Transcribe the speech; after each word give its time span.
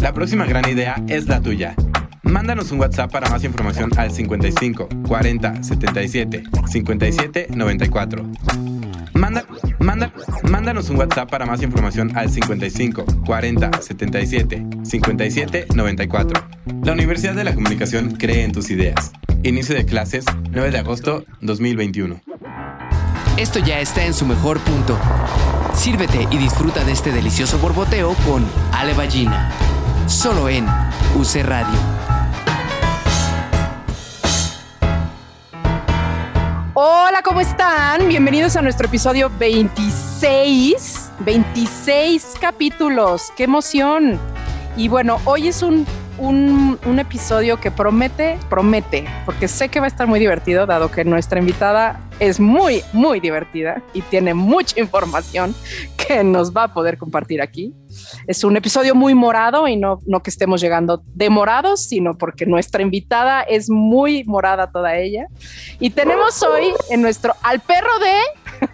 La 0.00 0.14
próxima 0.14 0.46
gran 0.46 0.66
idea 0.68 1.02
es 1.08 1.26
la 1.26 1.40
tuya. 1.42 1.74
Mándanos 2.22 2.72
un 2.72 2.80
WhatsApp 2.80 3.12
para 3.12 3.28
más 3.28 3.44
información 3.44 3.90
al 3.98 4.10
55 4.10 4.88
40 5.06 5.62
77 5.62 6.42
57 6.66 7.48
94. 7.54 8.24
Manda, 9.12 9.44
manda, 9.78 10.12
mándanos 10.44 10.88
un 10.88 10.96
WhatsApp 10.96 11.30
para 11.30 11.44
más 11.44 11.62
información 11.62 12.16
al 12.16 12.30
55 12.30 13.04
40 13.26 13.82
77 13.82 14.66
57 14.82 15.66
94. 15.74 16.44
La 16.82 16.92
Universidad 16.92 17.34
de 17.34 17.44
la 17.44 17.54
Comunicación 17.54 18.12
cree 18.12 18.44
en 18.44 18.52
tus 18.52 18.70
ideas. 18.70 19.12
Inicio 19.42 19.74
de 19.74 19.84
clases 19.84 20.24
9 20.50 20.70
de 20.70 20.78
agosto 20.78 21.24
2021. 21.42 22.20
Esto 23.36 23.58
ya 23.58 23.80
está 23.80 24.06
en 24.06 24.14
su 24.14 24.24
mejor 24.24 24.60
punto. 24.60 24.98
Sírvete 25.74 26.26
y 26.30 26.38
disfruta 26.38 26.84
de 26.84 26.92
este 26.92 27.12
delicioso 27.12 27.58
borboteo 27.58 28.14
con 28.26 28.46
Ale 28.72 28.94
Ballina. 28.94 29.50
Solo 30.10 30.48
en 30.48 30.66
UC 31.14 31.44
Radio. 31.44 31.78
Hola, 36.74 37.22
¿cómo 37.22 37.40
están? 37.40 38.08
Bienvenidos 38.08 38.56
a 38.56 38.62
nuestro 38.62 38.88
episodio 38.88 39.30
26. 39.38 41.12
26 41.20 42.34
capítulos. 42.40 43.32
¡Qué 43.36 43.44
emoción! 43.44 44.18
Y 44.76 44.88
bueno, 44.88 45.20
hoy 45.26 45.46
es 45.46 45.62
un, 45.62 45.86
un, 46.20 46.98
episodio 46.98 47.58
que 47.58 47.70
promete, 47.70 48.38
promete, 48.50 49.04
porque 49.24 49.48
sé 49.48 49.68
que 49.68 49.80
va 49.80 49.86
a 49.86 49.88
estar 49.88 50.06
muy 50.06 50.20
divertido, 50.20 50.66
dado 50.66 50.90
que 50.90 51.04
nuestra 51.04 51.40
invitada 51.40 52.00
es 52.18 52.38
muy, 52.38 52.82
muy 52.92 53.20
divertida 53.20 53.82
y 53.94 54.02
tiene 54.02 54.34
mucha 54.34 54.78
información 54.78 55.54
que 55.96 56.22
nos 56.22 56.54
va 56.54 56.64
a 56.64 56.74
poder 56.74 56.98
compartir 56.98 57.40
aquí. 57.40 57.72
Es 58.26 58.44
un 58.44 58.56
episodio 58.56 58.94
muy 58.94 59.14
morado 59.14 59.66
y 59.66 59.76
no, 59.76 60.00
no 60.06 60.22
que 60.22 60.28
estemos 60.28 60.60
llegando 60.60 61.02
demorados, 61.06 61.84
sino 61.84 62.18
porque 62.18 62.44
nuestra 62.44 62.82
invitada 62.82 63.40
es 63.40 63.70
muy 63.70 64.24
morada 64.24 64.70
toda 64.70 64.96
ella. 64.96 65.26
Y 65.78 65.90
tenemos 65.90 66.42
hoy 66.42 66.74
en 66.90 67.00
nuestro 67.00 67.34
al 67.42 67.60
perro 67.60 67.98
de 67.98 68.66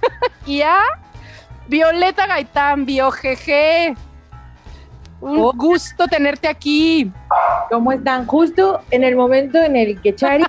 y 0.52 0.62
a 0.62 0.80
Violeta 1.68 2.26
Gaitán, 2.26 2.86
BioGG. 2.86 4.05
Un 5.20 5.38
oh. 5.40 5.52
gusto 5.54 6.06
tenerte 6.08 6.48
aquí. 6.48 7.10
¿Cómo 7.70 7.92
están? 7.92 8.26
Justo 8.26 8.80
en 8.90 9.04
el 9.04 9.16
momento 9.16 9.58
en 9.58 9.76
el 9.76 10.00
que 10.00 10.14
Chari 10.14 10.44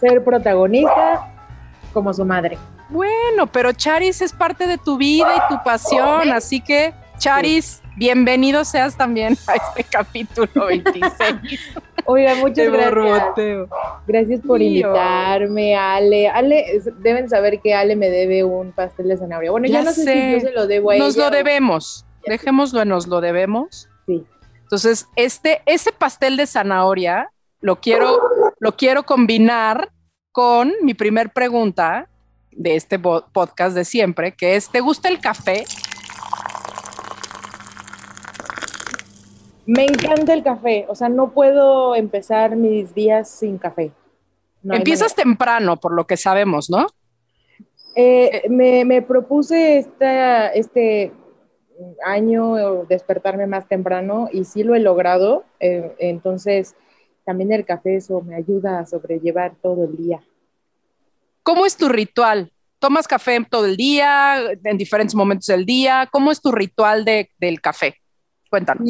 ser 0.00 0.22
protagonista 0.24 1.32
como 1.92 2.12
su 2.12 2.24
madre. 2.24 2.58
Bueno, 2.88 3.46
pero 3.46 3.72
Charis 3.72 4.20
es 4.22 4.32
parte 4.32 4.66
de 4.66 4.78
tu 4.78 4.96
vida 4.96 5.34
y 5.34 5.52
tu 5.52 5.62
pasión, 5.64 6.30
así 6.30 6.60
que 6.60 6.94
Charis, 7.18 7.82
bienvenido 7.96 8.64
seas 8.64 8.96
también 8.96 9.36
a 9.46 9.54
este 9.54 9.82
capítulo 9.84 10.66
26. 10.66 11.12
Oiga, 12.04 12.36
muchas 12.36 12.70
gracias. 12.70 13.68
Gracias 14.06 14.40
por 14.46 14.62
invitarme, 14.62 15.74
Ale. 15.74 16.28
Ale, 16.28 16.80
deben 16.98 17.28
saber 17.28 17.60
que 17.60 17.74
Ale 17.74 17.96
me 17.96 18.08
debe 18.08 18.44
un 18.44 18.70
pastel 18.70 19.08
de 19.08 19.16
zanahoria. 19.16 19.50
Bueno, 19.50 19.66
ya, 19.66 19.82
no 19.82 19.90
sé, 19.90 20.04
si 20.04 20.32
yo 20.32 20.40
se 20.40 20.52
lo 20.52 20.68
debo 20.68 20.92
a 20.92 20.96
Nos 20.96 21.16
lo 21.16 21.30
debemos. 21.30 22.05
Dejémoslo, 22.26 22.84
nos 22.84 23.06
lo 23.06 23.20
debemos. 23.20 23.88
Sí. 24.06 24.24
Entonces, 24.62 25.06
este, 25.14 25.62
ese 25.66 25.92
pastel 25.92 26.36
de 26.36 26.46
zanahoria 26.46 27.30
lo 27.60 27.80
quiero, 27.80 28.20
lo 28.58 28.76
quiero 28.76 29.04
combinar 29.04 29.90
con 30.32 30.72
mi 30.82 30.94
primer 30.94 31.30
pregunta 31.30 32.08
de 32.50 32.76
este 32.76 32.98
podcast 32.98 33.76
de 33.76 33.84
siempre, 33.84 34.32
que 34.32 34.56
es, 34.56 34.68
¿te 34.70 34.80
gusta 34.80 35.08
el 35.08 35.20
café? 35.20 35.64
Me 39.66 39.84
encanta 39.84 40.32
el 40.32 40.42
café, 40.42 40.86
o 40.88 40.94
sea, 40.94 41.08
no 41.08 41.32
puedo 41.32 41.94
empezar 41.94 42.56
mis 42.56 42.94
días 42.94 43.28
sin 43.28 43.58
café. 43.58 43.92
No 44.62 44.74
Empiezas 44.74 45.14
temprano, 45.14 45.76
por 45.76 45.92
lo 45.92 46.06
que 46.06 46.16
sabemos, 46.16 46.70
¿no? 46.70 46.86
Eh, 47.94 48.42
me, 48.48 48.84
me, 48.84 49.00
propuse 49.00 49.78
esta, 49.78 50.48
este 50.48 51.12
año 52.04 52.84
despertarme 52.88 53.46
más 53.46 53.68
temprano 53.68 54.28
y 54.32 54.44
sí 54.44 54.62
lo 54.62 54.74
he 54.74 54.80
logrado. 54.80 55.44
Eh, 55.60 55.94
entonces, 55.98 56.74
también 57.24 57.52
el 57.52 57.64
café 57.64 57.96
eso 57.96 58.20
me 58.22 58.36
ayuda 58.36 58.78
a 58.78 58.86
sobrellevar 58.86 59.54
todo 59.60 59.84
el 59.84 59.96
día. 59.96 60.20
¿Cómo 61.42 61.66
es 61.66 61.76
tu 61.76 61.88
ritual? 61.88 62.52
¿Tomas 62.78 63.08
café 63.08 63.38
todo 63.48 63.66
el 63.66 63.76
día, 63.76 64.50
en 64.64 64.76
diferentes 64.76 65.14
momentos 65.14 65.46
del 65.46 65.64
día? 65.64 66.08
¿Cómo 66.12 66.30
es 66.30 66.40
tu 66.40 66.52
ritual 66.52 67.04
de, 67.04 67.30
del 67.38 67.60
café? 67.60 67.96
Cuéntanos. 68.50 68.88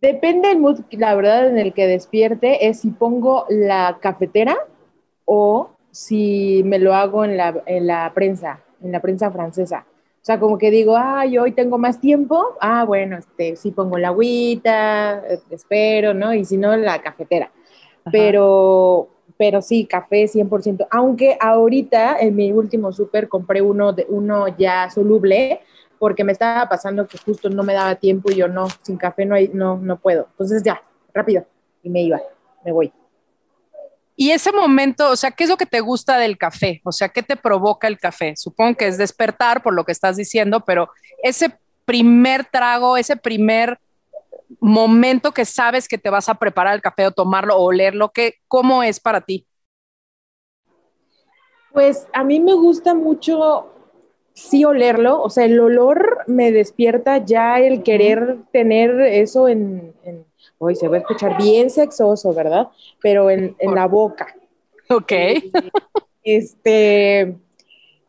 Depende 0.00 0.48
del 0.48 0.58
mood, 0.58 0.80
la 0.90 1.14
verdad, 1.14 1.48
en 1.48 1.58
el 1.58 1.72
que 1.72 1.86
despierte, 1.86 2.68
es 2.68 2.80
si 2.80 2.90
pongo 2.90 3.46
la 3.48 3.98
cafetera 4.00 4.56
o 5.24 5.70
si 5.90 6.62
me 6.64 6.78
lo 6.78 6.94
hago 6.94 7.24
en 7.24 7.36
la, 7.36 7.62
en 7.66 7.86
la 7.86 8.12
prensa, 8.14 8.60
en 8.82 8.92
la 8.92 9.00
prensa 9.00 9.30
francesa. 9.30 9.84
O 10.28 10.30
sea, 10.30 10.38
como 10.38 10.58
que 10.58 10.70
digo, 10.70 10.94
ay, 10.94 11.38
hoy 11.38 11.52
tengo 11.52 11.78
más 11.78 12.02
tiempo, 12.02 12.58
ah, 12.60 12.84
bueno, 12.84 13.16
este, 13.16 13.56
sí 13.56 13.70
pongo 13.70 13.96
la 13.96 14.08
agüita, 14.08 15.22
eh, 15.26 15.40
espero, 15.48 16.12
¿no? 16.12 16.34
Y 16.34 16.44
si 16.44 16.58
no, 16.58 16.76
la 16.76 17.00
cafetera. 17.00 17.50
Pero, 18.12 19.08
pero 19.38 19.62
sí, 19.62 19.86
café 19.86 20.28
100%. 20.28 20.86
Aunque 20.90 21.38
ahorita 21.40 22.18
en 22.20 22.36
mi 22.36 22.52
último 22.52 22.92
súper 22.92 23.26
compré 23.26 23.62
uno, 23.62 23.94
de, 23.94 24.04
uno 24.10 24.48
ya 24.48 24.90
soluble, 24.90 25.62
porque 25.98 26.24
me 26.24 26.32
estaba 26.32 26.68
pasando 26.68 27.06
que 27.06 27.16
justo 27.16 27.48
no 27.48 27.62
me 27.62 27.72
daba 27.72 27.94
tiempo 27.94 28.30
y 28.30 28.34
yo 28.34 28.48
no, 28.48 28.66
sin 28.82 28.98
café 28.98 29.24
no, 29.24 29.34
hay, 29.34 29.48
no, 29.54 29.78
no 29.78 29.98
puedo. 29.98 30.26
Entonces 30.32 30.62
ya, 30.62 30.82
rápido. 31.14 31.46
Y 31.82 31.88
me 31.88 32.02
iba, 32.02 32.20
me 32.66 32.72
voy. 32.72 32.92
Y 34.20 34.32
ese 34.32 34.50
momento, 34.50 35.12
o 35.12 35.14
sea, 35.14 35.30
¿qué 35.30 35.44
es 35.44 35.50
lo 35.50 35.56
que 35.56 35.64
te 35.64 35.78
gusta 35.78 36.18
del 36.18 36.36
café? 36.36 36.80
O 36.82 36.90
sea, 36.90 37.08
¿qué 37.08 37.22
te 37.22 37.36
provoca 37.36 37.86
el 37.86 38.00
café? 38.00 38.34
Supongo 38.36 38.76
que 38.76 38.88
es 38.88 38.98
despertar 38.98 39.62
por 39.62 39.74
lo 39.74 39.84
que 39.84 39.92
estás 39.92 40.16
diciendo, 40.16 40.64
pero 40.66 40.90
ese 41.22 41.56
primer 41.84 42.44
trago, 42.44 42.96
ese 42.96 43.16
primer 43.16 43.78
momento 44.58 45.30
que 45.30 45.44
sabes 45.44 45.86
que 45.86 45.98
te 45.98 46.10
vas 46.10 46.28
a 46.28 46.34
preparar 46.34 46.74
el 46.74 46.82
café 46.82 47.06
o 47.06 47.12
tomarlo 47.12 47.54
o 47.56 47.62
olerlo, 47.62 48.10
¿qué, 48.10 48.34
¿cómo 48.48 48.82
es 48.82 48.98
para 48.98 49.20
ti? 49.20 49.46
Pues 51.72 52.08
a 52.12 52.24
mí 52.24 52.40
me 52.40 52.54
gusta 52.54 52.94
mucho 52.94 53.72
sí 54.34 54.64
olerlo, 54.64 55.22
o 55.22 55.30
sea, 55.30 55.44
el 55.44 55.60
olor 55.60 56.24
me 56.26 56.50
despierta 56.50 57.24
ya 57.24 57.60
el 57.60 57.84
querer 57.84 58.38
tener 58.50 59.00
eso 59.00 59.46
en, 59.46 59.94
en 60.02 60.27
hoy 60.58 60.74
se 60.74 60.88
va 60.88 60.96
a 60.96 61.00
escuchar 61.00 61.36
bien 61.40 61.70
sexoso, 61.70 62.34
¿verdad? 62.34 62.68
Pero 63.00 63.30
en, 63.30 63.56
en 63.58 63.74
la 63.74 63.86
boca. 63.86 64.34
Ok. 64.90 65.12
Este, 66.24 67.36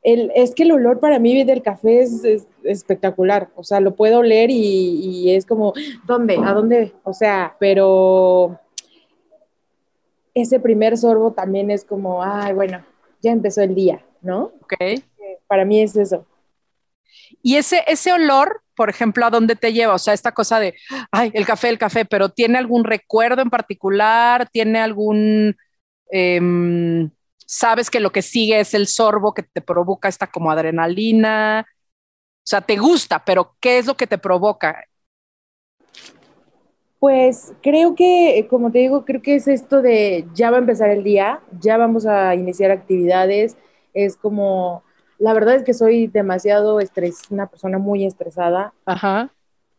el, 0.03 0.31
es 0.35 0.53
que 0.53 0.63
el 0.63 0.73
olor 0.73 0.99
para 0.99 1.19
mí 1.19 1.41
del 1.45 1.61
café 1.61 2.01
es, 2.01 2.21
espectacular, 2.63 3.47
o 3.55 3.63
sea, 3.63 3.79
lo 3.79 3.95
puedo 3.95 4.19
oler 4.19 4.49
y, 4.51 4.55
y, 5.01 5.35
es 5.35 5.45
como, 5.45 5.73
¿dónde? 6.05 6.37
¿A 6.43 6.51
dónde? 6.51 6.91
O 7.03 7.13
sea, 7.13 7.55
pero 7.59 8.59
ese 10.33 10.59
primer 10.59 10.97
sorbo 10.97 11.31
también 11.31 11.71
es 11.71 11.85
como, 11.85 12.21
ay, 12.21 12.53
bueno, 12.53 12.83
ya 13.21 13.31
empezó 13.31 13.61
el 13.61 13.73
día, 13.73 14.03
¿no? 14.21 14.51
Ok. 14.63 15.01
Para 15.47 15.63
mí 15.63 15.81
es 15.81 15.95
eso. 15.95 16.25
Y 17.41 17.57
ese, 17.57 17.83
ese 17.87 18.13
olor, 18.13 18.61
por 18.75 18.89
ejemplo, 18.89 19.25
¿a 19.25 19.29
dónde 19.29 19.55
te 19.55 19.73
lleva? 19.73 19.93
O 19.93 19.99
sea, 19.99 20.13
esta 20.13 20.31
cosa 20.31 20.59
de, 20.59 20.75
ay, 21.11 21.31
el 21.33 21.45
café, 21.45 21.69
el 21.69 21.77
café, 21.77 22.05
pero 22.05 22.29
¿tiene 22.29 22.57
algún 22.57 22.83
recuerdo 22.83 23.41
en 23.41 23.49
particular? 23.49 24.49
¿Tiene 24.49 24.79
algún... 24.79 25.55
Eh, 26.11 27.09
sabes 27.49 27.89
que 27.89 27.99
lo 27.99 28.11
que 28.11 28.21
sigue 28.21 28.59
es 28.59 28.75
el 28.75 28.85
sorbo 28.85 29.33
que 29.33 29.41
te 29.41 29.61
provoca 29.61 30.07
esta 30.07 30.27
como 30.27 30.51
adrenalina? 30.51 31.65
O 31.67 32.47
sea, 32.49 32.61
te 32.61 32.77
gusta, 32.77 33.23
pero 33.25 33.55
¿qué 33.59 33.79
es 33.79 33.87
lo 33.87 33.97
que 33.97 34.05
te 34.05 34.19
provoca? 34.19 34.85
Pues 36.99 37.53
creo 37.63 37.95
que, 37.95 38.45
como 38.49 38.71
te 38.71 38.79
digo, 38.79 39.03
creo 39.03 39.21
que 39.21 39.35
es 39.35 39.47
esto 39.47 39.81
de 39.81 40.27
ya 40.33 40.51
va 40.51 40.57
a 40.57 40.59
empezar 40.59 40.89
el 40.89 41.03
día, 41.03 41.41
ya 41.59 41.77
vamos 41.77 42.05
a 42.05 42.35
iniciar 42.35 42.69
actividades, 42.71 43.57
es 43.93 44.15
como 44.15 44.83
la 45.19 45.33
verdad 45.33 45.55
es 45.55 45.63
que 45.63 45.73
soy 45.73 46.07
demasiado 46.07 46.79
estres, 46.79 47.21
una 47.29 47.47
persona 47.47 47.77
muy 47.77 48.05
estresada. 48.05 48.73
Ajá. 48.85 49.29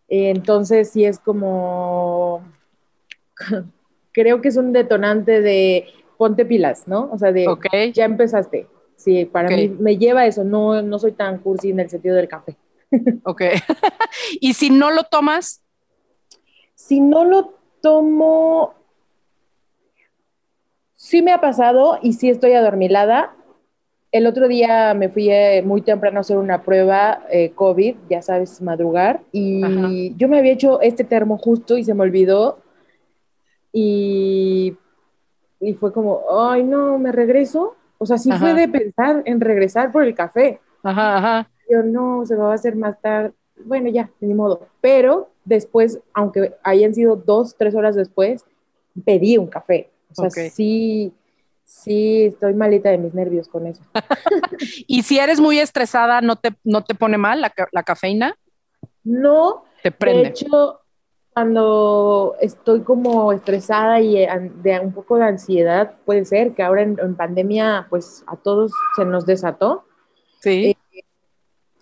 Entonces 0.09 0.91
sí 0.91 1.05
es 1.05 1.19
como 1.19 2.43
creo 4.13 4.41
que 4.41 4.49
es 4.49 4.57
un 4.57 4.73
detonante 4.73 5.41
de 5.41 5.87
ponte 6.19 6.45
pilas, 6.45 6.87
¿no? 6.87 7.09
O 7.13 7.19
sea, 7.19 7.33
de 7.33 7.47
ya 7.95 8.05
empezaste. 8.05 8.67
Sí, 8.97 9.25
para 9.25 9.49
mí 9.49 9.69
me 9.69 9.97
lleva 9.97 10.27
eso, 10.27 10.45
no, 10.45 10.83
no 10.83 10.99
soy 10.99 11.13
tan 11.13 11.39
cursi 11.39 11.71
en 11.71 11.81
el 11.81 11.89
sentido 11.89 12.17
del 12.17 12.29
café. 12.29 12.57
Ok. 13.25 13.43
y 14.41 14.55
si 14.55 14.69
no 14.69 14.91
lo 14.91 15.05
tomas, 15.05 15.63
Si 16.75 17.01
no 17.01 17.25
lo 17.25 17.55
tomo, 17.81 18.75
sí 20.95 21.23
me 21.23 21.33
ha 21.33 21.41
pasado 21.41 21.99
y 22.03 22.15
sí 22.15 22.29
estoy 22.29 22.53
adormilada. 22.53 23.37
El 24.13 24.27
otro 24.27 24.49
día 24.49 24.93
me 24.95 25.09
fui 25.09 25.31
eh, 25.31 25.63
muy 25.65 25.83
temprano 25.83 26.19
a 26.19 26.21
hacer 26.23 26.37
una 26.37 26.63
prueba 26.63 27.25
eh, 27.31 27.53
COVID, 27.55 27.95
ya 28.09 28.23
sabes, 28.23 28.61
madrugar, 28.61 29.21
y 29.31 29.63
Ajá. 29.65 29.89
yo 30.17 30.29
me 30.29 30.39
había 30.39 30.53
hecho 30.53 30.81
este 30.81 31.05
termo 31.05 31.39
justo 31.39 31.79
y 31.79 31.85
se 31.85 31.95
me 31.95 32.03
olvidó. 32.03 32.59
Y, 33.73 34.77
y 35.61 35.75
fue 35.75 35.93
como, 35.93 36.23
ay, 36.31 36.65
no, 36.65 36.99
me 36.99 37.13
regreso. 37.13 37.77
O 37.99 38.07
sea, 38.07 38.19
sí 38.19 38.31
fue 38.33 38.51
Ajá. 38.51 38.61
de 38.61 38.69
pensar 38.69 39.23
en 39.27 39.41
regresar 39.41 39.93
por 39.93 40.03
el 40.03 40.15
café. 40.15 40.61
ajá, 40.83 41.17
ajá. 41.19 41.51
Yo 41.71 41.85
no, 41.85 42.27
se 42.27 42.35
me 42.35 42.41
va 42.43 42.51
a 42.51 42.55
hacer 42.55 42.75
más 42.75 43.01
tarde. 43.01 43.33
Bueno, 43.65 43.89
ya, 43.91 44.11
ni 44.21 44.35
modo. 44.35 44.67
Pero 44.81 45.29
después, 45.45 46.01
aunque 46.15 46.55
hayan 46.65 46.95
sido 46.95 47.15
dos, 47.15 47.55
tres 47.57 47.77
horas 47.77 47.95
después, 47.95 48.45
pedí 49.05 49.39
un 49.39 49.47
café. 49.47 49.89
O 50.11 50.15
sea, 50.15 50.29
Ok. 50.29 50.51
sí, 50.53 51.13
sí, 51.71 52.25
estoy 52.27 52.55
malita 52.55 52.91
de 52.91 52.99
mis 52.99 53.15
nervios 53.15 53.49
con 53.49 53.67
eso. 53.67 53.83
Y 54.87 55.03
si 55.05 55.19
eres 55.19 55.41
muy 55.41 55.59
estresada, 55.59 56.21
¿no 56.21 56.37
te, 56.37 56.51
no 56.65 56.83
te 56.85 56.95
pone 56.95 57.17
mal 57.17 57.41
la, 57.41 57.53
la 57.73 57.83
cafeína? 57.83 58.37
No, 59.05 59.65
Te 59.83 59.91
de 59.91 59.97
prende. 59.97 60.29
hecho, 60.29 60.81
cuando 61.33 62.35
estoy 62.41 62.81
como 62.83 63.33
estresada 63.33 64.01
y 64.01 64.25
an- 64.25 64.63
de 64.63 64.81
un 64.81 64.93
poco 64.93 65.17
de 65.17 65.25
ansiedad, 65.25 65.95
puede 66.05 66.25
ser 66.25 66.55
que 66.55 66.63
ahora 66.63 66.83
en, 66.83 66.99
en 67.01 67.15
pandemia, 67.15 67.87
pues 67.89 68.25
a 68.27 68.37
todos 68.37 68.73
se 68.97 69.05
nos 69.05 69.25
desató. 69.25 69.85
sí. 70.41 70.77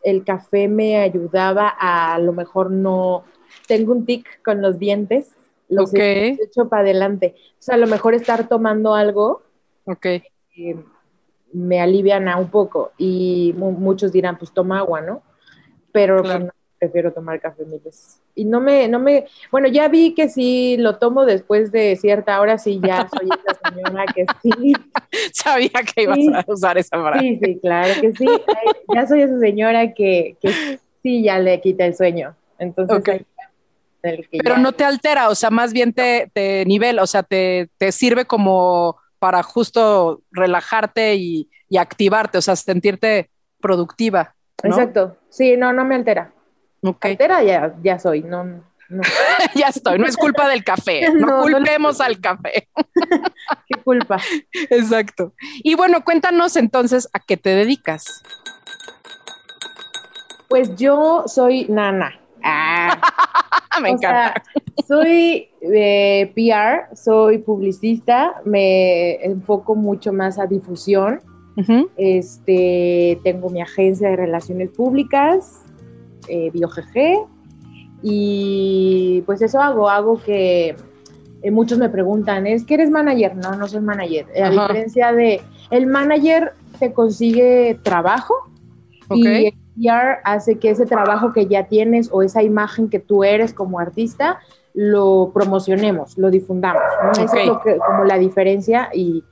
el 0.05 0.25
café 0.25 0.69
me 0.69 0.97
ayudaba 1.01 1.69
a, 1.79 2.15
a 2.15 2.19
lo 2.19 2.33
mejor 2.33 2.71
no, 2.71 3.25
tengo 3.67 3.93
un 3.93 4.07
tic 4.07 4.41
con 4.45 4.63
los 4.63 4.79
dientes, 4.79 5.33
los 5.69 5.91
Ok. 5.91 5.99
he 5.99 6.29
hecho 6.41 6.69
para 6.69 6.83
adelante. 6.83 7.35
O 7.55 7.57
sea, 7.63 7.75
a 7.75 7.79
lo 7.79 7.87
mejor 7.89 8.15
estar 8.15 8.49
tomando 8.49 8.95
algo 8.95 9.43
ok. 9.91 10.07
eh, 10.07 10.23
me 11.53 11.81
aliviana 11.81 12.37
un 12.37 12.51
poco 12.51 12.93
y 12.99 13.55
mu- 13.57 13.73
muchos 13.73 14.13
dirán, 14.13 14.37
pues 14.39 14.53
toma 14.53 14.79
agua, 14.81 15.01
¿no? 15.01 15.23
Pero 15.93 16.23
pues, 16.23 16.41
no, 16.41 16.51
prefiero 16.79 17.13
tomar 17.13 17.41
café 17.41 17.65
mil 17.65 17.81
veces. 17.81 18.21
Y 18.35 18.45
no 18.45 18.61
me, 18.61 18.87
no 18.89 18.99
me, 19.01 19.27
bueno, 19.51 19.67
ya 19.69 19.89
vi 19.89 20.15
que 20.15 20.29
si 20.29 20.77
lo 20.77 20.99
tomo 20.99 21.25
después 21.25 21.73
de 21.73 21.97
cierta 21.97 22.41
hora, 22.41 22.59
sí, 22.59 22.81
ya 22.83 23.09
soy 23.09 23.29
esa 23.31 23.59
señora 23.75 24.05
que 24.15 24.27
sí, 24.43 24.75
Sabía 25.33 25.71
que 25.95 26.03
ibas 26.03 26.17
Sí. 26.17 26.31
a 26.35 26.45
usar 26.47 26.77
esa 26.79 27.01
frase. 27.01 27.21
Sí, 27.21 27.41
sí, 27.43 27.59
claro 27.61 28.01
que 28.01 28.13
sí. 28.13 28.27
Ay, 28.27 28.73
Ya 28.93 29.07
soy 29.07 29.23
esa 29.23 29.39
señora 29.41 29.95
que, 29.95 30.37
que 30.41 30.53
sí 31.03 31.23
ya 31.23 31.39
le 31.39 31.61
quita 31.63 31.87
el 31.87 31.97
sueño. 31.97 32.37
Entonces, 32.59 33.25
el 34.03 34.29
que 34.29 34.39
Pero 34.39 34.57
ya- 34.57 34.61
no 34.61 34.73
te 34.73 34.85
altera, 34.85 35.31
o 35.31 35.35
sea, 35.35 35.51
más 35.51 35.73
bien 35.73 35.93
te, 35.93 36.31
te 36.33 36.65
nivela, 36.67 37.03
o 37.03 37.07
sea, 37.07 37.23
te, 37.23 37.71
te 37.79 37.91
sirve 37.91 38.27
como 38.27 38.97
para 39.19 39.43
justo 39.43 40.23
relajarte 40.31 41.15
y, 41.17 41.51
y 41.69 41.79
activarte, 41.79 42.39
o 42.39 42.43
sea, 42.43 42.57
sentirte 42.57 43.31
productiva. 43.61 44.35
¿no? 44.63 44.71
Exacto. 44.71 45.17
Sí, 45.31 45.57
no, 45.57 45.73
no 45.73 45.85
me 45.85 45.95
altera. 45.97 46.33
Ok. 46.83 47.05
Altera 47.07 47.43
ya, 47.43 47.75
ya 47.83 47.99
soy, 47.99 48.23
no, 48.23 48.45
no. 48.45 49.03
ya 49.55 49.69
estoy, 49.69 49.99
no 49.99 50.07
es 50.07 50.17
culpa 50.17 50.49
del 50.49 50.63
café, 50.65 51.11
no, 51.13 51.27
No, 51.27 51.27
no 51.27 51.47
le- 51.49 51.53
culpemos 51.57 52.01
al 52.01 52.21
café. 52.21 52.69
Qué 53.69 53.83
culpa. 53.83 54.19
Exacto. 54.71 55.35
Y 55.63 55.75
bueno, 55.75 56.05
cuéntanos 56.05 56.57
entonces 56.57 57.09
a 57.13 57.21
qué 57.21 57.37
te 57.37 57.51
dedicas. 57.51 58.23
Pues 60.49 60.75
yo 60.77 61.25
soy 61.27 61.67
nana. 61.69 62.19
Ah, 62.43 62.99
Me 63.83 63.91
o 63.91 63.93
encanta. 63.95 64.43
sea, 64.43 64.43
soy 64.87 65.49
eh, 65.61 66.33
PR, 66.35 66.95
soy 66.97 67.39
publicista, 67.39 68.41
me 68.45 69.25
enfoco 69.25 69.75
mucho 69.75 70.13
más 70.13 70.39
a 70.39 70.47
difusión. 70.47 71.21
Este, 71.97 73.19
tengo 73.25 73.51
mi 73.51 73.61
agencia 73.61 74.11
de 74.11 74.17
relaciones 74.17 74.71
públicas, 74.71 75.65
eh, 76.29 76.51
BioGG, 76.53 77.27
y 78.03 79.23
pues 79.27 79.43
eso 79.43 79.61
hago, 79.61 79.89
hago 79.89 80.23
que 80.23 80.77
eh, 81.43 81.51
muchos 81.51 81.79
me 81.79 81.89
preguntan, 81.89 82.47
¿es 82.47 82.65
que 82.65 82.75
eres 82.75 82.91
manager? 82.91 83.37
No, 83.37 83.57
no 83.57 83.67
soy 83.67 83.81
manager. 83.81 84.27
Eh, 84.35 84.43
A 84.43 84.51
diferencia 84.51 85.13
de, 85.13 85.41
el 85.71 85.87
manager 85.87 86.53
te 86.79 86.93
consigue 86.93 87.79
trabajo 87.83 88.35
y 89.11 89.53
PR 89.81 90.21
hace 90.25 90.59
que 90.59 90.71
ese 90.71 90.87
trabajo 90.87 91.33
que 91.33 91.47
ya 91.47 91.65
tienes 91.69 92.09
o 92.13 92.23
esa 92.23 92.43
imagen 92.43 92.89
que 92.91 92.99
tú 92.99 93.25
eres 93.25 93.53
como 93.53 93.79
artista, 93.79 94.41
lo 94.75 95.31
promocionemos, 95.35 96.17
lo 96.19 96.31
difundamos. 96.31 96.83
¿no? 97.03 97.13
Esa 97.13 97.23
Ok. 97.25 97.37
es 97.37 97.47
lo 97.47 97.61
que, 97.61 97.77
como 97.79 98.05
la 98.05 98.19
diferencia 98.19 98.91
y, 98.93 99.25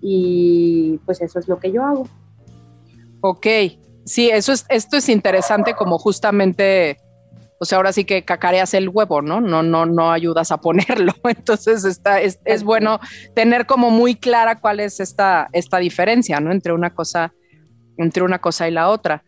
y 0.00 0.98
pues 1.04 1.20
eso 1.20 1.38
es 1.38 1.48
lo 1.48 1.58
que 1.58 1.72
yo 1.72 1.84
hago. 1.84 2.06
Ok, 3.20 3.46
sí, 4.04 4.30
eso 4.30 4.52
es, 4.52 4.66
esto 4.68 4.96
es 4.96 5.08
interesante 5.08 5.74
como 5.74 5.98
justamente, 5.98 6.98
o 7.60 7.64
sea, 7.64 7.78
ahora 7.78 7.92
sí 7.92 8.04
que 8.04 8.24
cacareas 8.24 8.74
el 8.74 8.88
huevo, 8.88 9.22
¿no? 9.22 9.40
No, 9.40 9.62
no, 9.62 9.86
no 9.86 10.10
ayudas 10.10 10.50
a 10.50 10.58
ponerlo. 10.60 11.12
Entonces 11.24 11.84
está, 11.84 12.20
es, 12.20 12.40
es 12.44 12.64
bueno 12.64 12.98
tener 13.34 13.66
como 13.66 13.90
muy 13.90 14.16
clara 14.16 14.60
cuál 14.60 14.80
es 14.80 14.98
esta, 15.00 15.48
esta 15.52 15.78
diferencia, 15.78 16.40
¿no? 16.40 16.50
Entre 16.50 16.72
una 16.72 16.90
cosa, 16.94 17.32
entre 17.96 18.24
una 18.24 18.40
cosa 18.40 18.66
y 18.68 18.72
la 18.72 18.88
otra. 18.88 19.22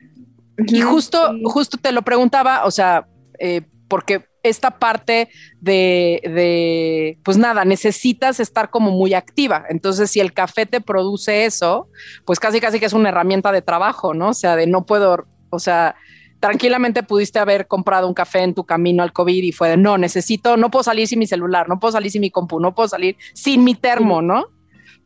Y 0.59 0.81
justo, 0.81 1.35
justo 1.45 1.79
te 1.79 1.93
lo 1.93 2.03
preguntaba, 2.03 2.65
o 2.65 2.71
sea, 2.71 3.07
eh, 3.39 3.63
porque 3.89 4.27
esta 4.43 4.79
parte 4.79 5.31
de, 5.61 6.21
de, 6.23 7.19
pues 7.25 7.39
nada, 7.39 7.65
necesitas 7.65 8.41
estar 8.41 8.71
como 8.71 8.91
muy 8.91 9.15
activa. 9.15 9.65
Entonces, 9.69 10.11
si 10.11 10.21
el 10.21 10.33
café 10.33 10.67
te 10.67 10.81
produce 10.81 11.45
eso, 11.47 11.89
pues 12.25 12.39
casi, 12.39 12.61
casi 12.61 12.79
que 12.79 12.87
es 12.87 12.93
una 12.93 13.09
herramienta 13.09 13.53
de 13.53 13.63
trabajo, 13.63 14.15
¿no? 14.15 14.29
O 14.29 14.35
sea, 14.35 14.55
de 14.55 14.67
no 14.67 14.85
puedo, 14.85 15.27
o 15.51 15.59
sea, 15.59 15.97
tranquilamente 16.41 17.03
pudiste 17.03 17.39
haber 17.39 17.67
comprado 17.67 18.07
un 18.07 18.13
café 18.13 18.41
en 18.41 18.53
tu 18.53 18.65
camino 18.65 19.03
al 19.03 19.15
COVID 19.15 19.43
y 19.43 19.53
fue 19.53 19.71
de, 19.71 19.77
no, 19.79 19.97
necesito, 19.97 20.59
no 20.59 20.71
puedo 20.71 20.83
salir 20.83 21.09
sin 21.09 21.19
mi 21.19 21.27
celular, 21.27 21.69
no 21.69 21.81
puedo 21.81 21.93
salir 21.93 22.11
sin 22.11 22.21
mi 22.21 22.31
compu, 22.31 22.61
no 22.61 22.75
puedo 22.75 22.89
salir 22.89 23.17
sin 23.33 23.65
mi 23.65 23.75
termo, 23.75 24.21
¿no? 24.21 24.45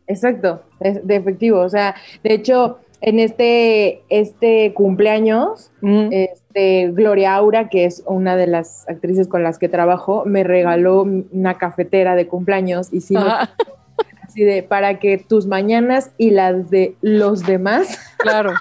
Exacto, 0.09 0.65
es 0.81 1.07
de 1.07 1.15
efectivo. 1.15 1.61
O 1.61 1.69
sea, 1.69 1.95
de 2.25 2.35
hecho, 2.35 2.81
en 3.01 3.21
este, 3.21 4.03
este 4.09 4.73
cumpleaños, 4.75 5.71
Mm. 5.81 6.09
este, 6.11 6.91
Gloria 6.93 7.37
Aura, 7.37 7.69
que 7.69 7.85
es 7.85 8.03
una 8.07 8.37
de 8.37 8.47
las 8.49 8.89
actrices 8.89 9.29
con 9.29 9.43
las 9.43 9.59
que 9.59 9.69
trabajo, 9.69 10.25
me 10.27 10.43
regaló 10.45 11.03
una 11.03 11.59
cafetera 11.59 12.17
de 12.17 12.27
cumpleaños 12.27 12.93
y 12.93 13.01
sí, 13.01 13.15
Ajá, 13.17 13.51
así 14.23 14.43
de 14.43 14.63
para 14.63 14.99
que 14.99 15.19
tus 15.19 15.47
mañanas 15.47 16.11
y 16.19 16.31
las 16.31 16.71
de 16.71 16.97
los 17.01 17.47
demás 17.47 17.99
claro, 18.19 18.53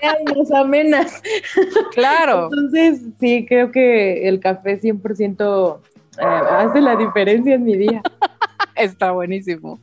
sean 0.00 0.16
más 0.36 0.50
amenas. 0.52 1.22
claro. 1.94 2.50
Entonces, 2.52 3.00
sí, 3.18 3.46
creo 3.48 3.70
que 3.72 4.28
el 4.28 4.40
café 4.40 4.78
100% 4.80 5.78
eh, 6.18 6.24
hace 6.24 6.80
la 6.82 6.96
diferencia 6.96 7.54
en 7.54 7.64
mi 7.64 7.76
día. 7.76 8.02
Está 8.74 9.12
buenísimo. 9.12 9.80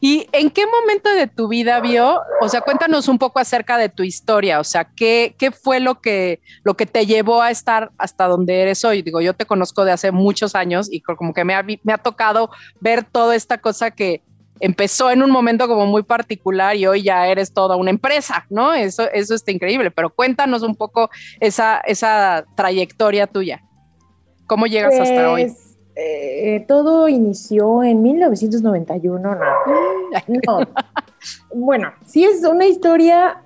¿Y 0.00 0.28
en 0.32 0.50
qué 0.50 0.64
momento 0.66 1.10
de 1.10 1.26
tu 1.26 1.48
vida 1.48 1.80
vio? 1.80 2.20
O 2.40 2.48
sea, 2.48 2.60
cuéntanos 2.60 3.08
un 3.08 3.18
poco 3.18 3.38
acerca 3.38 3.78
de 3.78 3.88
tu 3.88 4.02
historia. 4.02 4.60
O 4.60 4.64
sea, 4.64 4.84
¿qué, 4.84 5.34
qué 5.38 5.50
fue 5.50 5.80
lo 5.80 6.00
que, 6.00 6.40
lo 6.62 6.76
que 6.76 6.86
te 6.86 7.06
llevó 7.06 7.42
a 7.42 7.50
estar 7.50 7.90
hasta 7.98 8.26
donde 8.26 8.60
eres 8.60 8.84
hoy? 8.84 9.02
Digo, 9.02 9.20
yo 9.20 9.34
te 9.34 9.46
conozco 9.46 9.84
de 9.84 9.92
hace 9.92 10.12
muchos 10.12 10.54
años 10.54 10.88
y 10.90 11.00
como 11.00 11.32
que 11.32 11.44
me 11.44 11.54
ha, 11.54 11.62
me 11.62 11.92
ha 11.92 11.98
tocado 11.98 12.50
ver 12.80 13.04
toda 13.04 13.34
esta 13.34 13.58
cosa 13.58 13.90
que 13.90 14.22
empezó 14.60 15.10
en 15.10 15.22
un 15.22 15.30
momento 15.30 15.68
como 15.68 15.86
muy 15.86 16.02
particular 16.02 16.76
y 16.76 16.86
hoy 16.86 17.02
ya 17.02 17.28
eres 17.28 17.52
toda 17.52 17.76
una 17.76 17.90
empresa, 17.90 18.46
¿no? 18.50 18.74
Eso, 18.74 19.10
eso 19.12 19.34
está 19.34 19.52
increíble. 19.52 19.90
Pero 19.90 20.10
cuéntanos 20.10 20.62
un 20.62 20.74
poco 20.74 21.10
esa, 21.40 21.80
esa 21.80 22.44
trayectoria 22.56 23.26
tuya. 23.26 23.62
¿Cómo 24.46 24.66
llegas 24.66 24.98
hasta 24.98 25.30
hoy? 25.30 25.52
Eh, 26.00 26.64
todo 26.68 27.08
inició 27.08 27.82
en 27.82 28.02
1991, 28.02 29.34
no. 29.34 29.36
No. 30.46 30.60
Bueno, 31.52 31.92
sí 32.06 32.24
es 32.24 32.44
una 32.44 32.66
historia 32.66 33.42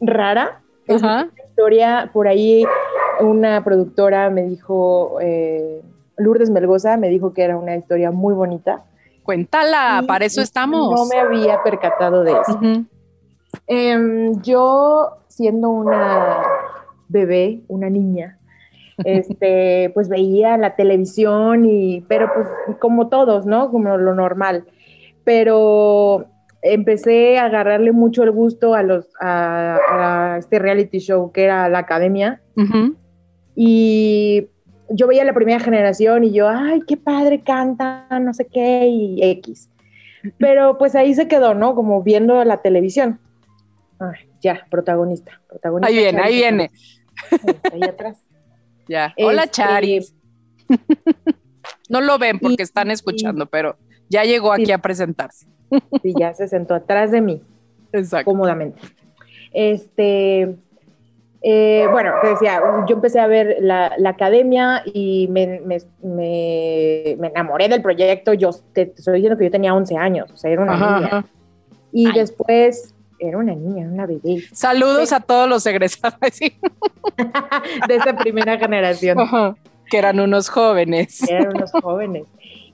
rara. 0.00 0.62
Es 0.86 1.02
una 1.02 1.30
historia, 1.50 2.10
por 2.14 2.28
ahí 2.28 2.64
una 3.20 3.62
productora 3.62 4.30
me 4.30 4.44
dijo, 4.44 5.18
eh, 5.20 5.82
Lourdes 6.16 6.48
Melgoza 6.48 6.96
me 6.96 7.10
dijo 7.10 7.34
que 7.34 7.42
era 7.42 7.58
una 7.58 7.76
historia 7.76 8.10
muy 8.10 8.32
bonita. 8.32 8.84
Cuéntala, 9.22 10.00
Y 10.02 10.06
para 10.06 10.24
eso 10.24 10.40
estamos. 10.40 10.98
No 10.98 11.04
me 11.06 11.20
había 11.20 11.62
percatado 11.62 12.24
de 12.24 12.32
eso. 12.32 12.58
Em, 13.66 14.40
yo, 14.40 15.18
siendo 15.28 15.68
una 15.68 16.42
bebé, 17.08 17.60
una 17.68 17.90
niña, 17.90 18.37
este, 19.04 19.90
pues 19.94 20.08
veía 20.08 20.56
la 20.56 20.76
televisión 20.76 21.64
y, 21.66 22.02
pero 22.08 22.30
pues 22.34 22.46
como 22.78 23.08
todos, 23.08 23.46
¿no? 23.46 23.70
Como 23.70 23.96
lo 23.96 24.14
normal. 24.14 24.64
Pero 25.24 26.26
empecé 26.62 27.38
a 27.38 27.44
agarrarle 27.46 27.92
mucho 27.92 28.22
el 28.22 28.30
gusto 28.30 28.74
a 28.74 28.82
los, 28.82 29.08
a, 29.20 30.36
este 30.38 30.58
reality 30.58 30.98
show 30.98 31.32
que 31.32 31.44
era 31.44 31.68
la 31.68 31.80
academia. 31.80 32.40
Y 33.54 34.48
yo 34.90 35.06
veía 35.06 35.24
la 35.24 35.34
primera 35.34 35.60
generación 35.60 36.24
y 36.24 36.32
yo, 36.32 36.48
ay, 36.48 36.80
qué 36.86 36.96
padre 36.96 37.42
canta, 37.42 38.06
no 38.20 38.32
sé 38.32 38.46
qué, 38.46 38.86
y 38.86 39.22
X. 39.22 39.70
Pero 40.38 40.78
pues 40.78 40.94
ahí 40.94 41.14
se 41.14 41.28
quedó, 41.28 41.54
¿no? 41.54 41.74
Como 41.74 42.02
viendo 42.02 42.42
la 42.44 42.62
televisión. 42.62 43.20
Ay, 43.98 44.28
ya, 44.40 44.66
protagonista, 44.70 45.40
protagonista. 45.48 45.88
Ahí 45.88 45.98
viene, 45.98 46.20
ahí 46.20 46.34
viene. 46.34 46.70
Ahí 47.72 47.82
atrás. 47.82 48.27
Ya. 48.88 49.14
Hola, 49.18 49.44
este, 49.44 49.62
Charis. 49.62 50.14
no 51.88 52.00
lo 52.00 52.18
ven 52.18 52.38
porque 52.38 52.62
están 52.62 52.90
escuchando, 52.90 53.46
pero 53.46 53.76
ya 54.08 54.24
llegó 54.24 54.52
aquí 54.52 54.72
a 54.72 54.78
presentarse. 54.78 55.46
Sí, 56.02 56.14
ya 56.18 56.32
se 56.32 56.48
sentó 56.48 56.74
atrás 56.74 57.10
de 57.10 57.20
mí. 57.20 57.42
Exacto. 57.92 58.30
Cómodamente. 58.30 58.80
Este, 59.52 60.56
eh, 61.42 61.86
bueno, 61.92 62.12
te 62.22 62.28
decía, 62.28 62.60
yo 62.88 62.96
empecé 62.96 63.20
a 63.20 63.26
ver 63.26 63.58
la, 63.60 63.92
academia 64.06 64.82
y 64.86 65.28
me, 65.28 65.60
enamoré 67.26 67.68
del 67.68 67.82
proyecto. 67.82 68.32
Yo 68.32 68.50
te, 68.72 68.94
estoy 68.96 69.16
diciendo 69.16 69.38
que 69.38 69.44
yo 69.44 69.50
tenía 69.50 69.74
11 69.74 69.96
años, 69.98 70.30
o 70.32 70.36
sea, 70.38 70.50
era 70.50 70.62
una 70.62 71.00
niña. 71.00 71.24
Y 71.92 72.10
después 72.12 72.94
era 73.18 73.38
una 73.38 73.54
niña, 73.54 73.86
una 73.88 74.06
bebé. 74.06 74.42
Saludos 74.52 75.12
a 75.12 75.20
todos 75.20 75.48
los 75.48 75.64
egresados 75.66 76.18
de 76.38 77.94
esa 77.94 78.16
primera 78.16 78.58
generación. 78.58 79.18
Que 79.90 79.98
eran 79.98 80.20
unos 80.20 80.48
jóvenes. 80.48 81.28
eran 81.28 81.56
unos 81.56 81.70
jóvenes. 81.72 82.24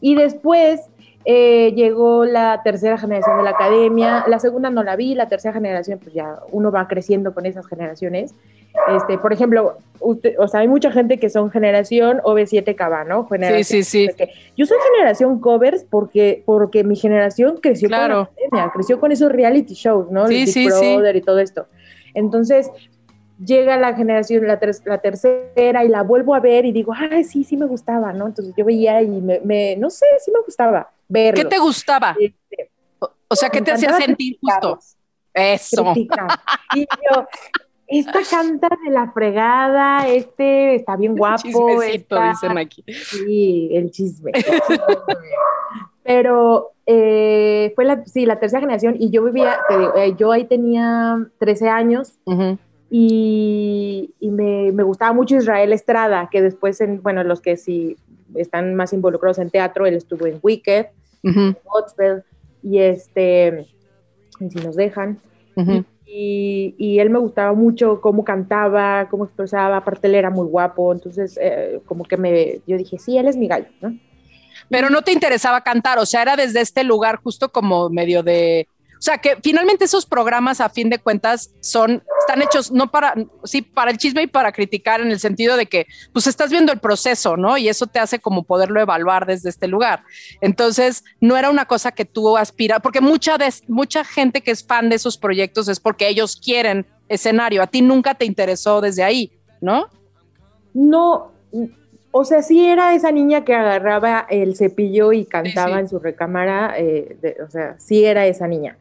Y 0.01 0.15
después 0.17 0.81
eh, 1.25 1.73
llegó 1.75 2.25
la 2.25 2.63
tercera 2.63 2.99
generación 2.99 3.39
de 3.39 3.45
la 3.45 3.51
academia, 3.51 4.25
la 4.27 4.39
segunda 4.39 4.69
no 4.71 4.83
la 4.83 4.95
vi, 4.95 5.15
la 5.15 5.29
tercera 5.29 5.55
generación, 5.55 5.99
pues 5.99 6.15
ya 6.15 6.41
uno 6.53 6.71
va 6.71 6.87
creciendo 6.87 7.33
con 7.33 7.47
esas 7.47 7.67
generaciones. 7.67 8.35
Este, 8.95 9.19
por 9.19 9.33
ejemplo, 9.33 9.79
o 10.01 10.49
sea, 10.49 10.61
hay 10.61 10.69
mucha 10.69 10.91
gente 10.91 11.19
que 11.19 11.31
son 11.31 11.51
generación 11.51 12.21
OV7 12.25 13.07
¿no? 13.07 13.29
sí, 13.31 13.65
sí, 13.65 13.85
sí. 13.85 14.11
Yo 14.57 14.67
soy 14.67 14.77
generación 14.93 15.41
covers 15.41 15.85
porque, 15.89 16.43
porque 16.45 16.85
mi 16.85 16.97
generación 16.97 17.59
creció 17.63 17.89
con 17.89 17.99
la 17.99 18.05
academia, 18.05 18.73
creció 18.75 19.01
con 19.01 19.13
esos 19.13 19.31
reality 19.31 19.75
shows, 19.75 20.11
¿no? 20.11 20.27
Sí, 20.27 20.47
sí, 20.47 20.67
Brother 20.67 21.17
y 21.17 21.21
todo 21.23 21.39
esto. 21.39 21.67
Entonces, 22.15 22.71
llega 23.43 23.77
la 23.77 23.95
generación, 23.95 24.47
la, 24.47 24.59
la, 24.85 24.99
tercera, 24.99 25.85
y 25.85 25.89
la 25.89 26.03
vuelvo 26.03 26.35
a 26.35 26.41
ver 26.41 26.65
y 26.65 26.73
digo, 26.73 26.93
ay, 26.95 27.25
sí, 27.25 27.45
sí 27.45 27.57
me 27.57 27.67
gustaba, 27.67 28.13
¿no? 28.13 28.27
Entonces 28.27 28.55
yo 28.57 28.65
veía 28.65 29.03
y 29.03 29.09
me, 29.09 29.77
no 29.77 29.91
sé, 29.91 30.07
sí 30.25 30.31
me 30.31 30.41
gustaba. 30.41 30.91
¿Qué 31.13 31.45
te 31.45 31.59
gustaba? 31.59 32.17
Este, 32.19 32.71
o 33.29 33.37
sea, 33.37 33.51
¿qué 33.51 33.61
te 33.61 33.73
hacía 33.73 33.93
sentir 33.97 34.39
justo? 34.41 34.79
Eso. 35.33 35.93
Y 35.97 36.87
yo, 37.11 37.27
esta 37.87 38.21
canta 38.31 38.69
de 38.85 38.91
la 38.91 39.11
fregada, 39.13 40.09
este 40.09 40.77
está 40.77 40.97
bien 40.97 41.17
guapo. 41.17 41.79
dicen 41.79 42.59
aquí. 42.59 42.85
Sí, 42.87 43.71
el 43.73 43.91
chisme. 43.91 44.33
Pero 46.03 46.73
eh, 46.87 47.73
fue 47.75 47.85
la, 47.85 48.05
sí, 48.05 48.27
la 48.27 48.39
tercera 48.39 48.61
generación 48.61 48.97
y 48.99 49.11
yo 49.11 49.25
vivía, 49.25 49.59
eh, 49.97 50.15
yo 50.19 50.33
ahí 50.33 50.45
tenía 50.45 51.17
13 51.39 51.69
años 51.71 52.19
y, 52.91 54.15
me, 54.21 54.71
gustaba 54.85 55.13
mucho 55.13 55.37
Israel 55.37 55.73
Estrada, 55.73 56.29
que 56.31 56.43
después, 56.43 56.81
en, 56.81 57.03
bueno, 57.03 57.25
los 57.25 57.41
que 57.41 57.57
sí 57.57 57.97
están 58.35 58.75
más 58.75 58.93
involucrados 58.93 59.39
en 59.39 59.51
teatro, 59.51 59.87
él 59.87 59.95
estuvo 59.95 60.27
en 60.27 60.39
Wicked, 60.43 60.87
en 61.23 61.57
y 62.63 62.79
este, 62.79 63.67
si 64.39 64.59
nos 64.61 64.77
dejan. 64.77 65.19
y, 66.07 66.99
él 66.99 67.11
me 67.11 67.19
gustaba 67.19 67.53
mucho 67.53 68.01
cómo 68.01 68.25
cantaba, 68.25 69.09
cómo 69.11 69.25
expresaba, 69.25 69.79
aparte 69.79 70.07
él 70.07 70.15
era 70.15 70.31
muy 70.31 70.47
guapo, 70.47 70.93
entonces 70.93 71.39
eh, 71.41 71.81
como 71.87 72.05
que 72.05 72.17
me, 72.17 72.61
yo 72.67 72.77
dije, 72.77 72.99
sí, 72.99 73.19
él 73.19 73.27
es 73.27 73.37
mi 73.37 73.49
gallo, 73.49 73.67
¿no? 73.81 73.99
Pero 74.71 74.89
no 74.89 75.03
te 75.03 75.13
interesaba 75.13 75.61
cantar, 75.61 75.99
o 75.99 76.07
sea, 76.07 76.23
era 76.23 76.37
desde 76.37 76.61
este 76.61 76.85
lugar 76.85 77.21
justo 77.23 77.51
como 77.51 77.91
medio 77.91 78.23
de 78.23 78.67
sea, 79.05 79.19
que 79.19 79.37
finalmente 79.43 79.85
esos 79.85 80.07
programas, 80.07 80.61
a 80.61 80.71
fin 80.71 80.89
de 80.89 80.99
cuentas, 80.99 81.51
son, 81.61 82.03
están 82.21 82.41
hechos 82.41 82.73
no 82.73 82.91
para, 82.91 83.15
sí, 83.45 83.61
para 83.61 83.91
el 83.91 83.99
chisme 83.99 84.23
y 84.23 84.27
para 84.27 84.51
criticar 84.51 85.03
en 85.03 85.11
el 85.11 85.21
sentido 85.21 85.59
de 85.59 85.67
que, 85.67 85.87
pues 86.13 86.27
estás 86.27 86.51
viendo 86.51 86.73
el 86.73 86.81
proceso, 86.81 87.37
¿no? 87.37 87.59
Y 87.59 87.69
eso 87.69 87.87
te 87.87 87.99
hace 87.99 88.19
como 88.19 88.45
poderlo 88.45 88.81
evaluar 88.81 89.27
desde 89.27 89.51
este 89.51 89.69
lugar. 89.69 90.05
Entonces, 90.41 91.05
no 91.21 91.37
era 91.37 91.51
una 91.51 91.67
cosa 91.67 91.93
que 91.93 92.07
tú 92.07 92.37
aspiras, 92.39 92.81
porque 92.83 93.03
mucha, 93.03 93.37
de, 93.37 93.53
mucha 93.69 94.05
gente 94.05 94.41
que 94.41 94.53
es 94.53 94.65
fan 94.67 94.89
de 94.89 94.97
esos 94.97 95.19
proyectos 95.19 95.69
es 95.69 95.81
porque 95.81 96.09
ellos 96.09 96.41
quieren 96.43 96.87
escenario. 97.09 97.63
A 97.63 97.67
ti 97.67 97.83
nunca 97.83 98.15
te 98.15 98.25
interesó 98.25 98.81
desde 98.81 99.03
ahí, 99.03 99.33
¿no? 99.61 99.89
No, 100.73 101.33
o 102.17 102.25
sea, 102.25 102.43
sí 102.43 102.65
era 102.65 102.95
esa 102.95 103.11
niña 103.11 103.45
que 103.45 103.53
agarraba 103.53 104.25
el 104.31 104.55
cepillo 104.55 105.13
y 105.13 105.25
cantaba 105.25 105.81
en 105.81 105.89
su 105.89 105.99
recámara, 105.99 106.73
eh, 106.79 107.17
o 107.45 107.51
sea, 107.51 107.75
sí 107.79 108.05
era 108.05 108.25
esa 108.25 108.47
niña. 108.47 108.77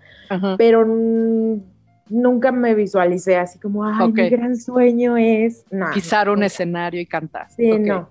Pero 0.55 0.85
nunca 0.85 2.51
me 2.51 2.75
visualicé 2.75 3.37
así 3.37 3.57
como, 3.57 3.85
ay, 3.85 4.11
mi 4.11 4.29
gran 4.29 4.55
sueño 4.55 5.17
es... 5.17 5.65
Pisar 5.95 6.29
un 6.29 6.43
escenario 6.43 7.01
y 7.01 7.07
cantar. 7.07 7.47
Sí, 7.49 7.71
no. 7.79 8.07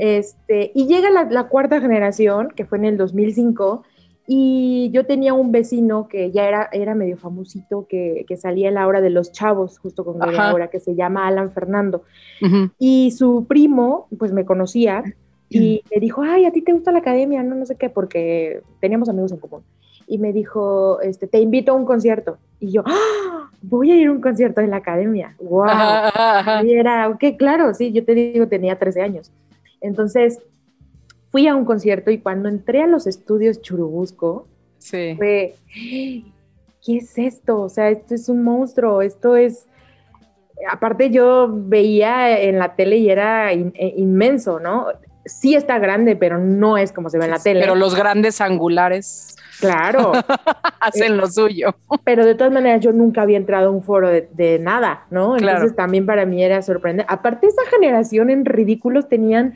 este, 0.00 0.72
y 0.74 0.86
llega 0.86 1.10
la, 1.10 1.48
cuarta 1.48 1.78
generación, 1.78 2.48
que 2.48 2.64
fue 2.64 2.78
en 2.78 2.86
el 2.86 2.96
2005, 2.96 3.84
y 4.26 4.90
yo 4.92 5.04
tenía 5.06 5.34
un 5.34 5.52
vecino 5.52 6.08
que 6.08 6.30
ya 6.30 6.48
era, 6.48 6.68
era 6.72 6.94
medio 6.94 7.16
famosito, 7.16 7.86
que, 7.88 8.24
salía 8.36 8.68
en 8.68 8.74
la 8.74 8.86
hora 8.86 9.00
de 9.00 9.10
los 9.10 9.32
chavos, 9.32 9.78
justo 9.78 10.04
con 10.04 10.18
la 10.18 10.54
hora, 10.54 10.68
que 10.68 10.80
se 10.80 10.94
llama 10.94 11.26
Alan 11.26 11.52
Fernando. 11.52 12.02
Y 12.78 13.10
su 13.12 13.46
primo, 13.46 14.08
pues 14.18 14.32
me 14.32 14.44
conocía, 14.44 15.02
y 15.48 15.82
me 15.92 16.00
dijo, 16.00 16.22
ay, 16.22 16.46
a 16.46 16.52
ti 16.52 16.62
te 16.62 16.72
gusta 16.72 16.90
la 16.90 16.98
academia, 16.98 17.42
no, 17.42 17.54
no 17.54 17.66
sé 17.66 17.76
qué, 17.76 17.90
porque 17.90 18.62
teníamos 18.80 19.08
amigos 19.08 19.30
en 19.32 19.38
común 19.38 19.62
y 20.06 20.18
me 20.18 20.32
dijo, 20.32 21.00
este, 21.00 21.26
te 21.26 21.40
invito 21.40 21.72
a 21.72 21.74
un 21.74 21.84
concierto. 21.84 22.38
Y 22.60 22.72
yo, 22.72 22.82
¡Ah! 22.86 23.50
voy 23.62 23.90
a 23.90 23.96
ir 23.96 24.08
a 24.08 24.12
un 24.12 24.20
concierto 24.20 24.60
en 24.60 24.70
la 24.70 24.76
academia. 24.76 25.34
¡Wow! 25.40 25.64
Y 26.64 26.72
era, 26.72 27.08
ok, 27.08 27.36
claro, 27.38 27.74
sí, 27.74 27.92
yo 27.92 28.04
te 28.04 28.14
digo, 28.14 28.46
tenía 28.48 28.78
13 28.78 29.02
años. 29.02 29.32
Entonces, 29.80 30.40
fui 31.34 31.48
a 31.48 31.56
un 31.56 31.64
concierto 31.64 32.12
y 32.12 32.18
cuando 32.18 32.48
entré 32.48 32.80
a 32.80 32.86
los 32.86 33.08
estudios 33.08 33.60
Churubusco, 33.60 34.46
sí. 34.78 35.14
fue, 35.16 35.56
¿qué 35.74 36.98
es 36.98 37.18
esto? 37.18 37.62
O 37.62 37.68
sea, 37.68 37.90
esto 37.90 38.14
es 38.14 38.28
un 38.28 38.44
monstruo, 38.44 39.02
esto 39.02 39.34
es... 39.34 39.66
Aparte 40.70 41.10
yo 41.10 41.48
veía 41.50 42.40
en 42.40 42.60
la 42.60 42.76
tele 42.76 42.98
y 42.98 43.10
era 43.10 43.52
eh, 43.52 43.72
inmenso, 43.96 44.60
¿no? 44.60 44.86
Sí 45.24 45.56
está 45.56 45.80
grande, 45.80 46.14
pero 46.14 46.38
no 46.38 46.78
es 46.78 46.92
como 46.92 47.10
se 47.10 47.18
ve 47.18 47.24
en 47.24 47.32
la 47.32 47.40
tele. 47.40 47.62
Pero 47.62 47.74
los 47.74 47.96
grandes 47.96 48.40
angulares 48.40 49.36
Claro. 49.58 50.12
Hacen 50.80 51.16
lo 51.16 51.26
suyo. 51.26 51.74
Pero 52.04 52.24
de 52.24 52.34
todas 52.34 52.52
maneras, 52.52 52.80
yo 52.80 52.92
nunca 52.92 53.22
había 53.22 53.38
entrado 53.38 53.68
a 53.68 53.70
un 53.70 53.82
foro 53.82 54.08
de, 54.08 54.58
nada, 54.60 55.06
¿no? 55.10 55.36
Entonces 55.36 55.74
también 55.74 56.06
para 56.06 56.26
mí 56.26 56.44
era 56.44 56.62
sorprendente. 56.62 57.12
Aparte, 57.12 57.46
esa 57.46 57.62
generación 57.70 58.30
en 58.30 58.44
ridículos 58.44 59.08
tenían 59.08 59.54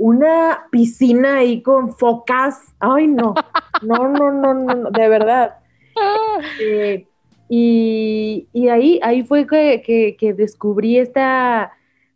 una 0.00 0.66
piscina 0.70 1.36
ahí 1.36 1.62
con 1.62 1.92
focas. 1.92 2.58
Ay, 2.78 3.06
no. 3.06 3.34
No, 3.82 4.08
no, 4.08 4.32
no, 4.32 4.54
no, 4.54 4.90
de 4.90 5.08
verdad. 5.08 5.56
Eh, 6.58 7.06
y, 7.48 8.68
ahí, 8.68 8.98
ahí 9.02 9.22
fue 9.24 9.46
que, 9.46 10.34
descubrí 10.36 10.96
esta, 10.96 11.72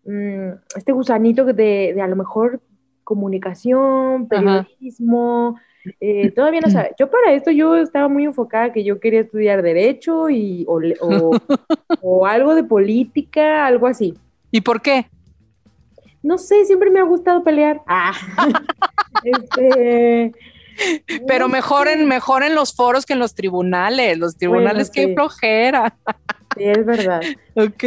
mm, 0.07 0.49
este 0.77 0.93
gusanito 0.93 1.45
de, 1.45 1.53
de 1.53 2.01
a 2.01 2.07
lo 2.07 2.17
mejor 2.17 2.61
comunicación, 3.03 4.29
periodismo. 4.29 5.59
Eh, 6.01 6.31
todavía 6.31 6.61
no 6.61 6.71
sabe. 6.71 6.93
Yo 6.99 7.11
para 7.11 7.33
esto 7.33 7.51
yo 7.51 7.77
estaba 7.77 8.09
muy 8.09 8.25
enfocada 8.25 8.73
que 8.73 8.85
yo 8.85 8.99
quería 9.01 9.21
estudiar 9.21 9.61
derecho 9.61 10.31
y, 10.31 10.65
o, 10.69 12.27
algo 12.27 12.55
de 12.55 12.65
política, 12.65 13.67
algo 13.67 13.87
así. 13.87 14.15
¿Y 14.51 14.63
por 14.63 14.81
qué? 14.81 15.07
No 16.25 16.39
sé, 16.39 16.65
siempre 16.65 16.91
me 16.91 17.01
ha 17.01 17.05
gustado 17.05 17.45
pelear. 17.45 17.83
Ah. 17.87 18.15
este, 19.25 20.33
Pero 21.29 21.49
mejor 21.51 21.87
en, 21.87 22.09
mejor 22.09 22.43
en 22.43 22.55
los 22.55 22.75
foros 22.75 23.05
que 23.05 23.13
en 23.13 23.19
los 23.19 23.35
tribunales. 23.35 24.17
Los 24.17 24.35
tribunales, 24.35 24.91
que 24.91 25.09
qué 25.09 25.15
flojera. 25.15 25.95
Sí, 26.57 26.65
es 26.65 26.87
verdad. 26.87 27.21
ok. 27.55 27.85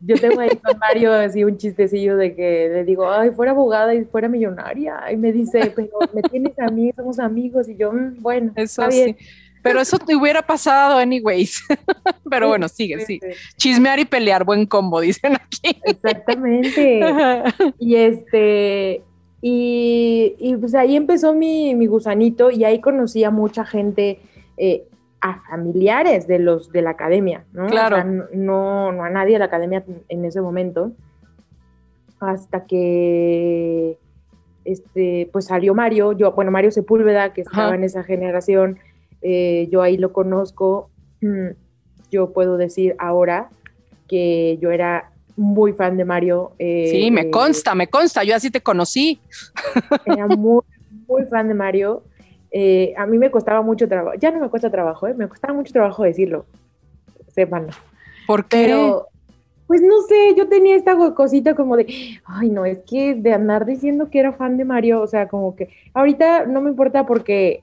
Yo 0.00 0.16
tengo 0.16 0.40
ahí 0.40 0.56
con 0.56 0.76
Mario 0.78 1.12
así 1.12 1.44
un 1.44 1.56
chistecillo 1.56 2.16
de 2.16 2.34
que 2.34 2.68
le 2.68 2.84
digo, 2.84 3.08
ay, 3.10 3.30
fuera 3.30 3.52
abogada 3.52 3.94
y 3.94 4.04
fuera 4.04 4.28
millonaria. 4.28 5.00
Y 5.12 5.16
me 5.16 5.30
dice, 5.30 5.72
pero 5.74 6.00
me 6.12 6.22
tienes 6.22 6.58
a 6.58 6.66
mí, 6.66 6.92
somos 6.96 7.20
amigos. 7.20 7.68
Y 7.68 7.76
yo, 7.76 7.92
mm, 7.92 8.22
bueno, 8.22 8.52
Eso 8.56 8.82
está 8.82 8.88
bien. 8.88 9.16
Pero 9.66 9.80
eso 9.80 9.98
te 9.98 10.14
hubiera 10.14 10.42
pasado 10.42 10.96
anyways. 10.98 11.60
Pero 12.30 12.46
bueno, 12.46 12.68
sigue, 12.68 13.00
sí. 13.00 13.18
Chismear 13.56 13.98
y 13.98 14.04
pelear, 14.04 14.44
buen 14.44 14.64
combo, 14.64 15.00
dicen 15.00 15.34
aquí. 15.34 15.80
Exactamente. 15.82 17.00
y 17.80 17.96
este, 17.96 19.02
y, 19.42 20.56
pues 20.60 20.72
ahí 20.76 20.94
empezó 20.94 21.34
mi, 21.34 21.74
gusanito 21.86 22.52
y 22.52 22.62
ahí 22.62 22.80
conocí 22.80 23.24
a 23.24 23.32
mucha 23.32 23.64
gente, 23.64 24.20
eh, 24.56 24.84
a 25.20 25.42
familiares 25.50 26.28
de 26.28 26.38
los 26.38 26.70
de 26.70 26.82
la 26.82 26.90
academia, 26.90 27.44
¿no? 27.52 27.66
Claro. 27.66 28.04
no, 28.32 28.92
no 28.92 29.02
a 29.02 29.10
nadie 29.10 29.32
de 29.32 29.40
la 29.40 29.46
academia 29.46 29.84
en 30.08 30.24
ese 30.24 30.40
momento. 30.40 30.92
Hasta 32.20 32.66
que 32.66 33.98
este, 34.64 35.28
pues 35.32 35.46
salió 35.46 35.74
Mario, 35.74 36.12
yo, 36.12 36.30
bueno, 36.32 36.52
Mario 36.52 36.70
Sepúlveda, 36.70 37.32
que 37.32 37.40
estaba 37.40 37.74
en 37.74 37.82
esa 37.82 38.04
generación, 38.04 38.78
eh, 39.22 39.68
yo 39.70 39.82
ahí 39.82 39.96
lo 39.96 40.12
conozco, 40.12 40.90
mm, 41.20 41.48
yo 42.10 42.32
puedo 42.32 42.56
decir 42.56 42.94
ahora 42.98 43.50
que 44.08 44.58
yo 44.60 44.70
era 44.70 45.10
muy 45.36 45.72
fan 45.72 45.96
de 45.96 46.04
Mario. 46.04 46.52
Eh, 46.58 46.88
sí, 46.90 47.10
me 47.10 47.22
eh, 47.22 47.30
consta, 47.30 47.74
me 47.74 47.88
consta, 47.88 48.24
yo 48.24 48.34
así 48.34 48.50
te 48.50 48.60
conocí. 48.60 49.20
Era 50.04 50.26
muy, 50.26 50.62
muy 51.08 51.24
fan 51.24 51.48
de 51.48 51.54
Mario. 51.54 52.02
a 52.96 53.06
mí 53.06 53.18
me 53.18 53.30
costaba 53.30 53.62
mucho 53.62 53.88
trabajo, 53.88 54.16
ya 54.18 54.30
no 54.30 54.40
me 54.40 54.48
cuesta 54.48 54.70
trabajo, 54.70 55.06
me 55.14 55.28
costaba 55.28 55.54
mucho 55.54 55.72
trabajo 55.72 56.04
decirlo, 56.04 56.46
sepan. 57.34 57.68
¿Por 58.26 58.46
qué? 58.46 58.64
Pero 58.64 59.08
pues 59.66 59.82
no 59.82 60.02
sé, 60.02 60.34
yo 60.36 60.48
tenía 60.48 60.76
esta 60.76 60.96
cosita 61.14 61.54
como 61.54 61.76
de, 61.76 61.86
ay, 62.24 62.50
no, 62.50 62.64
es 62.64 62.82
que 62.84 63.14
de 63.14 63.32
andar 63.32 63.66
diciendo 63.66 64.10
que 64.10 64.20
era 64.20 64.32
fan 64.32 64.56
de 64.56 64.64
Mario, 64.64 65.02
o 65.02 65.06
sea, 65.06 65.26
como 65.26 65.56
que 65.56 65.70
ahorita 65.92 66.46
no 66.46 66.60
me 66.60 66.70
importa 66.70 67.04
porque 67.04 67.62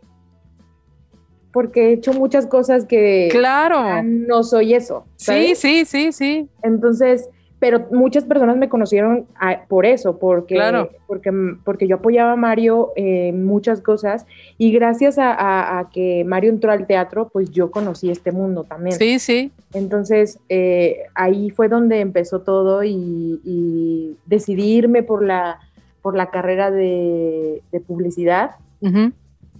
porque 1.53 1.89
he 1.89 1.93
hecho 1.93 2.11
muchas 2.13 2.47
cosas 2.47 2.83
que 2.83 3.29
claro. 3.31 4.03
no 4.03 4.43
soy 4.43 4.73
eso. 4.73 5.05
Sí, 5.15 5.55
sí, 5.55 5.85
sí, 5.85 6.11
sí. 6.11 6.49
Entonces, 6.63 7.29
pero 7.59 7.87
muchas 7.91 8.25
personas 8.25 8.57
me 8.57 8.67
conocieron 8.67 9.25
por 9.69 9.85
eso, 9.85 10.17
porque, 10.17 10.59
porque, 11.07 11.31
porque 11.63 11.87
yo 11.87 11.97
apoyaba 11.97 12.33
a 12.33 12.35
Mario 12.35 12.91
en 12.97 13.45
muchas 13.45 13.79
cosas 13.79 14.25
y 14.57 14.73
gracias 14.73 15.15
a, 15.17 15.87
que 15.93 16.25
Mario 16.25 16.49
entró 16.49 16.71
al 16.71 16.87
teatro, 16.87 17.29
pues 17.31 17.51
yo 17.51 17.71
conocí 17.71 18.09
este 18.09 18.33
mundo 18.33 18.65
también. 18.65 18.97
Sí, 18.97 19.19
sí. 19.19 19.51
Entonces 19.73 20.39
eh, 20.49 21.03
ahí 21.15 21.51
fue 21.51 21.69
donde 21.69 22.01
empezó 22.01 22.41
todo 22.41 22.83
y, 22.83 23.39
y 23.45 24.17
decidí 24.25 24.73
irme 24.75 25.03
por 25.03 25.23
la, 25.23 25.59
por 26.01 26.17
la 26.17 26.31
carrera 26.31 26.69
de, 26.69 27.61
publicidad. 27.87 28.57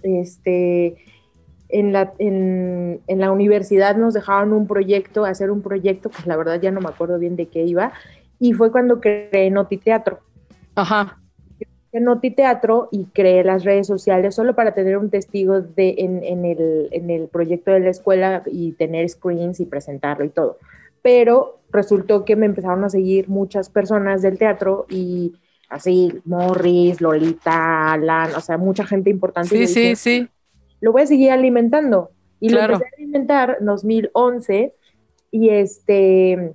Este 0.02 0.96
en 1.74 1.92
la, 1.92 2.14
en, 2.18 3.00
la 3.08 3.32
universidad 3.32 3.96
nos 3.96 4.14
dejaban 4.14 4.52
un 4.52 4.68
proyecto, 4.68 5.24
hacer 5.24 5.50
un 5.50 5.60
proyecto, 5.60 6.08
pues 6.08 6.24
la 6.24 6.36
verdad 6.36 6.60
ya 6.60 6.70
no 6.70 6.80
me 6.80 6.88
acuerdo 6.88 7.18
bien 7.18 7.34
de 7.34 7.46
qué 7.46 7.64
iba, 7.64 7.92
y 8.38 8.52
fue 8.52 8.70
cuando 8.70 9.00
creé 9.00 9.50
Noti 9.50 9.78
Teatro. 9.78 10.20
Ajá. 10.76 11.18
Noti 11.92 12.30
Teatro 12.30 12.88
y 12.92 13.06
creé 13.06 13.42
las 13.42 13.64
redes 13.64 13.88
sociales 13.88 14.36
solo 14.36 14.54
para 14.54 14.72
tener 14.72 14.96
un 14.98 15.10
testigo 15.10 15.62
de, 15.62 15.96
en, 15.98 16.44
el, 16.44 16.88
en 16.92 17.10
el 17.10 17.26
proyecto 17.26 17.72
de 17.72 17.80
la 17.80 17.90
escuela 17.90 18.44
y 18.46 18.72
tener 18.72 19.08
screens 19.08 19.58
y 19.58 19.66
presentarlo 19.66 20.24
y 20.24 20.30
todo. 20.30 20.58
Pero 21.02 21.58
resultó 21.70 22.24
que 22.24 22.36
me 22.36 22.46
empezaron 22.46 22.84
a 22.84 22.88
seguir 22.88 23.28
muchas 23.28 23.68
personas 23.68 24.22
del 24.22 24.38
teatro 24.38 24.86
y 24.88 25.34
así, 25.68 26.20
Morris, 26.24 27.00
Lolita, 27.00 27.92
Alan, 27.92 28.32
o 28.36 28.40
sea, 28.40 28.58
mucha 28.58 28.86
gente 28.86 29.10
importante. 29.10 29.66
Sí, 29.66 29.66
sí, 29.66 29.96
sí 29.96 30.28
lo 30.80 30.92
voy 30.92 31.02
a 31.02 31.06
seguir 31.06 31.30
alimentando. 31.30 32.10
Y 32.40 32.50
lo 32.50 32.60
empecé 32.60 32.84
a 32.84 32.88
alimentar 32.98 33.56
en 33.60 33.66
2011 33.66 34.74
y 35.30 35.48
este, 35.48 36.54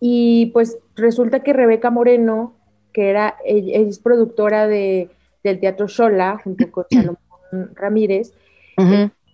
y 0.00 0.46
pues 0.46 0.78
resulta 0.96 1.40
que 1.40 1.52
Rebeca 1.52 1.90
Moreno, 1.90 2.56
que 2.92 3.10
era, 3.10 3.36
ella, 3.44 3.78
es 3.78 3.98
productora 3.98 4.66
de, 4.66 5.10
del 5.44 5.60
Teatro 5.60 5.86
Shola, 5.86 6.40
junto 6.42 6.70
con 6.70 6.86
Salomón 6.90 7.74
Ramírez, 7.74 8.32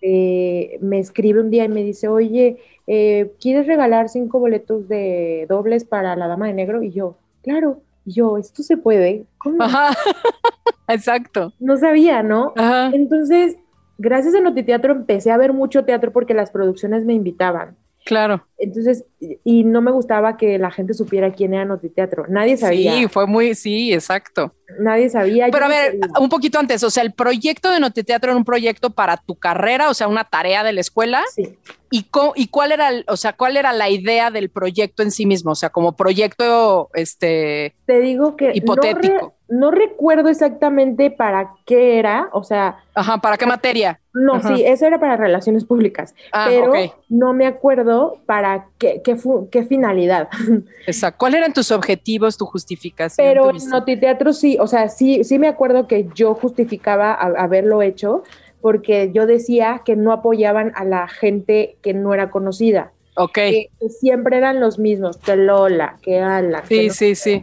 este, 0.01 0.77
me 0.81 0.99
escribe 0.99 1.41
un 1.41 1.49
día 1.49 1.65
y 1.65 1.69
me 1.69 1.83
dice, 1.83 2.07
oye, 2.07 2.57
eh, 2.87 3.31
¿quieres 3.39 3.67
regalar 3.67 4.09
cinco 4.09 4.39
boletos 4.39 4.87
de 4.87 5.45
dobles 5.49 5.83
para 5.85 6.15
la 6.15 6.27
Dama 6.27 6.47
de 6.47 6.53
Negro? 6.53 6.83
Y 6.83 6.91
yo, 6.91 7.17
claro, 7.41 7.81
y 8.05 8.13
yo, 8.13 8.37
¿esto 8.37 8.63
se 8.63 8.77
puede? 8.77 9.25
¿Cómo? 9.39 9.63
Ajá. 9.63 9.97
Exacto. 10.87 11.53
No 11.59 11.77
sabía, 11.77 12.21
¿no? 12.21 12.53
Ajá. 12.55 12.91
Entonces 12.93 13.57
gracias 13.97 14.33
a 14.33 14.39
Notiteatro 14.39 14.93
empecé 14.93 15.31
a 15.31 15.37
ver 15.37 15.53
mucho 15.53 15.85
teatro 15.85 16.11
porque 16.11 16.33
las 16.33 16.51
producciones 16.51 17.05
me 17.05 17.13
invitaban. 17.13 17.75
Claro. 18.05 18.45
Entonces, 18.57 19.05
y 19.43 19.63
no 19.63 19.81
me 19.81 19.91
gustaba 19.91 20.37
que 20.37 20.57
la 20.57 20.71
gente 20.71 20.93
supiera 20.93 21.31
quién 21.31 21.53
era 21.53 21.65
Notiteatro. 21.65 22.25
Nadie 22.27 22.57
sabía. 22.57 22.93
Sí, 22.93 23.07
fue 23.07 23.27
muy, 23.27 23.55
sí, 23.55 23.93
exacto. 23.93 24.53
Nadie 24.79 25.09
sabía. 25.09 25.47
Pero 25.51 25.65
a 25.65 25.67
ver, 25.67 25.99
un 26.19 26.29
poquito 26.29 26.59
antes, 26.59 26.83
o 26.83 26.89
sea, 26.89 27.03
el 27.03 27.13
proyecto 27.13 27.71
de 27.71 27.79
Notiteatro 27.79 28.31
era 28.31 28.37
un 28.37 28.45
proyecto 28.45 28.89
para 28.89 29.17
tu 29.17 29.35
carrera, 29.35 29.89
o 29.89 29.93
sea, 29.93 30.07
una 30.07 30.23
tarea 30.23 30.63
de 30.63 30.73
la 30.73 30.81
escuela. 30.81 31.23
Sí. 31.33 31.57
¿Y, 31.91 32.07
y 32.35 32.47
cuál 32.47 32.71
era, 32.71 32.91
o 33.07 33.17
sea, 33.17 33.33
cuál 33.33 33.57
era 33.57 33.73
la 33.73 33.89
idea 33.89 34.31
del 34.31 34.49
proyecto 34.49 35.03
en 35.03 35.11
sí 35.11 35.25
mismo? 35.25 35.51
O 35.51 35.55
sea, 35.55 35.69
como 35.69 35.95
proyecto, 35.95 36.89
este... 36.93 37.75
Te 37.85 37.99
digo 37.99 38.35
que... 38.35 38.51
Hipotético 38.53 39.13
no 39.13 39.38
recuerdo 39.71 40.29
exactamente 40.29 41.09
para 41.09 41.53
qué 41.65 41.97
era, 41.97 42.29
o 42.33 42.43
sea... 42.43 42.77
Ajá, 42.93 43.17
¿para 43.17 43.37
qué 43.37 43.45
materia? 43.45 43.99
No, 44.13 44.41
sí, 44.41 44.63
eso 44.65 44.85
era 44.85 44.99
para 44.99 45.17
relaciones 45.17 45.65
públicas, 45.65 46.13
ah, 46.31 46.45
pero 46.47 46.73
no 47.09 47.33
me 47.33 47.47
acuerdo 47.47 48.19
para 48.25 48.67
qué, 48.77 49.01
qué, 49.03 49.17
qué, 49.51 49.63
finalidad. 49.63 50.29
Exacto. 50.87 51.17
¿Cuáles 51.17 51.39
eran 51.39 51.53
tus 51.53 51.71
objetivos, 51.71 52.37
tu 52.37 52.45
justificación? 52.45 53.25
Pero 53.25 53.49
en 53.49 53.69
Notiteatro 53.69 54.33
sí, 54.33 54.57
o 54.59 54.67
sea, 54.67 54.89
sí, 54.89 55.23
sí 55.23 55.39
me 55.39 55.47
acuerdo 55.47 55.87
que 55.87 56.07
yo 56.13 56.35
justificaba 56.35 57.13
haberlo 57.13 57.81
hecho 57.81 58.23
porque 58.61 59.11
yo 59.13 59.25
decía 59.25 59.81
que 59.85 59.95
no 59.95 60.11
apoyaban 60.11 60.73
a 60.75 60.83
la 60.83 61.07
gente 61.07 61.77
que 61.81 61.93
no 61.93 62.13
era 62.13 62.29
conocida. 62.29 62.91
Ok. 63.15 63.33
Que, 63.33 63.69
siempre 63.89 64.37
eran 64.37 64.59
los 64.59 64.79
mismos, 64.79 65.17
que 65.17 65.35
Lola, 65.35 65.97
que 66.01 66.19
Ala. 66.19 66.63
Sí, 66.67 66.89
sí, 66.89 67.15
sí. 67.15 67.41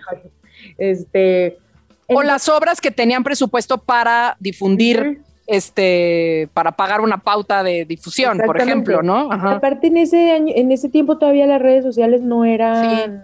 Este 0.78 1.58
o 2.08 2.22
las 2.22 2.48
obras 2.48 2.80
que 2.80 2.90
tenían 2.90 3.24
presupuesto 3.24 3.78
para 3.78 4.36
difundir, 4.40 5.20
este, 5.46 6.48
para 6.54 6.72
pagar 6.72 7.00
una 7.00 7.18
pauta 7.18 7.62
de 7.62 7.84
difusión, 7.84 8.40
por 8.44 8.60
ejemplo, 8.60 9.02
¿no? 9.02 9.30
Aparte 9.32 9.88
en 9.88 9.96
ese 9.96 10.32
año, 10.32 10.52
en 10.56 10.72
ese 10.72 10.88
tiempo 10.88 11.18
todavía 11.18 11.46
las 11.46 11.62
redes 11.62 11.84
sociales 11.84 12.22
no 12.22 12.44
eran. 12.44 13.22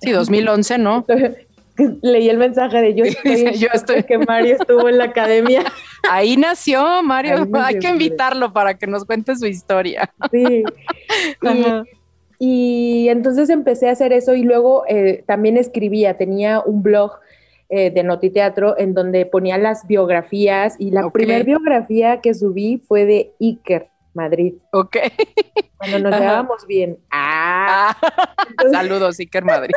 Sí, 0.00 0.08
sí 0.08 0.10
2011, 0.10 0.78
¿no? 0.78 1.04
Leí 2.02 2.28
el 2.28 2.36
mensaje 2.36 2.82
de 2.82 2.94
yo 2.94 3.04
estoy, 3.24 3.54
yo 3.54 3.68
estoy 3.72 4.02
que 4.04 4.18
Mario 4.18 4.56
estuvo 4.60 4.88
en 4.88 4.98
la 4.98 5.04
academia. 5.04 5.64
Ahí 6.10 6.36
nació 6.36 7.02
Mario, 7.02 7.48
hay 7.54 7.78
que 7.78 7.88
invitarlo 7.88 8.52
para 8.52 8.74
que 8.74 8.86
nos 8.86 9.04
cuente 9.04 9.36
su 9.36 9.46
historia. 9.46 10.12
Sí. 10.30 10.64
Y, 12.38 13.08
entonces 13.08 13.50
empecé 13.50 13.88
a 13.88 13.92
hacer 13.92 14.12
eso 14.12 14.34
y 14.34 14.42
luego 14.42 14.84
eh, 14.88 15.22
también 15.26 15.56
escribía, 15.56 16.18
tenía 16.18 16.60
un 16.60 16.82
blog 16.82 17.12
eh, 17.74 17.90
de 17.90 18.02
Notiteatro 18.02 18.78
en 18.78 18.92
donde 18.92 19.24
ponía 19.24 19.56
las 19.56 19.86
biografías 19.86 20.76
y 20.78 20.90
la 20.90 21.08
primera 21.08 21.42
biografía 21.42 22.20
que 22.20 22.34
subí 22.34 22.76
fue 22.76 23.06
de 23.06 23.32
Iker 23.40 23.88
Madrid. 24.12 24.56
Ok. 24.72 24.98
Cuando 25.78 25.98
nos 26.00 26.20
llevábamos 26.20 26.66
bien. 26.66 26.98
Ah. 27.10 27.96
Saludos, 28.72 29.18
Iker 29.18 29.42
Madrid. 29.42 29.72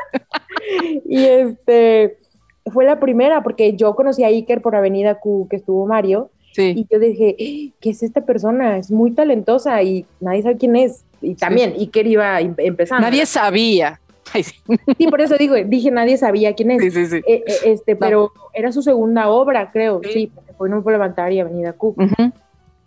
y 1.05 1.23
este 1.23 2.17
fue 2.65 2.83
la 2.83 2.99
primera 2.99 3.41
porque 3.43 3.77
yo 3.77 3.95
conocí 3.95 4.25
a 4.25 4.27
Iker 4.27 4.61
por 4.61 4.75
Avenida 4.75 5.21
Q 5.21 5.47
que 5.49 5.55
estuvo 5.55 5.87
Mario. 5.87 6.31
Sí. 6.51 6.73
Y 6.75 6.87
yo 6.91 6.99
dije, 6.99 7.37
¿qué 7.79 7.89
es 7.89 8.03
esta 8.03 8.25
persona? 8.25 8.77
Es 8.77 8.91
muy 8.91 9.11
talentosa 9.11 9.81
y 9.83 10.05
nadie 10.19 10.41
sabe 10.41 10.57
quién 10.57 10.75
es. 10.75 11.05
Y 11.21 11.35
también 11.35 11.71
Iker 11.79 12.07
iba 12.07 12.41
empezando. 12.41 13.07
Nadie 13.07 13.25
sabía. 13.25 14.01
Sí. 14.43 15.07
por 15.09 15.21
eso 15.21 15.35
digo, 15.37 15.55
dije, 15.55 15.91
nadie 15.91 16.17
sabía 16.17 16.53
quién 16.53 16.71
es. 16.71 16.81
Sí, 16.81 16.91
sí, 16.91 17.05
sí. 17.07 17.17
Eh, 17.27 17.43
eh, 17.47 17.55
este, 17.65 17.95
pero 17.95 18.31
era 18.53 18.71
su 18.71 18.81
segunda 18.81 19.29
obra, 19.29 19.71
creo, 19.71 20.01
sí, 20.03 20.31
porque 20.33 20.53
fue 20.53 20.69
No 20.69 20.83
puedo 20.83 20.97
levantar 20.97 21.31
y 21.31 21.39
Avenida 21.39 21.73
Q. 21.73 21.95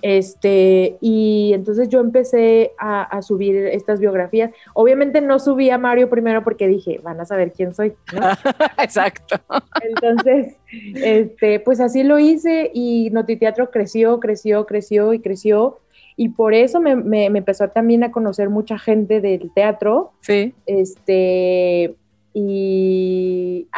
Este, 0.01 0.97
y 1.01 1.51
entonces 1.55 1.89
yo 1.89 1.99
empecé 1.99 2.73
a, 2.79 3.21
subir 3.23 3.57
estas 3.57 3.99
biografías. 3.99 4.53
Obviamente 4.75 5.21
no 5.21 5.39
subí 5.39 5.71
a 5.71 5.79
Mario 5.79 6.09
primero 6.09 6.45
porque 6.45 6.69
dije, 6.69 7.01
van 7.03 7.21
a 7.21 7.25
saber 7.25 7.53
quién 7.53 7.75
soy, 7.75 7.95
Exacto. 8.79 9.41
Entonces, 9.83 10.57
este, 10.95 11.61
pues 11.61 11.81
así 11.81 12.05
lo 12.05 12.19
hice 12.19 12.71
y 12.73 13.11
Notiteatro 13.11 13.71
creció, 13.71 14.21
creció, 14.21 14.67
creció 14.67 15.13
y 15.15 15.21
creció 15.21 15.81
y 16.21 16.31
por 16.31 16.53
eso 16.53 16.81
me, 16.81 16.97
me, 16.97 17.27
empezó 17.27 17.69
también 17.69 18.03
a 18.03 18.11
conocer 18.11 18.51
mucha 18.51 18.77
gente 18.77 19.21
del 19.21 19.53
teatro. 19.55 20.11
Sí. 20.21 20.53
Este, 20.67 21.95
y 22.35 23.69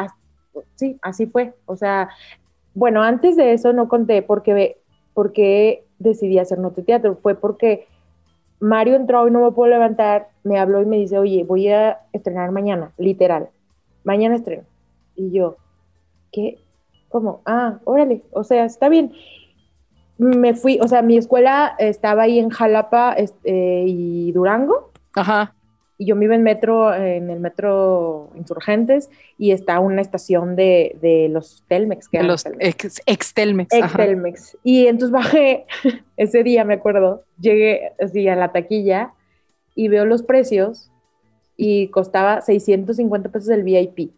sí, 0.74 0.98
así 1.02 1.26
fue. 1.26 1.52
O 1.66 1.76
sea, 1.76 2.08
bueno, 2.72 3.02
antes 3.02 3.36
de 3.36 3.52
eso 3.52 3.74
no 3.74 3.88
conté 3.88 4.22
porque, 4.22 4.78
porque 5.12 5.84
decidí 5.98 6.38
hacer 6.38 6.58
Note 6.58 6.80
Teatro? 6.80 7.18
Fue 7.20 7.34
porque 7.34 7.86
Mario 8.58 8.96
entró 8.96 9.28
y 9.28 9.30
no 9.30 9.44
me 9.44 9.52
puedo 9.52 9.70
levantar, 9.70 10.28
me 10.42 10.58
habló 10.58 10.80
y 10.80 10.86
me 10.86 10.96
dice, 10.96 11.18
oye, 11.18 11.44
voy 11.44 11.68
a 11.68 12.00
estrenar 12.14 12.52
mañana, 12.52 12.92
literal. 12.96 13.50
Mañana 14.02 14.36
estreno. 14.36 14.62
Y 15.14 15.30
yo, 15.30 15.56
¿qué? 16.32 16.58
¿Cómo? 17.10 17.42
Ah, 17.44 17.80
órale, 17.84 18.22
o 18.30 18.44
sea, 18.44 18.64
está 18.64 18.88
bien. 18.88 19.12
Me 20.20 20.52
fui, 20.52 20.78
o 20.82 20.86
sea, 20.86 21.00
mi 21.00 21.16
escuela 21.16 21.74
estaba 21.78 22.24
ahí 22.24 22.38
en 22.38 22.50
Jalapa 22.50 23.14
este, 23.14 23.84
y 23.86 24.30
Durango. 24.32 24.92
Ajá. 25.14 25.54
Y 25.96 26.06
yo 26.06 26.16
me 26.16 26.26
iba 26.26 26.34
en 26.34 26.42
metro, 26.42 26.94
en 26.94 27.30
el 27.30 27.40
metro 27.40 28.30
Insurgentes, 28.34 29.10
y 29.38 29.52
está 29.52 29.80
una 29.80 30.02
estación 30.02 30.56
de, 30.56 30.96
de 31.00 31.28
los 31.30 31.64
Telmex. 31.68 32.08
Que 32.08 32.22
los 32.22 32.44
Telmex. 32.44 32.66
ex, 32.84 33.02
ex 33.06 33.34
Telmex. 33.34 33.74
ajá. 33.74 33.86
Ex-Telmex. 34.04 34.58
Y 34.62 34.86
entonces 34.88 35.10
bajé, 35.10 35.64
ese 36.18 36.42
día 36.42 36.64
me 36.64 36.74
acuerdo, 36.74 37.24
llegué 37.40 37.92
así 37.98 38.28
a 38.28 38.36
la 38.36 38.52
taquilla 38.52 39.14
y 39.74 39.88
veo 39.88 40.04
los 40.04 40.22
precios 40.22 40.90
y 41.56 41.88
costaba 41.88 42.40
650 42.42 43.30
pesos 43.30 43.48
el 43.50 43.62
VIP, 43.62 44.12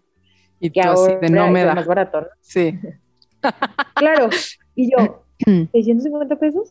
Y 0.61 0.71
que 0.71 0.83
tú 0.83 0.89
así 0.89 1.01
ahora 1.13 1.19
de 1.21 1.31
no 1.31 1.49
me 1.49 1.65
da. 1.65 1.75
más 1.75 1.87
barato, 1.87 2.23
¿no? 2.23 2.27
Sí. 2.41 2.79
Claro, 3.95 4.29
y 4.77 4.91
yo, 4.93 5.25
¿650 5.47 6.37
pesos? 6.37 6.71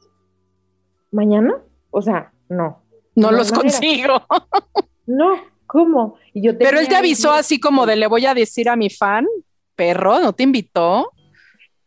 ¿Mañana? 1.11 1.55
O 1.89 2.01
sea, 2.01 2.31
no. 2.49 2.81
No 3.15 3.31
No 3.31 3.37
los 3.37 3.51
manera. 3.51 3.69
consigo. 3.71 4.13
No, 5.07 5.33
¿cómo? 5.65 6.15
Y 6.33 6.41
yo 6.43 6.57
Pero 6.57 6.79
él 6.79 6.87
te 6.87 6.95
avisó 6.95 7.31
ahí- 7.33 7.39
así 7.39 7.59
como 7.59 7.85
de 7.85 7.95
le 7.97 8.07
voy 8.07 8.25
a 8.27 8.33
decir 8.33 8.69
a 8.69 8.75
mi 8.77 8.89
fan, 8.89 9.27
perro, 9.75 10.19
¿no 10.19 10.31
te 10.31 10.43
invitó? 10.43 11.11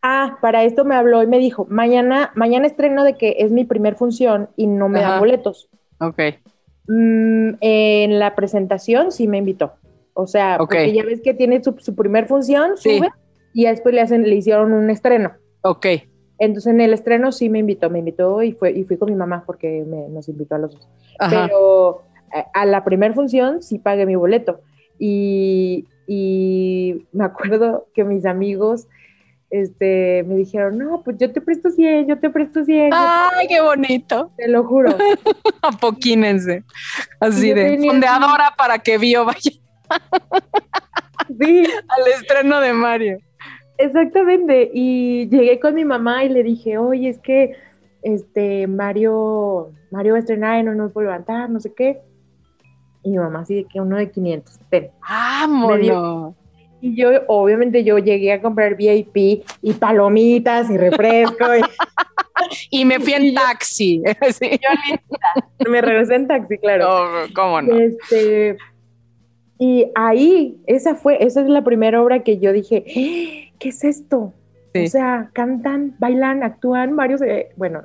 Ah, 0.03 0.37
para 0.43 0.65
esto 0.65 0.85
me 0.85 0.95
habló 0.95 1.23
y 1.23 1.27
me 1.27 1.39
dijo, 1.39 1.67
mañana, 1.71 2.33
mañana 2.35 2.67
estreno 2.67 3.03
de 3.05 3.15
que 3.17 3.37
es 3.39 3.51
mi 3.51 3.65
primer 3.65 3.95
función 3.95 4.51
y 4.57 4.67
no 4.67 4.91
me 4.91 4.99
Ajá. 4.99 5.11
dan 5.13 5.21
boletos. 5.21 5.71
Ok. 6.01 6.19
Mm, 6.89 7.53
en 7.61 8.19
la 8.19 8.35
presentación 8.35 9.11
sí 9.11 9.27
me 9.29 9.39
invitó. 9.39 9.75
O 10.13 10.27
sea, 10.27 10.59
porque 10.59 10.93
ya 10.93 11.03
ves 11.05 11.23
que 11.23 11.33
tiene 11.33 11.63
su, 11.65 11.75
su 11.79 11.95
primer 11.95 12.27
función, 12.27 12.77
Sí. 12.77 12.99
sube, 12.99 13.11
y 13.55 13.65
después 13.65 13.95
le, 13.95 14.03
hacen, 14.03 14.29
le 14.29 14.35
hicieron 14.35 14.73
un 14.75 14.91
estreno. 14.91 15.33
Ok. 15.63 15.87
Entonces 16.45 16.73
en 16.73 16.81
el 16.81 16.93
estreno 16.95 17.33
sí 17.33 17.49
me 17.49 17.59
invitó, 17.61 17.91
me 17.91 17.99
invitó 18.01 18.43
y, 18.43 18.53
fue, 18.53 18.73
y 18.73 18.85
fui 18.85 18.97
con 18.97 19.11
mi 19.11 19.17
mamá 19.17 19.43
porque 19.47 19.85
me- 19.87 20.09
nos 20.09 20.29
invitó 20.29 20.55
a 20.55 20.59
los 20.59 20.75
dos. 20.75 20.89
Ajá. 21.19 21.47
Pero 21.47 22.03
a, 22.33 22.61
a 22.63 22.67
la 22.67 22.85
primera 22.85 23.15
función 23.15 23.63
sí 23.63 23.79
pagué 23.79 24.07
mi 24.07 24.15
boleto. 24.17 24.61
Y, 24.99 25.87
y 26.07 27.07
me 27.13 27.25
acuerdo 27.25 27.87
que 27.95 28.05
mis 28.05 28.25
amigos 28.27 28.87
este, 29.51 30.25
me 30.27 30.35
dijeron, 30.35 30.79
no, 30.79 31.03
pues 31.05 31.17
yo 31.19 31.31
te 31.33 31.41
presto 31.41 31.71
100, 31.71 32.09
yo 32.09 32.19
te 32.19 32.29
presto 32.31 32.65
100, 32.65 32.91
yo 32.91 32.97
Ay, 32.99 33.47
qué 33.47 33.61
bonito. 33.61 34.33
te 34.37 34.49
lo 34.49 34.65
juro. 34.65 34.97
Apoquínense. 35.63 36.65
Así 37.21 37.53
de 37.53 37.79
fondeadora 37.79 38.55
para 38.57 38.79
que 38.81 38.99
Bio 38.99 39.25
vaya 39.25 39.53
Sí, 41.39 41.65
al 41.89 42.13
estreno 42.21 42.61
de 42.61 42.73
Mario. 42.73 43.19
Exactamente, 43.85 44.71
y 44.73 45.29
llegué 45.29 45.61
con 45.61 45.75
mi 45.75 45.85
mamá 45.85 46.25
y 46.25 46.31
le 46.31 46.43
dije, 46.43 46.79
oye, 46.79 47.11
es 47.11 47.19
que 47.19 47.53
este 48.03 48.67
Mario, 48.67 49.73
Mario 49.91 50.13
va 50.13 50.17
a 50.19 50.21
estrenar 50.21 50.61
y 50.61 50.63
no 50.63 50.75
nos 50.75 50.93
puedo 50.93 51.07
levantar, 51.09 51.51
no 51.51 51.61
sé 51.61 51.73
qué. 51.75 52.01
Y 53.03 53.11
mi 53.11 53.19
mamá 53.19 53.41
así 53.41 53.57
de 53.57 53.65
que 53.65 53.81
uno 53.81 53.97
de 53.97 54.11
500, 54.11 54.59
ten. 54.71 54.91
Vámonos. 55.07 56.35
Y 56.81 56.97
yo, 56.97 57.11
obviamente, 57.29 57.85
yo 57.85 57.99
llegué 57.99 58.33
a 58.33 58.41
comprar 58.41 58.77
VIP 58.77 59.45
y 59.63 59.73
palomitas 59.79 60.71
y 60.71 60.77
refresco 60.79 61.55
y 61.57 61.61
Y 62.71 62.85
me 62.85 63.01
fui 63.01 63.13
en 63.13 63.35
taxi. 63.35 64.03
Sí. 64.33 64.51
me 65.69 65.81
regresé 65.81 66.15
en 66.15 66.27
taxi, 66.27 66.59
claro. 66.59 66.87
No, 67.29 67.35
¿Cómo 67.35 67.63
no? 67.63 67.75
Este, 67.77 68.57
y 69.59 69.87
ahí, 69.95 70.59
esa 70.67 70.95
fue, 70.95 71.23
esa 71.25 71.43
es 71.43 71.49
la 71.49 71.63
primera 71.63 72.03
obra 72.03 72.23
que 72.23 72.39
yo 72.39 72.53
dije, 72.53 72.85
"¡Ah! 72.89 73.44
¿Qué 73.65 73.71
es 73.71 73.83
esto? 73.83 74.35
Sí. 74.75 74.85
O 74.85 74.89
sea, 74.89 75.31
cantan, 75.33 75.95
bailan, 75.99 76.43
actúan, 76.43 76.97
varios, 76.97 77.23
eh, 77.23 77.49
bueno, 77.57 77.81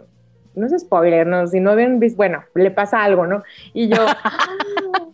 no 0.56 0.66
es 0.68 0.74
spoiler, 0.82 1.26
¿no? 1.26 1.48
Si 1.48 1.62
no 1.62 1.74
ven, 1.74 2.02
vis- 2.02 2.18
bueno, 2.18 2.44
le 2.54 2.70
pasa 2.70 3.02
algo, 3.02 3.26
¿no? 3.26 3.44
Y 3.74 3.88
yo, 3.88 3.96
"Ah, 4.24 5.06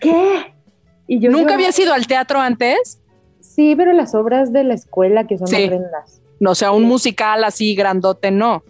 ¿qué? 0.00 0.52
Y 1.06 1.20
yo 1.20 1.30
¿Nunca 1.30 1.54
habías 1.54 1.78
ido 1.78 1.94
al 1.94 2.06
teatro 2.08 2.40
antes? 2.40 3.00
Sí, 3.40 3.74
pero 3.76 3.92
las 3.92 4.14
obras 4.16 4.52
de 4.52 4.64
la 4.64 4.74
escuela 4.74 5.24
que 5.28 5.38
son 5.38 5.46
Sí. 5.46 5.64
horrendas. 5.66 6.20
No, 6.40 6.50
o 6.50 6.54
sea, 6.56 6.72
un 6.72 6.82
Sí. 6.82 6.88
musical 6.88 7.44
así 7.44 7.74
grandote, 7.76 8.32
no. 8.32 8.62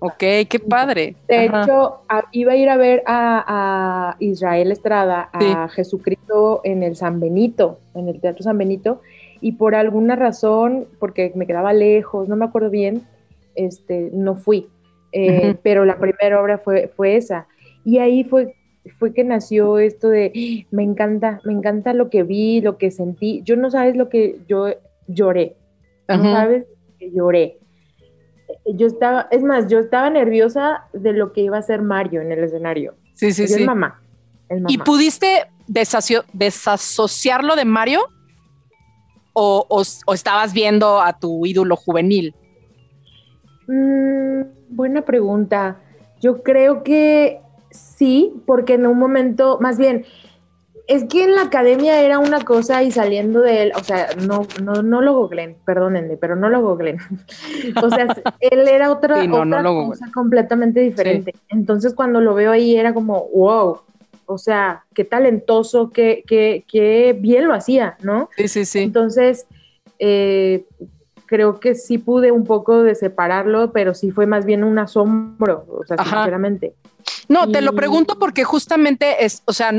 Ok, 0.00 0.18
qué 0.48 0.62
padre. 0.66 1.16
De 1.26 1.48
Ajá. 1.48 1.64
hecho, 1.64 2.00
a- 2.08 2.24
iba 2.32 2.52
a 2.52 2.56
ir 2.56 2.70
a 2.70 2.76
ver 2.76 3.02
a, 3.06 4.12
a 4.12 4.16
Israel 4.20 4.70
Estrada, 4.72 5.28
a 5.32 5.68
Jesucristo 5.68 6.60
en 6.64 6.82
el 6.82 6.94
San 6.96 7.18
Benito, 7.20 7.78
en 7.94 8.08
el 8.08 8.20
Teatro 8.20 8.42
San 8.44 8.56
Benito, 8.56 9.02
y 9.40 9.52
por 9.52 9.74
alguna 9.74 10.16
razón, 10.16 10.86
porque 10.98 11.32
me 11.34 11.46
quedaba 11.46 11.72
lejos, 11.72 12.28
no 12.28 12.36
me 12.36 12.44
acuerdo 12.44 12.70
bien, 12.70 13.02
este, 13.54 14.10
no 14.12 14.34
fui. 14.36 14.68
Eh, 15.12 15.50
Ujú. 15.50 15.58
Pero 15.62 15.84
la 15.84 15.98
primera 15.98 16.40
obra 16.40 16.58
fue, 16.58 16.88
fue 16.94 17.16
esa. 17.16 17.46
Y 17.84 17.98
ahí 17.98 18.24
fue, 18.24 18.54
fue 18.98 19.12
que 19.14 19.24
nació 19.24 19.78
esto 19.78 20.08
de, 20.08 20.32
"Ah, 20.34 20.66
me 20.70 20.82
encanta, 20.82 21.40
me 21.44 21.52
encanta 21.52 21.92
lo 21.94 22.10
que 22.10 22.22
vi, 22.22 22.60
lo 22.60 22.76
que 22.78 22.90
sentí. 22.90 23.42
Yo 23.44 23.56
no 23.56 23.70
sabes 23.70 23.96
lo 23.96 24.08
que 24.08 24.38
yo 24.48 24.68
lloré, 25.06 25.56
no 26.08 26.22
sabes 26.22 26.64
que 26.98 27.10
lloré. 27.10 27.58
Yo 28.74 28.86
estaba, 28.86 29.28
es 29.30 29.42
más, 29.42 29.68
yo 29.68 29.78
estaba 29.78 30.08
nerviosa 30.10 30.84
de 30.92 31.12
lo 31.12 31.32
que 31.32 31.42
iba 31.42 31.56
a 31.56 31.60
hacer 31.60 31.82
Mario 31.82 32.20
en 32.22 32.32
el 32.32 32.44
escenario. 32.44 32.94
Sí, 33.14 33.32
sí, 33.32 33.42
Yo 33.42 33.48
sí. 33.48 33.60
el 33.60 33.66
mamá. 33.66 34.00
El 34.48 34.58
mamá. 34.62 34.68
¿Y 34.72 34.78
pudiste 34.78 35.46
desasociarlo 35.66 37.56
de 37.56 37.64
Mario? 37.64 38.00
O, 39.40 39.64
o- 39.68 39.82
o 40.06 40.14
estabas 40.14 40.52
viendo 40.52 41.00
a 41.00 41.12
tu 41.12 41.46
ídolo 41.46 41.76
juvenil? 41.76 42.34
Mm, 43.68 44.42
buena 44.70 45.02
pregunta. 45.02 45.76
Yo 46.20 46.42
creo 46.42 46.82
que 46.82 47.40
sí, 47.70 48.32
porque 48.46 48.74
en 48.74 48.86
un 48.86 48.98
momento, 48.98 49.58
más 49.60 49.78
bien, 49.78 50.04
es 50.88 51.04
que 51.04 51.22
en 51.22 51.36
la 51.36 51.42
academia 51.42 52.00
era 52.00 52.18
una 52.18 52.44
cosa 52.44 52.82
y 52.82 52.90
saliendo 52.90 53.40
de 53.40 53.62
él, 53.62 53.72
o 53.76 53.84
sea, 53.84 54.08
no, 54.26 54.46
no, 54.62 54.82
no 54.82 55.02
lo 55.02 55.14
googleen, 55.14 55.56
perdónenme, 55.64 56.16
pero 56.16 56.34
no 56.34 56.48
lo 56.48 56.60
googleen. 56.62 56.98
o 57.82 57.90
sea, 57.90 58.08
él 58.40 58.66
era 58.66 58.90
otra, 58.90 59.20
Sí, 59.20 59.28
no, 59.28 59.44
cosa 59.86 60.06
completamente 60.12 60.80
diferente. 60.80 61.34
Entonces, 61.50 61.94
cuando 61.94 62.20
lo 62.20 62.34
veo 62.34 62.50
ahí 62.50 62.74
era 62.76 62.92
como, 62.92 63.28
wow, 63.28 63.82
o 64.28 64.38
sea, 64.38 64.84
qué 64.94 65.04
talentoso, 65.04 65.90
qué, 65.90 66.22
qué, 66.26 66.64
qué 66.70 67.16
bien 67.18 67.46
lo 67.48 67.54
hacía, 67.54 67.96
¿no? 68.02 68.28
Sí, 68.36 68.46
sí, 68.48 68.64
sí. 68.64 68.78
Entonces, 68.80 69.46
eh, 69.98 70.64
creo 71.26 71.58
que 71.60 71.74
sí 71.74 71.98
pude 71.98 72.30
un 72.30 72.44
poco 72.44 72.82
de 72.82 72.94
separarlo, 72.94 73.72
pero 73.72 73.94
sí 73.94 74.10
fue 74.10 74.26
más 74.26 74.44
bien 74.44 74.64
un 74.64 74.78
asombro, 74.78 75.64
o 75.68 75.84
sea, 75.86 75.96
Ajá. 75.98 76.16
sinceramente. 76.16 76.74
No, 77.28 77.50
te 77.50 77.60
lo 77.62 77.72
pregunto 77.74 78.18
porque 78.18 78.44
justamente 78.44 79.24
es, 79.24 79.42
o 79.46 79.52
sea, 79.52 79.72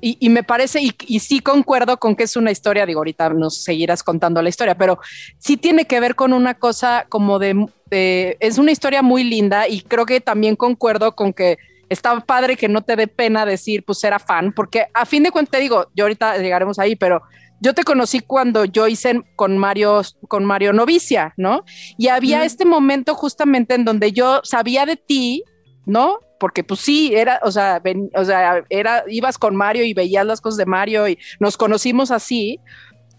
y, 0.00 0.16
y 0.20 0.28
me 0.28 0.42
parece, 0.42 0.80
y, 0.82 0.92
y 1.06 1.20
sí 1.20 1.40
concuerdo 1.40 1.96
con 1.98 2.14
que 2.16 2.24
es 2.24 2.36
una 2.36 2.50
historia, 2.50 2.84
digo, 2.84 3.00
ahorita 3.00 3.30
nos 3.30 3.62
seguirás 3.62 4.02
contando 4.02 4.42
la 4.42 4.48
historia, 4.50 4.76
pero 4.76 4.98
sí 5.38 5.56
tiene 5.56 5.86
que 5.86 6.00
ver 6.00 6.14
con 6.14 6.32
una 6.34 6.54
cosa 6.54 7.06
como 7.08 7.38
de, 7.38 7.66
de- 7.90 8.36
es 8.40 8.58
una 8.58 8.70
historia 8.72 9.00
muy 9.02 9.24
linda 9.24 9.66
y 9.68 9.80
creo 9.80 10.04
que 10.04 10.20
también 10.20 10.56
concuerdo 10.56 11.14
con 11.14 11.32
que 11.32 11.56
está 11.88 12.18
padre 12.20 12.56
que 12.56 12.68
no 12.68 12.82
te 12.82 12.96
dé 12.96 13.06
pena 13.08 13.44
decir, 13.46 13.84
pues 13.84 14.02
era 14.04 14.18
fan, 14.18 14.52
porque 14.52 14.86
a 14.94 15.06
fin 15.06 15.22
de 15.22 15.30
cuentas, 15.30 15.52
te 15.52 15.60
digo, 15.60 15.88
yo 15.94 16.04
ahorita 16.04 16.38
llegaremos 16.38 16.78
ahí, 16.78 16.96
pero 16.96 17.22
yo 17.60 17.72
te 17.74 17.84
conocí 17.84 18.20
cuando 18.20 18.64
yo 18.64 18.86
hice 18.88 19.22
con 19.36 19.56
Mario, 19.58 20.02
con 20.28 20.44
Mario 20.44 20.72
Novicia, 20.72 21.32
¿no? 21.36 21.64
Y 21.96 22.08
había 22.08 22.44
este 22.44 22.64
momento 22.64 23.14
justamente 23.14 23.74
en 23.74 23.84
donde 23.84 24.12
yo 24.12 24.40
sabía 24.44 24.84
de 24.86 24.96
ti, 24.96 25.44
¿no? 25.86 26.18
Porque 26.40 26.62
pues 26.64 26.80
sí, 26.80 27.14
era, 27.14 27.40
o 27.42 27.50
sea, 27.50 27.78
ven- 27.78 28.10
o 28.16 28.24
sea, 28.24 28.64
era, 28.68 29.04
ibas 29.08 29.38
con 29.38 29.56
Mario 29.56 29.84
y 29.84 29.94
veías 29.94 30.26
las 30.26 30.40
cosas 30.40 30.58
de 30.58 30.66
Mario 30.66 31.08
y 31.08 31.18
nos 31.40 31.56
conocimos 31.56 32.10
así, 32.10 32.58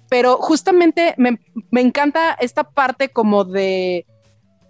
pero 0.09 0.37
justamente 0.37 1.15
me, 1.17 1.39
me 1.71 1.81
encanta 1.81 2.33
esta 2.39 2.63
parte 2.69 3.09
como 3.09 3.45
de, 3.45 4.05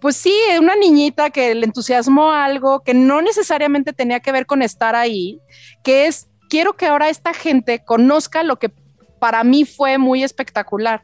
pues 0.06 0.18
sí, 0.18 0.32
una 0.60 0.76
niñita 0.76 1.30
que 1.30 1.52
le 1.56 1.66
entusiasmó 1.66 2.30
algo 2.30 2.78
que 2.84 2.94
no 2.94 3.22
necesariamente 3.22 3.92
tenía 3.92 4.20
que 4.20 4.30
ver 4.30 4.46
con 4.46 4.62
estar 4.62 4.94
ahí, 4.94 5.40
que 5.82 6.06
es, 6.06 6.28
quiero 6.48 6.74
que 6.74 6.86
ahora 6.86 7.08
esta 7.08 7.34
gente 7.34 7.82
conozca 7.84 8.44
lo 8.44 8.56
que 8.60 8.70
para 9.18 9.42
mí 9.42 9.64
fue 9.64 9.98
muy 9.98 10.22
espectacular. 10.22 11.02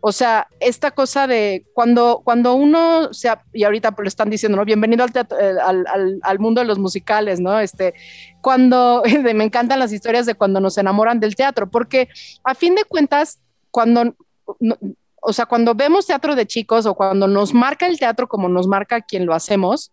O 0.00 0.12
sea, 0.12 0.46
esta 0.60 0.92
cosa 0.92 1.26
de 1.26 1.66
cuando, 1.74 2.22
cuando 2.24 2.54
uno 2.54 3.12
se, 3.12 3.28
y 3.52 3.64
ahorita 3.64 3.92
lo 3.98 4.06
están 4.06 4.30
diciendo, 4.30 4.56
¿no? 4.56 4.64
Bienvenido 4.64 5.04
eh, 5.06 5.24
al, 5.60 5.84
al- 6.22 6.38
mundo 6.38 6.60
de 6.60 6.68
los 6.68 6.78
musicales, 6.78 7.40
¿no? 7.40 7.58
Este, 7.58 7.94
cuando, 8.42 9.02
me 9.34 9.42
encantan 9.42 9.80
las 9.80 9.92
historias 9.92 10.24
de 10.24 10.36
cuando 10.36 10.60
nos 10.60 10.78
enamoran 10.78 11.18
del 11.18 11.34
teatro, 11.34 11.68
porque 11.68 12.08
a 12.44 12.54
fin 12.54 12.76
de 12.76 12.84
cuentas, 12.84 13.40
cuando, 13.72 14.14
o 15.28 15.32
sea, 15.32 15.46
cuando 15.46 15.74
vemos 15.74 16.06
teatro 16.06 16.36
de 16.36 16.46
chicos 16.46 16.86
o 16.86 16.94
cuando 16.94 17.26
nos 17.26 17.52
marca 17.52 17.86
el 17.88 17.98
teatro 17.98 18.28
como 18.28 18.48
nos 18.48 18.68
marca 18.68 19.00
quien 19.00 19.26
lo 19.26 19.34
hacemos, 19.34 19.90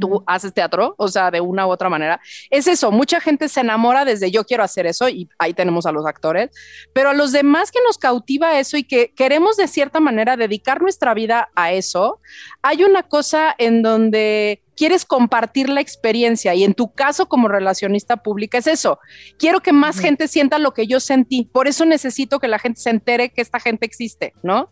tú 0.00 0.22
haces 0.26 0.52
teatro, 0.52 0.94
o 0.98 1.08
sea, 1.08 1.30
de 1.30 1.40
una 1.40 1.66
u 1.66 1.70
otra 1.70 1.88
manera. 1.88 2.20
Es 2.50 2.66
eso, 2.66 2.90
mucha 2.90 3.20
gente 3.20 3.48
se 3.48 3.60
enamora 3.60 4.04
desde 4.04 4.30
yo 4.30 4.44
quiero 4.44 4.62
hacer 4.62 4.86
eso 4.86 5.08
y 5.08 5.28
ahí 5.38 5.54
tenemos 5.54 5.86
a 5.86 5.92
los 5.92 6.06
actores, 6.06 6.50
pero 6.92 7.10
a 7.10 7.14
los 7.14 7.32
demás 7.32 7.70
que 7.70 7.80
nos 7.86 7.98
cautiva 7.98 8.58
eso 8.58 8.76
y 8.76 8.84
que 8.84 9.12
queremos 9.14 9.56
de 9.56 9.68
cierta 9.68 10.00
manera 10.00 10.36
dedicar 10.36 10.80
nuestra 10.80 11.14
vida 11.14 11.48
a 11.54 11.72
eso, 11.72 12.20
hay 12.62 12.84
una 12.84 13.02
cosa 13.02 13.54
en 13.58 13.82
donde 13.82 14.62
quieres 14.76 15.04
compartir 15.04 15.68
la 15.68 15.80
experiencia 15.80 16.54
y 16.54 16.64
en 16.64 16.74
tu 16.74 16.92
caso 16.92 17.26
como 17.26 17.48
relacionista 17.48 18.16
pública 18.16 18.58
es 18.58 18.66
eso. 18.66 18.98
Quiero 19.38 19.60
que 19.60 19.72
más 19.72 19.98
gente 19.98 20.28
sienta 20.28 20.58
lo 20.58 20.72
que 20.72 20.86
yo 20.86 20.98
sentí. 20.98 21.44
Por 21.52 21.68
eso 21.68 21.84
necesito 21.84 22.40
que 22.40 22.48
la 22.48 22.58
gente 22.58 22.80
se 22.80 22.90
entere 22.90 23.30
que 23.30 23.42
esta 23.42 23.60
gente 23.60 23.86
existe, 23.86 24.32
¿no? 24.42 24.70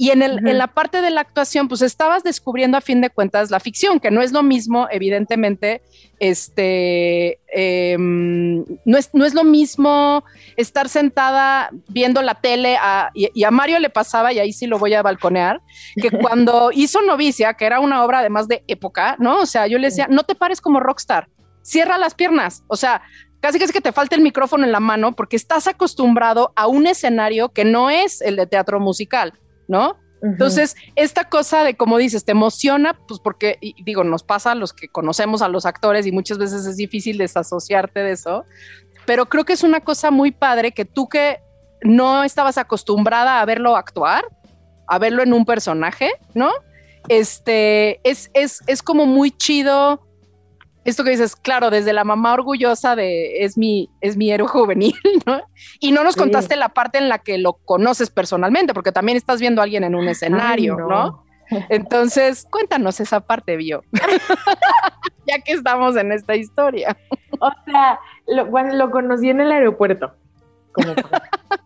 Y 0.00 0.12
en, 0.12 0.22
el, 0.22 0.46
en 0.46 0.58
la 0.58 0.68
parte 0.68 1.02
de 1.02 1.10
la 1.10 1.22
actuación, 1.22 1.66
pues 1.66 1.82
estabas 1.82 2.22
descubriendo 2.22 2.78
a 2.78 2.80
fin 2.80 3.00
de 3.00 3.10
cuentas 3.10 3.50
la 3.50 3.58
ficción, 3.58 3.98
que 3.98 4.12
no 4.12 4.22
es 4.22 4.30
lo 4.30 4.44
mismo, 4.44 4.86
evidentemente, 4.92 5.82
este, 6.20 7.40
em, 7.48 8.64
no, 8.84 8.96
es, 8.96 9.10
no 9.12 9.24
es 9.24 9.34
lo 9.34 9.42
mismo 9.42 10.22
estar 10.56 10.88
sentada 10.88 11.70
viendo 11.88 12.22
la 12.22 12.36
tele 12.36 12.78
y, 13.12 13.42
a 13.42 13.50
Mario 13.50 13.80
le 13.80 13.90
pasaba, 13.90 14.32
y 14.32 14.38
ahí 14.38 14.52
sí 14.52 14.68
lo 14.68 14.78
voy 14.78 14.94
a 14.94 15.02
balconear, 15.02 15.60
que 16.00 16.10
cuando 16.22 16.70
hizo 16.72 17.02
Novicia, 17.02 17.54
que 17.54 17.66
era 17.66 17.80
una 17.80 18.04
obra 18.04 18.20
además 18.20 18.46
de 18.46 18.62
época, 18.68 19.16
¿no? 19.18 19.40
O 19.40 19.46
sea, 19.46 19.66
yo 19.66 19.78
le 19.78 19.88
decía, 19.88 20.06
no 20.08 20.22
te 20.22 20.36
pares 20.36 20.60
como 20.60 20.78
rockstar, 20.78 21.28
cierra 21.62 21.98
las 21.98 22.14
piernas, 22.14 22.62
o 22.68 22.76
sea, 22.76 23.02
casi 23.40 23.58
casi 23.58 23.72
que 23.72 23.80
te 23.80 23.90
falta 23.90 24.14
el 24.14 24.22
micrófono 24.22 24.64
en 24.64 24.70
la 24.70 24.80
mano 24.80 25.16
porque 25.16 25.34
estás 25.34 25.66
acostumbrado 25.66 26.52
a 26.54 26.68
un 26.68 26.86
escenario 26.86 27.48
que 27.48 27.64
no 27.64 27.90
es 27.90 28.20
el 28.20 28.36
de 28.36 28.46
teatro 28.46 28.78
musical. 28.78 29.34
¿No? 29.68 29.96
Entonces, 30.20 30.74
esta 30.96 31.28
cosa 31.28 31.62
de, 31.62 31.76
como 31.76 31.96
dices, 31.96 32.24
te 32.24 32.32
emociona, 32.32 32.98
pues 33.06 33.20
porque, 33.20 33.58
digo, 33.84 34.02
nos 34.02 34.24
pasa 34.24 34.52
a 34.52 34.54
los 34.56 34.72
que 34.72 34.88
conocemos 34.88 35.42
a 35.42 35.48
los 35.48 35.64
actores 35.64 36.06
y 36.06 36.12
muchas 36.12 36.38
veces 36.38 36.66
es 36.66 36.76
difícil 36.76 37.18
desasociarte 37.18 38.00
de 38.00 38.12
eso, 38.12 38.44
pero 39.06 39.26
creo 39.26 39.44
que 39.44 39.52
es 39.52 39.62
una 39.62 39.80
cosa 39.80 40.10
muy 40.10 40.32
padre 40.32 40.72
que 40.72 40.84
tú 40.84 41.08
que 41.08 41.38
no 41.82 42.24
estabas 42.24 42.58
acostumbrada 42.58 43.40
a 43.40 43.44
verlo 43.44 43.76
actuar, 43.76 44.24
a 44.88 44.98
verlo 44.98 45.22
en 45.22 45.32
un 45.32 45.44
personaje, 45.44 46.10
¿no? 46.34 46.50
Este, 47.08 48.00
es, 48.08 48.30
es, 48.34 48.60
es 48.66 48.82
como 48.82 49.06
muy 49.06 49.30
chido 49.30 50.07
esto 50.84 51.04
que 51.04 51.10
dices, 51.10 51.36
claro, 51.36 51.70
desde 51.70 51.92
la 51.92 52.04
mamá 52.04 52.32
orgullosa 52.32 52.96
de 52.96 53.44
es 53.44 53.58
mi, 53.58 53.90
es 54.00 54.16
mi 54.16 54.30
héroe 54.30 54.48
juvenil, 54.48 54.94
¿no? 55.26 55.42
Y 55.80 55.92
no 55.92 56.04
nos 56.04 56.16
contaste 56.16 56.56
la 56.56 56.70
parte 56.70 56.98
en 56.98 57.08
la 57.08 57.18
que 57.18 57.38
lo 57.38 57.54
conoces 57.54 58.10
personalmente, 58.10 58.74
porque 58.74 58.92
también 58.92 59.16
estás 59.16 59.40
viendo 59.40 59.60
a 59.60 59.64
alguien 59.64 59.84
en 59.84 59.94
un 59.94 60.08
escenario, 60.08 60.76
no. 60.76 61.24
Entonces, 61.68 62.46
cuéntanos 62.50 63.00
esa 63.00 63.20
parte, 63.20 63.56
Bio, 63.56 63.82
ya 65.26 65.38
que 65.40 65.52
estamos 65.52 65.96
en 65.96 66.12
esta 66.12 66.36
historia. 66.36 66.96
O 67.40 67.50
sea, 67.64 68.00
lo, 68.26 68.46
bueno, 68.46 68.74
lo 68.74 68.90
conocí 68.90 69.30
en 69.30 69.40
el 69.40 69.52
aeropuerto. 69.52 70.12
Como 70.72 70.92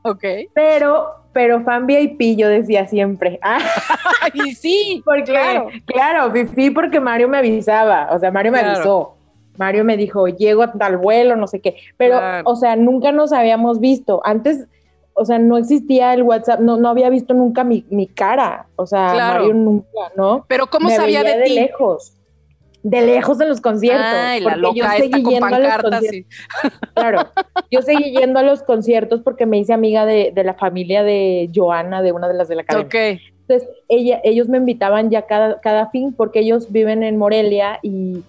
ok. 0.02 0.24
Pero, 0.54 1.21
pero 1.32 1.62
fan 1.62 1.86
VIP 1.86 2.36
yo 2.36 2.48
decía 2.48 2.86
siempre. 2.86 3.38
Ah, 3.54 3.58
y 4.34 4.54
sí, 4.54 5.02
porque, 5.04 5.24
claro, 5.24 5.68
claro, 5.84 6.32
fui 6.54 6.70
porque 6.70 7.00
Mario 7.00 7.28
me 7.28 7.38
avisaba, 7.38 8.08
o 8.12 8.18
sea, 8.18 8.30
Mario 8.30 8.52
me 8.52 8.60
avisó. 8.60 9.16
Mario 9.58 9.84
me 9.84 9.96
dijo, 9.96 10.28
llego 10.28 10.62
a 10.62 10.72
tal 10.72 10.96
vuelo, 10.96 11.36
no 11.36 11.46
sé 11.46 11.60
qué. 11.60 11.76
Pero, 11.96 12.18
o 12.44 12.56
sea, 12.56 12.76
nunca 12.76 13.12
nos 13.12 13.32
habíamos 13.32 13.80
visto. 13.80 14.22
Antes, 14.24 14.66
o 15.12 15.24
sea, 15.24 15.38
no 15.38 15.58
existía 15.58 16.14
el 16.14 16.22
WhatsApp, 16.22 16.60
no, 16.60 16.76
no 16.76 16.88
había 16.88 17.10
visto 17.10 17.34
nunca 17.34 17.64
mi, 17.64 17.84
mi 17.90 18.06
cara. 18.06 18.66
O 18.76 18.86
sea, 18.86 19.12
Mario 19.14 19.54
nunca, 19.54 20.12
¿no? 20.16 20.44
Pero 20.48 20.68
¿cómo 20.68 20.88
sabía 20.88 21.22
de, 21.22 21.38
de 21.38 21.48
lejos 21.50 22.14
de 22.82 23.02
lejos 23.02 23.40
en 23.40 23.48
los 23.48 23.60
conciertos. 23.60 24.04
Ay, 24.04 24.40
la 24.40 24.56
loca 24.56 24.74
yo 24.76 24.84
seguí 24.96 25.24
yendo 25.24 25.46
a 25.46 25.58
los 25.58 25.82
conciertos. 25.82 26.32
Claro, 26.94 27.28
yo 27.70 27.82
seguí 27.82 28.16
yendo 28.16 28.38
a 28.38 28.42
los 28.42 28.62
conciertos 28.62 29.20
porque 29.22 29.46
me 29.46 29.58
hice 29.58 29.72
amiga 29.72 30.04
de, 30.04 30.32
la 30.44 30.54
familia 30.54 31.02
de 31.02 31.50
Joana, 31.54 32.02
de 32.02 32.12
una 32.12 32.28
de 32.28 32.34
las 32.34 32.48
de 32.48 32.56
la 32.56 32.62
academia. 32.62 32.86
Ok. 32.86 33.20
Entonces, 33.48 33.68
ella, 33.88 34.20
ellos 34.24 34.48
me 34.48 34.58
invitaban 34.58 35.10
ya 35.10 35.22
cada, 35.22 35.60
cada 35.60 35.88
fin 35.90 36.12
porque 36.12 36.40
ellos 36.40 36.70
viven 36.70 37.02
en 37.02 37.16
Morelia 37.16 37.80
y, 37.82 38.24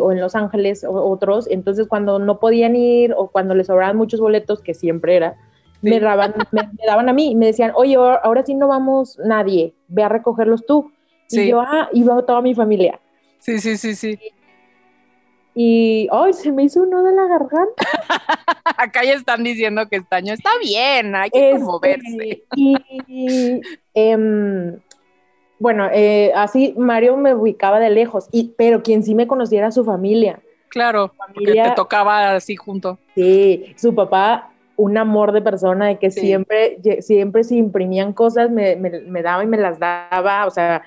o 0.00 0.12
en 0.12 0.20
Los 0.20 0.34
Ángeles 0.34 0.84
o 0.84 0.92
otros. 0.92 1.48
Entonces, 1.50 1.88
cuando 1.88 2.18
no 2.18 2.38
podían 2.38 2.76
ir 2.76 3.12
o 3.16 3.28
cuando 3.28 3.54
les 3.54 3.66
sobraban 3.66 3.96
muchos 3.96 4.20
boletos, 4.20 4.60
que 4.60 4.74
siempre 4.74 5.16
era, 5.16 5.36
me, 5.82 5.98
daban, 5.98 6.34
me, 6.52 6.62
daban 6.86 7.08
a 7.08 7.12
mí 7.12 7.32
y 7.32 7.34
me 7.34 7.46
decían, 7.46 7.72
oye, 7.74 7.96
ahora 7.96 8.44
sí 8.44 8.54
no 8.54 8.68
vamos 8.68 9.18
nadie, 9.18 9.74
ve 9.88 10.04
a 10.04 10.08
recogerlos 10.08 10.64
tú. 10.66 10.92
Y 11.30 11.48
yo, 11.48 11.60
ah, 11.60 11.88
iba 11.92 12.24
toda 12.24 12.40
mi 12.40 12.54
familia. 12.54 13.00
Sí, 13.44 13.58
sí, 13.58 13.76
sí, 13.76 13.94
sí. 13.94 14.18
Y, 15.54 16.08
¡ay! 16.10 16.32
se 16.32 16.50
me 16.50 16.64
hizo 16.64 16.82
uno 16.82 17.04
de 17.04 17.14
la 17.14 17.26
garganta. 17.26 17.84
Acá 18.78 19.04
ya 19.04 19.12
están 19.12 19.44
diciendo 19.44 19.86
que 19.86 19.96
estaño 19.96 20.32
está 20.32 20.48
bien, 20.62 21.14
hay 21.14 21.28
que 21.28 21.50
este, 21.50 21.62
moverse. 21.62 22.42
Y, 22.56 23.60
em, 23.92 24.80
bueno, 25.58 25.90
eh, 25.92 26.32
así 26.34 26.74
Mario 26.78 27.18
me 27.18 27.34
ubicaba 27.34 27.78
de 27.80 27.90
lejos, 27.90 28.28
y, 28.32 28.54
pero 28.56 28.82
quien 28.82 29.02
sí 29.02 29.14
me 29.14 29.26
conocía 29.26 29.58
era 29.58 29.70
su 29.70 29.84
familia. 29.84 30.40
Claro, 30.68 31.12
porque 31.34 31.52
te 31.52 31.70
tocaba 31.76 32.34
así 32.34 32.56
junto. 32.56 32.98
Sí, 33.14 33.74
su 33.76 33.94
papá, 33.94 34.52
un 34.76 34.96
amor 34.96 35.32
de 35.32 35.42
persona, 35.42 35.86
de 35.86 35.98
que 35.98 36.10
siempre, 36.10 36.78
siempre 37.00 37.44
se 37.44 37.56
imprimían 37.56 38.14
cosas, 38.14 38.50
me, 38.50 38.74
me 38.74 39.22
daba 39.22 39.44
y 39.44 39.46
me 39.46 39.58
las 39.58 39.78
daba, 39.78 40.46
o 40.46 40.50
sea, 40.50 40.82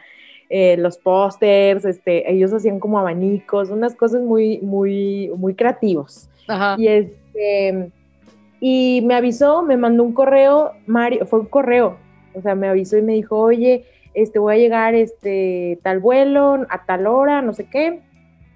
eh, 0.49 0.77
los 0.77 0.97
pósters, 0.97 1.83
este, 1.85 2.31
ellos 2.31 2.53
hacían 2.53 2.79
como 2.79 2.99
abanicos, 2.99 3.69
unas 3.69 3.95
cosas 3.95 4.21
muy, 4.21 4.59
muy, 4.59 5.31
muy 5.35 5.55
creativos. 5.55 6.29
Y 6.77 6.87
este, 6.87 7.91
y 8.59 9.01
me 9.05 9.15
avisó, 9.15 9.61
me 9.63 9.77
mandó 9.77 10.03
un 10.03 10.13
correo, 10.13 10.71
Mario, 10.85 11.25
fue 11.25 11.41
un 11.41 11.47
correo, 11.47 11.97
o 12.33 12.41
sea, 12.41 12.55
me 12.55 12.67
avisó 12.67 12.97
y 12.97 13.01
me 13.01 13.13
dijo, 13.13 13.37
oye, 13.37 13.85
este, 14.13 14.39
voy 14.39 14.55
a 14.55 14.57
llegar, 14.57 14.95
este, 14.95 15.79
tal 15.83 15.99
vuelo, 15.99 16.65
a 16.69 16.85
tal 16.85 17.05
hora, 17.05 17.41
no 17.41 17.53
sé 17.53 17.65
qué, 17.65 18.01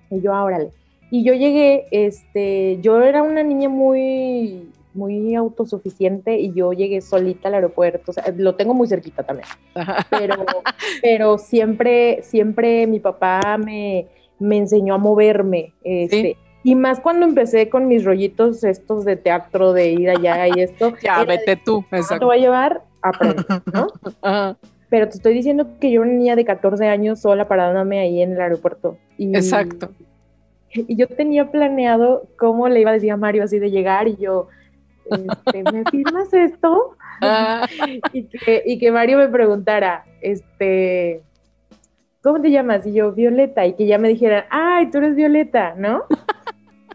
y 0.09 0.21
yo, 0.21 0.31
órale. 0.33 0.71
Y 1.11 1.23
yo 1.23 1.33
llegué, 1.33 1.85
este, 1.91 2.79
yo 2.81 3.01
era 3.03 3.21
una 3.21 3.43
niña 3.43 3.67
muy, 3.67 4.70
muy 4.93 5.35
autosuficiente 5.35 6.39
y 6.39 6.53
yo 6.53 6.73
llegué 6.73 7.01
solita 7.01 7.47
al 7.47 7.55
aeropuerto, 7.55 8.11
o 8.11 8.13
sea, 8.13 8.25
lo 8.35 8.55
tengo 8.55 8.73
muy 8.73 8.87
cerquita 8.87 9.23
también, 9.23 9.47
pero, 10.09 10.35
pero 11.01 11.37
siempre, 11.37 12.21
siempre 12.23 12.87
mi 12.87 12.99
papá 12.99 13.57
me, 13.57 14.07
me 14.39 14.57
enseñó 14.57 14.95
a 14.95 14.97
moverme, 14.97 15.73
este, 15.83 16.37
y 16.63 16.75
más 16.75 16.99
cuando 16.99 17.25
empecé 17.25 17.69
con 17.69 17.87
mis 17.87 18.03
rollitos 18.03 18.63
estos 18.63 19.03
de 19.03 19.15
teatro, 19.15 19.73
de 19.73 19.91
ir 19.91 20.09
allá 20.09 20.47
y 20.47 20.61
esto. 20.61 20.93
ya, 21.03 21.23
vete 21.23 21.55
tú, 21.55 21.83
ah, 21.91 21.97
exacto. 21.97 22.19
Te 22.19 22.25
voy 22.25 22.37
a 22.37 22.41
llevar, 22.41 22.81
aprende, 23.01 23.43
¿no? 23.73 23.87
Pero 24.89 25.07
te 25.07 25.15
estoy 25.15 25.33
diciendo 25.33 25.67
que 25.79 25.89
yo 25.89 26.01
era 26.01 26.11
una 26.11 26.19
niña 26.19 26.35
de 26.35 26.43
14 26.43 26.85
años 26.87 27.21
sola 27.21 27.47
parándome 27.47 27.99
ahí 27.99 28.21
en 28.21 28.33
el 28.33 28.41
aeropuerto. 28.41 28.97
Y, 29.17 29.33
exacto. 29.33 29.89
Y 30.73 30.97
yo 30.97 31.07
tenía 31.07 31.49
planeado 31.49 32.27
cómo 32.37 32.67
le 32.67 32.81
iba 32.81 32.91
a 32.91 32.93
decir 32.93 33.11
a 33.11 33.17
Mario 33.17 33.45
así 33.45 33.57
de 33.57 33.71
llegar 33.71 34.09
y 34.09 34.17
yo, 34.17 34.49
este, 35.15 35.63
¿me 35.71 35.83
firmas 35.89 36.33
esto? 36.33 36.95
Ah. 37.21 37.67
y, 38.13 38.23
que, 38.23 38.63
y 38.65 38.79
que 38.79 38.91
Mario 38.91 39.17
me 39.17 39.27
preguntara, 39.27 40.05
este, 40.21 41.21
¿cómo 42.21 42.41
te 42.41 42.51
llamas? 42.51 42.85
Y 42.85 42.93
yo, 42.93 43.11
Violeta, 43.11 43.65
y 43.65 43.73
que 43.73 43.85
ya 43.85 43.97
me 43.97 44.09
dijeran, 44.09 44.45
ay, 44.49 44.89
tú 44.91 44.99
eres 44.99 45.15
Violeta, 45.15 45.75
¿no? 45.77 46.03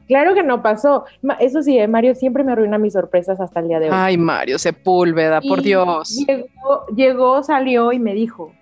Claro 0.07 0.35
que 0.35 0.43
no 0.43 0.63
pasó. 0.63 1.05
Eso 1.41 1.63
sí, 1.63 1.79
eh, 1.79 1.89
Mario 1.89 2.15
siempre 2.15 2.45
me 2.45 2.53
arruina 2.53 2.79
mis 2.79 2.93
sorpresas 2.93 3.41
hasta 3.41 3.61
el 3.61 3.69
día 3.69 3.81
de 3.81 3.87
hoy. 3.87 3.93
Ay, 3.93 4.17
Mario, 4.17 4.59
Sepúlveda, 4.59 5.41
por 5.41 5.63
Dios. 5.63 6.25
Llegó, 6.27 6.87
llegó, 6.95 7.43
salió 7.43 7.93
y 7.93 7.99
me 7.99 8.15
dijo, 8.15 8.53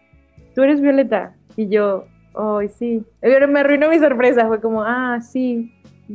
¿tú 0.54 0.62
eres 0.62 0.80
Violeta? 0.80 1.34
Y 1.56 1.68
yo, 1.68 2.06
ay, 2.34 2.68
sí. 2.68 3.04
Pero 3.20 3.46
me 3.46 3.60
arruinó 3.60 3.90
mi 3.90 3.98
sorpresa. 3.98 4.46
Fue 4.46 4.60
como, 4.60 4.82
ah, 4.82 5.20
sí. 5.20 5.70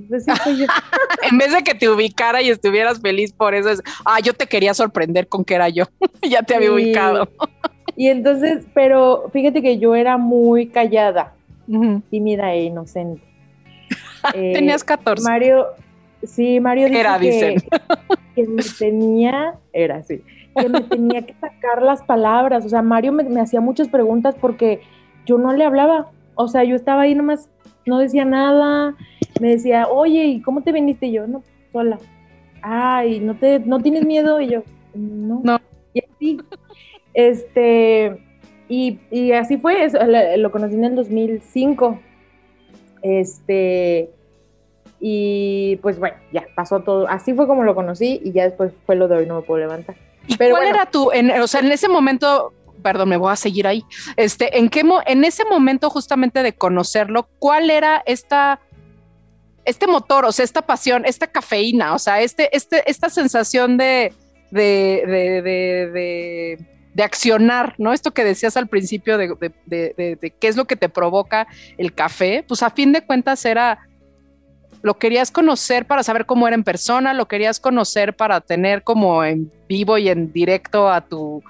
Pues 0.07 0.25
en 1.31 1.37
vez 1.37 1.53
de 1.53 1.63
que 1.63 1.73
te 1.73 1.89
ubicara 1.89 2.41
y 2.41 2.49
estuvieras 2.49 3.01
feliz 3.01 3.33
por 3.33 3.55
eso, 3.55 3.69
es, 3.69 3.81
ah, 4.05 4.19
yo 4.19 4.33
te 4.33 4.47
quería 4.47 4.73
sorprender 4.73 5.27
con 5.27 5.43
que 5.43 5.55
era 5.55 5.69
yo, 5.69 5.85
ya 6.21 6.43
te 6.43 6.55
había 6.55 6.71
ubicado. 6.71 7.29
y 7.95 8.07
entonces, 8.07 8.65
pero 8.73 9.29
fíjate 9.33 9.61
que 9.61 9.79
yo 9.79 9.95
era 9.95 10.17
muy 10.17 10.67
callada, 10.67 11.33
tímida 12.09 12.53
e 12.53 12.63
inocente. 12.63 13.21
Tenías 14.33 14.83
14. 14.83 15.21
Eh, 15.21 15.27
Mario, 15.27 15.67
sí, 16.23 16.59
Mario 16.59 16.87
era, 16.87 17.17
que, 17.17 17.25
dicen. 17.25 17.63
que 18.35 18.43
me 18.47 18.63
tenía, 18.77 19.55
era 19.73 19.97
así, 19.97 20.21
que 20.55 20.69
me 20.69 20.81
tenía 20.81 21.25
que 21.25 21.33
sacar 21.39 21.81
las 21.81 22.03
palabras, 22.03 22.65
o 22.65 22.69
sea, 22.69 22.81
Mario 22.81 23.11
me, 23.11 23.23
me 23.23 23.41
hacía 23.41 23.61
muchas 23.61 23.87
preguntas 23.87 24.35
porque 24.39 24.81
yo 25.25 25.37
no 25.37 25.53
le 25.53 25.63
hablaba, 25.63 26.11
o 26.35 26.47
sea, 26.47 26.63
yo 26.63 26.75
estaba 26.75 27.03
ahí 27.03 27.15
nomás, 27.15 27.49
no 27.89 27.99
decía 27.99 28.23
nada, 28.23 28.95
me 29.41 29.49
decía, 29.49 29.87
oye, 29.87 30.25
¿y 30.25 30.41
cómo 30.41 30.61
te 30.61 30.71
viniste? 30.71 31.07
Y 31.07 31.13
yo, 31.13 31.27
no, 31.27 31.43
sola. 31.71 31.99
Ay, 32.61 33.19
¿no, 33.19 33.35
te, 33.35 33.59
¿no 33.59 33.79
tienes 33.79 34.05
miedo? 34.05 34.39
Y 34.39 34.49
yo, 34.49 34.63
no. 34.93 35.41
No. 35.43 35.59
Y 35.93 36.03
así, 36.05 36.39
este, 37.13 38.17
y, 38.67 38.99
y 39.11 39.31
así 39.31 39.57
fue, 39.57 39.89
lo, 40.37 40.51
conocí 40.51 40.75
en 40.75 40.85
el 40.85 40.95
2005. 40.95 41.99
Este, 43.01 44.09
y 44.99 45.77
pues 45.77 45.99
bueno, 45.99 46.17
ya 46.31 46.45
pasó 46.55 46.81
todo. 46.81 47.07
Así 47.07 47.33
fue 47.33 47.47
como 47.47 47.63
lo 47.63 47.75
conocí 47.75 48.21
y 48.23 48.31
ya 48.31 48.43
después 48.43 48.71
fue 48.85 48.95
lo 48.95 49.07
de 49.07 49.17
hoy 49.17 49.25
no 49.25 49.37
me 49.37 49.41
puedo 49.41 49.59
levantar. 49.59 49.95
¿Y 50.27 50.37
cuál 50.37 50.67
era 50.67 50.85
tu, 50.85 51.11
en, 51.11 51.31
o 51.31 51.47
sea, 51.47 51.61
en 51.61 51.71
ese 51.71 51.89
momento, 51.89 52.53
perdón, 52.81 53.09
me 53.09 53.17
voy 53.17 53.31
a 53.31 53.35
seguir 53.35 53.67
ahí, 53.67 53.83
este, 54.15 54.57
¿en 54.57 54.69
qué, 54.69 54.83
en 55.05 55.23
ese 55.23 55.45
momento 55.45 55.89
justamente 55.89 56.43
de 56.43 56.53
conocerlo, 56.53 57.29
cuál 57.39 57.69
era 57.69 58.01
esta, 58.05 58.59
este 59.65 59.87
motor, 59.87 60.25
o 60.25 60.31
sea, 60.31 60.45
esta 60.45 60.61
pasión, 60.61 61.05
esta 61.05 61.27
cafeína, 61.27 61.93
o 61.93 61.99
sea, 61.99 62.21
este, 62.21 62.55
este, 62.55 62.89
esta 62.89 63.09
sensación 63.09 63.77
de, 63.77 64.13
de, 64.51 65.03
de, 65.05 66.57
de, 66.93 67.03
accionar, 67.03 67.75
¿no? 67.77 67.93
Esto 67.93 68.11
que 68.11 68.25
decías 68.25 68.57
al 68.57 68.67
principio 68.67 69.17
de, 69.17 69.33
de, 69.65 70.33
qué 70.37 70.47
es 70.49 70.57
lo 70.57 70.65
que 70.65 70.75
te 70.75 70.89
provoca 70.89 71.47
el 71.77 71.93
café, 71.93 72.43
pues 72.45 72.61
a 72.61 72.71
fin 72.71 72.91
de 72.91 73.05
cuentas 73.05 73.45
era 73.45 73.79
lo 74.81 74.97
querías 74.97 75.31
conocer 75.31 75.85
para 75.85 76.03
saber 76.03 76.25
cómo 76.25 76.47
era 76.47 76.55
en 76.55 76.63
persona, 76.63 77.13
lo 77.13 77.27
querías 77.27 77.59
conocer 77.59 78.15
para 78.15 78.41
tener 78.41 78.83
como 78.83 79.23
en 79.23 79.51
vivo 79.67 79.97
y 79.97 80.09
en 80.09 80.31
directo 80.31 80.89
a 80.89 81.01
tu... 81.01 81.43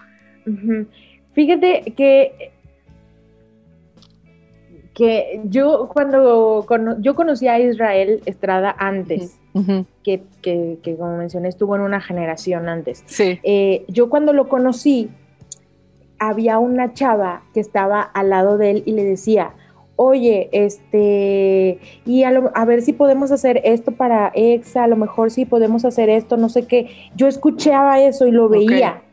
Fíjate 1.40 1.94
que, 1.96 2.52
que 4.94 5.40
yo 5.46 5.88
cuando 5.88 6.66
yo 7.00 7.16
conocí 7.16 7.48
a 7.48 7.58
Israel 7.62 8.22
Estrada 8.26 8.76
antes, 8.78 9.40
que, 10.04 10.22
como 10.98 11.16
mencioné 11.16 11.48
estuvo 11.48 11.78
en 11.78 11.82
una 11.84 12.02
generación 12.02 12.68
antes. 12.68 13.04
Sí. 13.06 13.40
Eh, 13.44 13.86
yo 13.88 14.10
cuando 14.10 14.34
lo 14.34 14.50
conocí, 14.50 15.12
había 16.18 16.60
una 16.60 16.94
chava 16.94 17.44
que 17.54 17.62
estaba 17.62 18.02
al 18.02 18.32
lado 18.32 18.58
de 18.58 18.72
él 18.72 18.84
y 18.86 18.92
le 18.92 19.06
decía, 19.06 19.54
oye, 19.96 20.50
este, 20.52 21.80
y 22.06 22.24
a, 22.24 22.66
ver 22.66 22.82
si 22.82 22.92
podemos 22.92 23.32
hacer 23.32 23.62
esto 23.64 23.94
para 23.94 24.34
EXA, 24.36 24.84
a 24.84 24.88
lo 24.88 24.98
mejor 24.98 25.32
sí 25.32 25.46
podemos 25.46 25.86
hacer 25.86 26.10
esto, 26.10 26.36
no 26.36 26.50
sé 26.50 26.68
qué. 26.68 26.90
Yo 27.16 27.28
escuchaba 27.28 28.02
eso 28.02 28.28
y 28.28 28.32
lo 28.32 28.50
veía. 28.50 29.04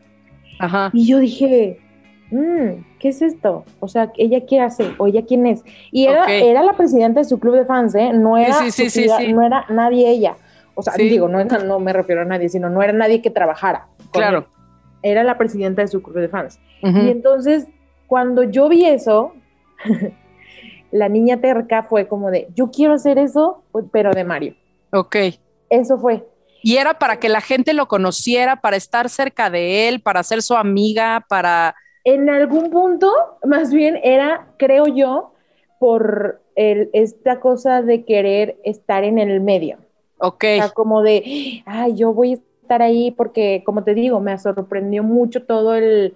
Ajá. 0.58 0.90
Y 0.92 1.06
yo 1.06 1.20
dije, 1.20 1.85
mm, 2.30 2.98
¿qué 2.98 3.08
es 3.08 3.22
esto? 3.22 3.64
O 3.80 3.88
sea, 3.88 4.12
¿ella 4.16 4.44
qué 4.46 4.60
hace? 4.60 4.92
¿O 4.98 5.06
ella 5.06 5.24
quién 5.26 5.46
es? 5.46 5.62
Y 5.90 6.06
era, 6.06 6.32
era 6.32 6.62
la 6.62 6.74
presidenta 6.74 7.20
de 7.20 7.24
su 7.24 7.38
club 7.38 7.54
de 7.54 7.64
fans, 7.64 7.94
¿eh? 7.94 8.12
No 8.12 8.36
era, 8.36 8.58
no 9.32 9.42
era 9.42 9.66
nadie 9.68 10.10
ella. 10.10 10.36
O 10.74 10.82
sea, 10.82 10.92
digo, 10.94 11.26
no, 11.28 11.42
no 11.42 11.80
me 11.80 11.92
refiero 11.92 12.20
a 12.20 12.24
nadie, 12.24 12.48
sino 12.48 12.68
no 12.68 12.82
era 12.82 12.92
nadie 12.92 13.22
que 13.22 13.30
trabajara. 13.30 13.88
Claro. 14.10 14.46
Era 15.02 15.24
la 15.24 15.38
presidenta 15.38 15.82
de 15.82 15.88
su 15.88 16.02
club 16.02 16.18
de 16.18 16.28
fans. 16.28 16.60
Y 16.82 17.10
entonces, 17.10 17.66
cuando 18.06 18.42
yo 18.42 18.68
vi 18.68 18.84
eso, 18.84 19.32
la 20.90 21.08
niña 21.08 21.40
terca 21.40 21.82
fue 21.82 22.06
como 22.06 22.30
de, 22.30 22.48
yo 22.54 22.70
quiero 22.70 22.94
hacer 22.94 23.18
eso, 23.18 23.62
pues, 23.72 23.86
pero 23.90 24.12
de 24.12 24.24
Mario. 24.24 24.54
Ok. 24.92 25.16
Eso 25.70 25.98
fue. 25.98 26.24
Y 26.62 26.76
era 26.76 26.98
para 26.98 27.18
que 27.18 27.28
la 27.28 27.40
gente 27.40 27.72
lo 27.72 27.88
conociera, 27.88 28.60
para 28.60 28.76
estar 28.76 29.08
cerca 29.08 29.50
de 29.50 29.88
él, 29.88 30.00
para 30.00 30.22
ser 30.22 30.42
su 30.42 30.56
amiga, 30.56 31.24
para... 31.28 31.74
En 32.06 32.30
algún 32.30 32.70
punto, 32.70 33.12
más 33.44 33.72
bien 33.72 33.98
era, 34.00 34.46
creo 34.58 34.86
yo, 34.86 35.32
por 35.80 36.40
el, 36.54 36.88
esta 36.92 37.40
cosa 37.40 37.82
de 37.82 38.04
querer 38.04 38.58
estar 38.62 39.02
en 39.02 39.18
el 39.18 39.40
medio. 39.40 39.78
Ok. 40.18 40.44
O 40.44 40.56
sea, 40.56 40.68
como 40.70 41.02
de, 41.02 41.64
ay, 41.66 41.96
yo 41.96 42.14
voy 42.14 42.34
a 42.34 42.38
estar 42.62 42.80
ahí 42.80 43.10
porque, 43.10 43.64
como 43.66 43.82
te 43.82 43.92
digo, 43.92 44.20
me 44.20 44.38
sorprendió 44.38 45.02
mucho 45.02 45.46
todo 45.46 45.74
el, 45.74 46.14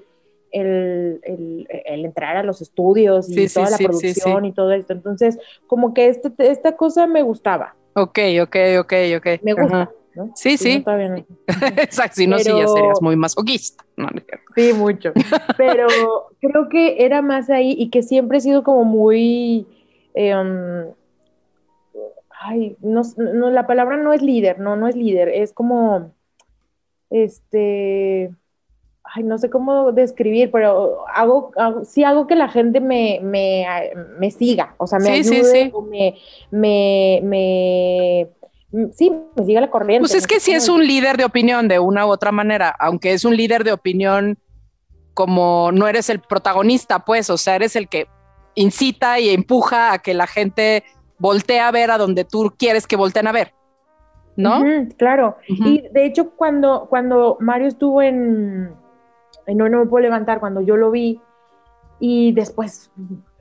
el, 0.52 1.66
entrar 1.84 2.36
a 2.36 2.44
los 2.44 2.62
estudios 2.62 3.28
y 3.28 3.48
toda 3.48 3.70
la 3.70 3.78
producción 3.78 4.44
y 4.44 4.52
todo 4.52 4.70
esto. 4.70 4.92
Entonces, 4.92 5.40
como 5.66 5.92
que 5.92 6.06
este, 6.06 6.30
esta 6.38 6.76
cosa 6.76 7.08
me 7.08 7.22
gustaba. 7.22 7.74
Ok, 7.94 8.20
ok, 8.42 8.56
ok, 8.78 8.92
ok. 9.16 9.26
Me 9.42 9.54
gusta. 9.54 9.90
Sí, 10.34 10.56
sí. 10.56 10.84
Exacto, 11.76 12.16
si 12.16 12.26
no, 12.26 12.38
sí 12.38 12.44
ya 12.44 12.66
serías 12.66 13.00
muy 13.00 13.16
masoquista. 13.16 13.84
sí, 14.54 14.72
mucho. 14.72 15.12
Pero 15.56 15.86
creo 16.40 16.68
que 16.68 17.04
era 17.04 17.22
más 17.22 17.50
ahí 17.50 17.74
y 17.78 17.90
que 17.90 18.02
siempre 18.02 18.38
he 18.38 18.40
sido 18.40 18.62
como 18.62 18.84
muy... 18.84 19.66
Em, 20.14 20.86
ay, 22.40 22.76
no, 22.80 23.02
no, 23.16 23.50
la 23.50 23.66
palabra 23.66 23.96
no 23.96 24.12
es 24.12 24.22
líder, 24.22 24.58
no, 24.58 24.74
no 24.74 24.88
es 24.88 24.96
líder, 24.96 25.28
es 25.28 25.52
como, 25.52 26.12
este, 27.10 28.30
ay, 29.04 29.22
no 29.24 29.38
sé 29.38 29.50
cómo 29.50 29.92
describir, 29.92 30.50
pero 30.50 31.04
hago, 31.14 31.52
sí 31.84 32.02
hago 32.02 32.26
que 32.26 32.36
la 32.36 32.48
gente 32.48 32.80
me, 32.80 33.20
me, 33.22 33.66
me 34.18 34.30
siga, 34.30 34.74
o 34.78 34.86
sea, 34.86 34.98
me 34.98 35.10
ayude 35.10 35.70
o 35.74 35.82
me, 35.82 36.16
me, 36.50 37.20
me, 37.22 38.28
sí, 38.92 39.12
me 39.36 39.44
siga 39.44 39.60
la 39.60 39.70
corriente. 39.70 40.00
Pues 40.00 40.14
es 40.14 40.26
que 40.26 40.40
sí 40.40 40.52
es 40.52 40.68
un 40.68 40.86
líder 40.86 41.16
de 41.16 41.24
opinión 41.24 41.68
de 41.68 41.78
una 41.78 42.06
u 42.06 42.10
otra 42.10 42.32
manera, 42.32 42.74
aunque 42.78 43.12
es 43.12 43.24
un 43.24 43.36
líder 43.36 43.64
de 43.64 43.72
opinión 43.72 44.38
como 45.14 45.70
no 45.72 45.88
eres 45.88 46.08
el 46.08 46.20
protagonista, 46.20 47.00
pues, 47.00 47.30
o 47.30 47.36
sea, 47.36 47.56
eres 47.56 47.76
el 47.76 47.88
que 47.88 48.06
incita 48.54 49.18
y 49.18 49.30
empuja 49.30 49.92
a 49.92 49.98
que 49.98 50.14
la 50.14 50.26
gente 50.26 50.84
voltee 51.18 51.60
a 51.60 51.70
ver 51.70 51.90
a 51.90 51.98
donde 51.98 52.24
tú 52.24 52.52
quieres 52.56 52.86
que 52.86 52.96
volteen 52.96 53.26
a 53.26 53.32
ver. 53.32 53.52
¿No? 54.36 54.62
claro. 54.96 55.36
Y 55.46 55.82
de 55.92 56.06
hecho, 56.06 56.30
cuando, 56.30 56.86
cuando 56.88 57.36
Mario 57.40 57.68
estuvo 57.68 58.00
en, 58.00 58.70
no, 59.46 59.68
no 59.68 59.80
me 59.80 59.86
puedo 59.86 60.02
levantar 60.02 60.40
cuando 60.40 60.62
yo 60.62 60.76
lo 60.76 60.90
vi 60.90 61.20
y 62.00 62.32
después 62.32 62.90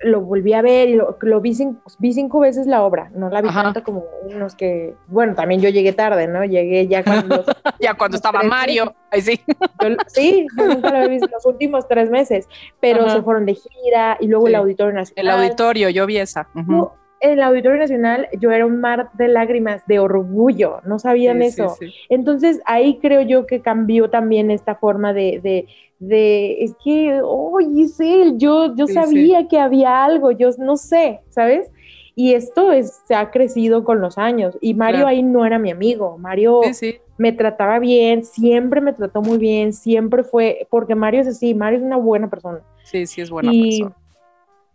lo 0.01 0.21
volví 0.21 0.53
a 0.53 0.61
ver 0.61 0.89
y 0.89 0.95
lo, 0.95 1.41
vi, 1.41 1.55
cinco, 1.55 1.81
vi 1.97 2.13
cinco 2.13 2.39
veces 2.41 2.67
la 2.67 2.83
obra, 2.83 3.09
no 3.15 3.29
la 3.29 3.41
vi 3.41 3.49
tanto 3.49 3.83
como 3.83 4.03
unos 4.23 4.55
que, 4.55 4.95
bueno, 5.07 5.33
también 5.33 5.61
yo 5.61 5.69
llegué 5.69 5.93
tarde, 5.93 6.27
¿no? 6.27 6.43
Llegué 6.43 6.87
ya 6.87 7.03
cuando... 7.05 7.43
ya 7.79 7.93
cuando 7.95 8.17
estaba 8.17 8.43
Mario, 8.43 8.93
ahí 9.11 9.21
sí. 9.21 9.41
sí, 10.07 10.45
yo 10.57 10.67
nunca 10.67 10.89
lo 10.89 10.97
había 10.97 11.09
visto 11.09 11.27
los 11.31 11.45
últimos 11.45 11.87
tres 11.87 12.09
meses, 12.09 12.47
pero 12.79 13.09
se 13.09 13.21
fueron 13.21 13.45
de 13.45 13.55
gira 13.55 14.17
y 14.19 14.27
luego 14.27 14.47
el 14.47 14.55
Auditorio 14.55 14.93
Nacional. 14.93 15.25
El 15.25 15.41
Auditorio, 15.41 15.89
yo 15.89 16.05
vi 16.05 16.17
esa. 16.17 16.47
El 17.19 17.41
Auditorio 17.41 17.79
Nacional 17.79 18.27
yo 18.39 18.51
era 18.51 18.65
un 18.65 18.79
mar 18.79 19.09
de 19.13 19.27
lágrimas, 19.27 19.85
de 19.87 19.99
orgullo, 19.99 20.81
no 20.85 20.99
sabían 20.99 21.41
eso. 21.41 21.75
Entonces 22.09 22.61
ahí 22.65 22.99
creo 23.01 23.21
yo 23.21 23.45
que 23.45 23.61
cambió 23.61 24.09
también 24.09 24.51
esta 24.51 24.75
forma 24.75 25.13
de 25.13 25.67
de, 25.99 26.63
es 26.63 26.73
que, 26.83 27.19
oye, 27.21 27.83
es 27.83 27.99
él, 27.99 28.37
yo, 28.37 28.73
yo 28.75 28.87
sabía 28.87 29.47
que 29.47 29.59
había 29.59 30.03
algo, 30.03 30.31
yo 30.31 30.49
no 30.57 30.77
sé, 30.77 31.19
¿sabes? 31.29 31.71
Y 32.15 32.33
esto 32.33 32.71
es, 32.71 33.01
se 33.05 33.15
ha 33.15 33.31
crecido 33.31 33.83
con 33.83 34.01
los 34.01 34.17
años. 34.17 34.57
Y 34.59 34.73
Mario 34.73 35.07
ahí 35.07 35.23
no 35.23 35.45
era 35.45 35.57
mi 35.57 35.71
amigo. 35.71 36.17
Mario 36.17 36.61
me 37.17 37.31
trataba 37.31 37.79
bien, 37.79 38.25
siempre 38.25 38.81
me 38.81 38.91
trató 38.91 39.21
muy 39.21 39.37
bien, 39.37 39.71
siempre 39.71 40.23
fue, 40.23 40.67
porque 40.69 40.95
Mario 40.95 41.21
es 41.21 41.27
así, 41.27 41.53
Mario 41.53 41.79
es 41.79 41.85
una 41.85 41.97
buena 41.97 42.29
persona. 42.29 42.59
Sí, 42.83 43.05
sí, 43.05 43.21
es 43.21 43.29
buena 43.29 43.51
persona. 43.51 43.95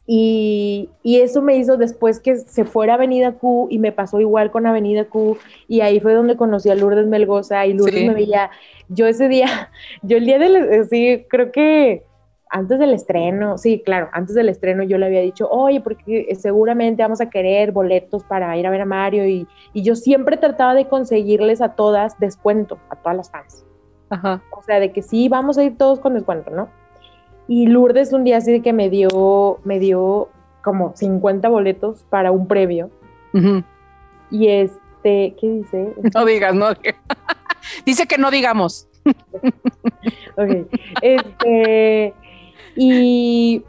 Y, 0.06 0.90
y, 1.02 1.20
eso 1.20 1.40
me 1.40 1.56
hizo 1.56 1.78
después 1.78 2.20
que 2.20 2.36
se 2.36 2.66
fuera 2.66 2.92
a 2.92 2.96
Avenida 2.96 3.32
Q 3.32 3.68
y 3.70 3.78
me 3.78 3.90
pasó 3.90 4.20
igual 4.20 4.50
con 4.50 4.66
Avenida 4.66 5.06
Q 5.06 5.38
y 5.66 5.80
ahí 5.80 5.98
fue 5.98 6.12
donde 6.12 6.36
conocí 6.36 6.68
a 6.68 6.74
Lourdes 6.74 7.06
Melgoza 7.06 7.64
y 7.64 7.72
Lourdes 7.72 8.06
me 8.06 8.12
veía, 8.12 8.50
yo 8.90 9.06
ese 9.06 9.28
día, 9.28 9.70
yo 10.02 10.18
el 10.18 10.26
día 10.26 10.38
del, 10.38 10.56
eh, 10.56 10.84
sí, 10.84 11.24
creo 11.30 11.50
que 11.50 12.04
antes 12.50 12.78
del 12.78 12.92
estreno, 12.92 13.56
sí, 13.56 13.82
claro, 13.82 14.10
antes 14.12 14.34
del 14.34 14.50
estreno 14.50 14.82
yo 14.82 14.98
le 14.98 15.06
había 15.06 15.22
dicho, 15.22 15.48
oye, 15.50 15.80
porque 15.80 16.28
seguramente 16.38 17.02
vamos 17.02 17.22
a 17.22 17.30
querer 17.30 17.72
boletos 17.72 18.24
para 18.24 18.54
ir 18.58 18.66
a 18.66 18.70
ver 18.70 18.82
a 18.82 18.86
Mario 18.86 19.26
y, 19.26 19.48
y 19.72 19.82
yo 19.82 19.96
siempre 19.96 20.36
trataba 20.36 20.74
de 20.74 20.86
conseguirles 20.86 21.62
a 21.62 21.70
todas 21.70 22.18
descuento, 22.20 22.78
a 22.90 22.96
todas 22.96 23.16
las 23.16 23.30
fans. 23.30 23.64
Ajá. 24.10 24.42
O 24.56 24.62
sea, 24.62 24.80
de 24.80 24.92
que 24.92 25.00
sí, 25.00 25.30
vamos 25.30 25.56
a 25.56 25.64
ir 25.64 25.78
todos 25.78 25.98
con 25.98 26.12
descuento, 26.12 26.50
¿no? 26.50 26.68
Y 27.46 27.66
Lourdes 27.66 28.12
un 28.12 28.24
día 28.24 28.38
así 28.38 28.52
de 28.52 28.62
que 28.62 28.72
me 28.72 28.88
dio, 28.90 29.58
me 29.64 29.78
dio 29.78 30.28
como 30.62 30.96
50 30.96 31.48
boletos 31.48 32.04
para 32.08 32.30
un 32.32 32.48
previo. 32.48 32.90
Y 34.30 34.48
este, 34.48 35.34
¿qué 35.38 35.48
dice? 35.48 35.92
No 36.14 36.24
digas, 36.24 36.54
no. 36.54 36.68
dice 37.84 38.06
que 38.06 38.16
no 38.16 38.30
digamos. 38.30 38.88
ok. 40.36 40.66
Este, 41.02 42.14
y 42.76 43.62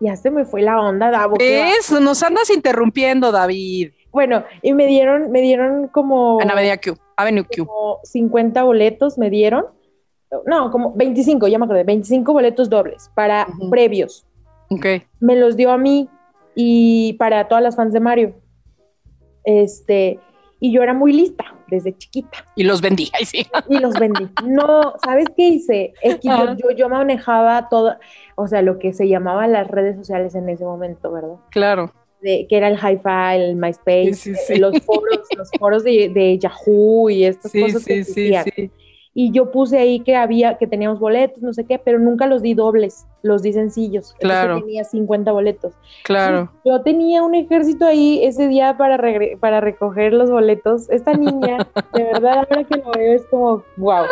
ya 0.00 0.16
se 0.16 0.30
me 0.30 0.44
fue 0.44 0.62
la 0.62 0.80
onda, 0.80 1.10
Davo. 1.10 1.36
Eso, 1.40 2.00
nos 2.00 2.22
andas 2.22 2.50
interrumpiendo, 2.50 3.32
David. 3.32 3.92
Bueno, 4.10 4.44
y 4.62 4.72
me 4.74 4.86
dieron, 4.86 5.30
me 5.30 5.40
dieron 5.40 5.88
como. 5.88 6.40
En 6.42 6.50
Avenida 6.50 6.78
Q, 6.78 6.96
Avenue 7.16 7.44
Q. 7.44 7.66
Como 7.66 8.00
50 8.04 8.62
boletos 8.62 9.18
me 9.18 9.30
dieron 9.30 9.66
no, 10.46 10.70
como 10.70 10.92
25, 10.94 11.48
ya 11.48 11.58
me 11.58 11.64
acordé, 11.64 11.84
25 11.84 12.32
boletos 12.32 12.68
dobles 12.68 13.10
para 13.14 13.46
previos. 13.70 14.26
Ok. 14.70 14.86
Me 15.20 15.36
los 15.36 15.56
dio 15.56 15.70
a 15.70 15.78
mí 15.78 16.08
y 16.54 17.14
para 17.14 17.48
todas 17.48 17.62
las 17.62 17.76
fans 17.76 17.92
de 17.92 18.00
Mario. 18.00 18.34
Este, 19.44 20.20
y 20.60 20.72
yo 20.72 20.82
era 20.82 20.92
muy 20.92 21.12
lista 21.12 21.44
desde 21.68 21.96
chiquita. 21.96 22.44
Y 22.56 22.64
los 22.64 22.80
vendí, 22.80 23.10
ahí 23.18 23.24
sí. 23.24 23.46
Y 23.68 23.78
los 23.78 23.94
vendí. 23.98 24.28
No, 24.44 24.94
¿sabes 25.04 25.26
qué 25.36 25.48
hice? 25.48 25.94
Es 26.02 26.16
que 26.16 26.28
yo, 26.28 26.70
yo, 26.76 26.88
manejaba 26.88 27.68
todo, 27.68 27.96
o 28.36 28.46
sea, 28.46 28.62
lo 28.62 28.78
que 28.78 28.92
se 28.92 29.08
llamaba 29.08 29.46
las 29.46 29.68
redes 29.68 29.96
sociales 29.96 30.34
en 30.34 30.48
ese 30.48 30.64
momento, 30.64 31.10
¿verdad? 31.10 31.36
Claro. 31.50 31.92
que 32.20 32.46
era 32.50 32.68
el 32.68 32.76
hi-fi, 32.76 33.40
el 33.40 33.56
MySpace, 33.56 34.14
Sí, 34.14 34.14
sí, 34.14 34.30
eh, 34.32 34.36
sí. 34.46 34.56
los 34.56 34.78
foros, 34.80 35.20
los 35.36 35.50
foros 35.58 35.84
de, 35.84 36.08
de 36.08 36.38
Yahoo 36.38 37.08
y 37.08 37.24
estas 37.24 37.52
cosas 37.52 37.84
que 37.84 38.04
sí, 38.04 38.32
sí, 38.32 38.34
sí. 38.54 38.70
Y 39.20 39.32
yo 39.32 39.50
puse 39.50 39.78
ahí 39.78 39.98
que 39.98 40.14
había, 40.14 40.58
que 40.58 40.68
teníamos 40.68 41.00
boletos, 41.00 41.42
no 41.42 41.52
sé 41.52 41.64
qué, 41.64 41.76
pero 41.76 41.98
nunca 41.98 42.28
los 42.28 42.40
di 42.40 42.54
dobles, 42.54 43.04
los 43.22 43.42
di 43.42 43.52
sencillos. 43.52 44.12
Entonces 44.12 44.38
Claro. 44.44 44.60
tenía 44.60 44.84
50 44.84 45.32
boletos. 45.32 45.74
Claro. 46.04 46.52
Yo 46.64 46.82
tenía 46.82 47.24
un 47.24 47.34
ejército 47.34 47.84
ahí 47.84 48.20
ese 48.22 48.46
día 48.46 48.76
para, 48.78 48.96
para 49.40 49.60
recoger 49.60 50.12
los 50.12 50.30
boletos. 50.30 50.88
Esta 50.88 51.14
niña, 51.14 51.58
de 51.94 52.04
verdad, 52.04 52.46
ahora 52.48 52.62
que 52.62 52.76
lo 52.76 52.92
veo 52.92 53.12
es 53.16 53.26
como, 53.26 53.64
wow. 53.76 54.04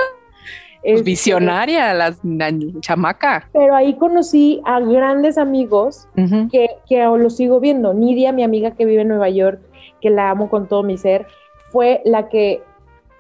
Pues 0.83 1.05
visionaria, 1.05 1.95
la, 1.95 2.13
la 2.25 2.53
chamaca. 2.81 3.49
Pero 3.53 3.77
ahí 3.77 3.95
conocí 3.95 4.61
a 4.65 4.81
grandes 4.81 5.39
amigos 5.39 6.09
que, 6.51 6.67
que 6.89 7.05
los 7.05 7.37
sigo 7.37 7.61
viendo. 7.61 7.95
Nidia, 7.95 8.33
mi 8.33 8.43
amiga 8.43 8.73
que 8.73 8.85
vive 8.85 9.03
en 9.03 9.09
Nueva 9.09 9.29
York, 9.29 9.61
que 10.01 10.11
la 10.11 10.31
amo 10.31 10.51
con 10.51 10.67
todo 10.67 10.83
mi 10.83 10.99
ser, 10.99 11.29
fue 11.71 12.03
la 12.05 12.29
que, 12.29 12.61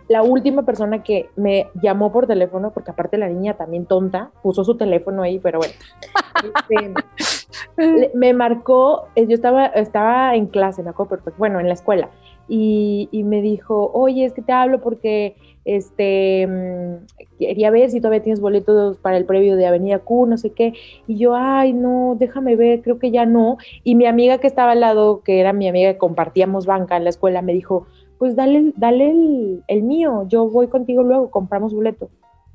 la 0.08 0.22
última 0.22 0.62
persona 0.62 1.02
que 1.02 1.30
me 1.36 1.68
llamó 1.74 2.12
por 2.12 2.26
teléfono, 2.26 2.70
porque 2.70 2.90
aparte 2.90 3.18
la 3.18 3.28
niña 3.28 3.54
también 3.54 3.86
tonta, 3.86 4.30
puso 4.42 4.64
su 4.64 4.76
teléfono 4.76 5.22
ahí, 5.22 5.38
pero 5.38 5.58
bueno. 5.58 5.74
Este, 6.44 6.94
me 8.14 8.32
marcó, 8.32 9.08
eh, 9.16 9.26
yo 9.26 9.34
estaba, 9.34 9.66
estaba 9.66 10.34
en 10.36 10.46
clase, 10.46 10.82
me 10.82 10.90
acuerdo 10.90 11.10
perfecto, 11.10 11.38
bueno, 11.38 11.60
en 11.60 11.68
la 11.68 11.74
escuela, 11.74 12.10
y, 12.48 13.08
y 13.10 13.24
me 13.24 13.42
dijo, 13.42 13.90
oye, 13.92 14.24
es 14.24 14.32
que 14.32 14.42
te 14.42 14.52
hablo 14.52 14.80
porque 14.80 15.34
este, 15.64 16.46
mm, 16.46 17.38
quería 17.40 17.70
ver 17.70 17.90
si 17.90 18.00
todavía 18.00 18.22
tienes 18.22 18.40
boletos 18.40 18.98
para 18.98 19.16
el 19.16 19.24
previo 19.24 19.56
de 19.56 19.66
Avenida 19.66 19.98
Q, 19.98 20.26
no 20.26 20.38
sé 20.38 20.50
qué, 20.50 20.74
y 21.08 21.16
yo, 21.16 21.34
ay, 21.34 21.72
no, 21.72 22.16
déjame 22.18 22.54
ver, 22.54 22.82
creo 22.82 23.00
que 23.00 23.10
ya 23.10 23.26
no, 23.26 23.58
y 23.82 23.96
mi 23.96 24.06
amiga 24.06 24.38
que 24.38 24.46
estaba 24.46 24.72
al 24.72 24.80
lado, 24.80 25.22
que 25.24 25.40
era 25.40 25.52
mi 25.52 25.66
amiga 25.66 25.92
que 25.92 25.98
compartíamos 25.98 26.66
banca 26.66 26.96
en 26.96 27.04
la 27.04 27.10
escuela, 27.10 27.42
me 27.42 27.52
dijo, 27.52 27.86
pues 28.18 28.34
dale, 28.36 28.72
dale 28.76 29.10
el, 29.10 29.64
el 29.68 29.82
mío, 29.82 30.24
yo 30.28 30.48
voy 30.48 30.68
contigo 30.68 31.02
luego, 31.02 31.30
compramos 31.30 31.74
boleto. 31.74 32.08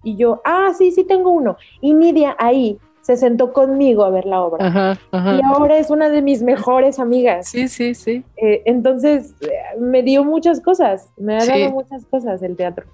Y 0.04 0.16
yo, 0.16 0.42
ah, 0.46 0.72
sí, 0.78 0.92
sí 0.92 1.04
tengo 1.04 1.30
uno. 1.30 1.58
Y 1.80 1.94
Nidia 1.94 2.36
ahí 2.40 2.80
se 3.02 3.18
sentó 3.18 3.52
conmigo 3.54 4.04
a 4.04 4.10
ver 4.10 4.26
la 4.26 4.42
obra. 4.42 4.68
Ajá, 4.68 5.00
ajá. 5.12 5.36
Y 5.36 5.42
ahora 5.44 5.78
es 5.78 5.90
una 5.90 6.10
de 6.10 6.22
mis 6.22 6.42
mejores 6.44 7.00
amigas. 7.00 7.48
Sí, 7.50 7.68
sí, 7.68 7.94
sí. 7.96 8.24
Eh, 8.38 8.62
entonces, 8.66 9.34
eh, 9.42 9.50
me 9.80 10.04
dio 10.04 10.24
muchas 10.24 10.60
cosas, 10.62 11.10
me 11.18 11.36
ha 11.38 11.42
Sí. 11.42 11.50
dado 11.52 11.72
muchas 11.72 12.06
cosas 12.06 12.42
el 12.44 12.56
teatro. 12.56 12.86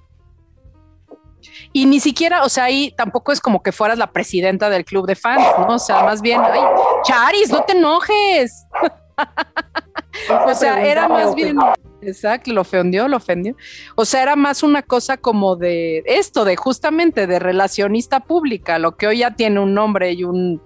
Y 1.71 1.85
ni 1.85 1.99
siquiera, 1.99 2.43
o 2.43 2.49
sea, 2.49 2.65
ahí 2.65 2.93
tampoco 2.97 3.31
es 3.31 3.39
como 3.39 3.61
que 3.61 3.71
fueras 3.71 3.97
la 3.97 4.07
presidenta 4.11 4.69
del 4.69 4.83
club 4.83 5.05
de 5.07 5.15
fans, 5.15 5.45
¿no? 5.59 5.75
O 5.75 5.79
sea, 5.79 6.03
más 6.03 6.21
bien, 6.21 6.41
ay, 6.43 6.59
Charis, 7.03 7.51
no 7.51 7.63
te 7.63 7.73
enojes. 7.77 8.65
O 10.47 10.53
sea, 10.55 10.83
era 10.83 11.07
más 11.07 11.35
bien, 11.35 11.55
exacto, 12.01 12.51
lo 12.53 12.61
ofendió, 12.61 13.07
lo 13.07 13.17
ofendió. 13.17 13.55
O 13.95 14.05
sea, 14.05 14.21
era 14.23 14.35
más 14.35 14.63
una 14.63 14.81
cosa 14.81 15.17
como 15.17 15.55
de 15.55 16.03
esto, 16.05 16.45
de 16.45 16.55
justamente 16.55 17.27
de 17.27 17.39
relacionista 17.39 18.19
pública, 18.21 18.79
lo 18.79 18.95
que 18.97 19.07
hoy 19.07 19.19
ya 19.19 19.35
tiene 19.35 19.59
un 19.59 19.73
nombre 19.73 20.11
y 20.13 20.23
un 20.23 20.61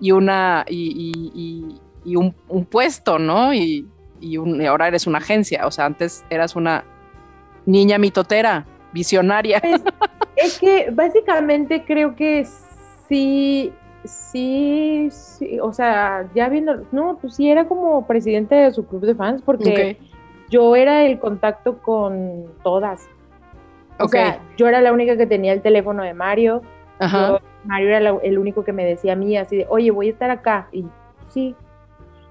y 0.00 0.12
una 0.12 0.64
y, 0.68 1.12
y- 1.12 1.32
y- 1.34 1.80
y 2.12 2.16
un, 2.16 2.34
un 2.48 2.64
puesto, 2.64 3.18
¿no? 3.18 3.52
Y, 3.52 3.86
y 4.20 4.36
un- 4.38 4.62
y 4.62 4.66
ahora 4.66 4.88
eres 4.88 5.06
una 5.06 5.18
agencia. 5.18 5.66
O 5.66 5.70
sea, 5.70 5.84
antes 5.86 6.24
eras 6.30 6.54
una 6.56 6.84
niña 7.66 7.98
mitotera, 7.98 8.64
visionaria. 8.92 9.60
Pues, 9.60 9.82
es 10.36 10.58
que 10.58 10.90
básicamente 10.92 11.84
creo 11.84 12.14
que 12.14 12.46
sí, 13.08 13.72
sí, 14.04 15.08
sí, 15.10 15.58
o 15.60 15.72
sea, 15.72 16.28
ya 16.34 16.48
viendo, 16.48 16.86
no, 16.92 17.18
pues 17.20 17.34
sí 17.34 17.50
era 17.50 17.66
como 17.66 18.06
presidente 18.06 18.54
de 18.54 18.70
su 18.70 18.86
club 18.86 19.02
de 19.04 19.14
fans 19.14 19.42
porque. 19.42 19.98
Yo 20.50 20.76
era 20.76 21.04
el 21.04 21.18
contacto 21.18 21.78
con 21.78 22.46
todas. 22.62 23.08
O 23.98 24.04
Ok. 24.04 24.10
sea, 24.12 24.40
yo 24.56 24.68
era 24.68 24.80
la 24.80 24.92
única 24.92 25.16
que 25.16 25.26
tenía 25.26 25.52
el 25.52 25.62
teléfono 25.62 26.02
de 26.02 26.14
Mario. 26.14 26.62
Ajá. 26.98 27.28
Yo- 27.28 27.40
Mario 27.64 27.88
era 27.88 28.00
la- 28.00 28.18
el 28.22 28.38
único 28.38 28.64
que 28.64 28.72
me 28.72 28.84
decía 28.84 29.12
a 29.14 29.16
mí 29.16 29.36
así 29.36 29.56
de, 29.56 29.66
oye, 29.68 29.90
voy 29.90 30.08
a 30.08 30.12
estar 30.12 30.30
acá. 30.30 30.68
Y 30.72 30.84
sí. 31.26 31.54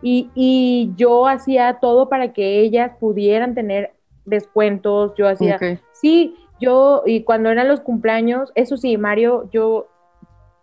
Y, 0.02 0.30
y 0.36 0.92
yo 0.96 1.28
hacía 1.28 1.80
todo 1.82 2.08
para 2.08 2.32
que 2.34 2.60
ellas 2.60 2.92
pudieran 3.00 3.54
tener 3.56 3.94
descuentos. 4.26 5.14
Yo 5.16 5.28
hacía, 5.28 5.60
sí, 5.92 6.36
yo, 6.60 7.04
y 7.06 7.24
cuando 7.24 7.50
eran 7.50 7.68
los 7.68 7.82
cumpleaños, 7.82 8.52
eso 8.56 8.78
sí, 8.78 8.98
Mario, 8.98 9.50
yo 9.52 9.88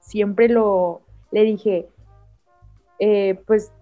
siempre 0.01 0.49
lo, 0.49 1.01
le 1.33 1.43
dije, 1.43 1.89
eh, 2.99 3.39
pues, 3.47 3.73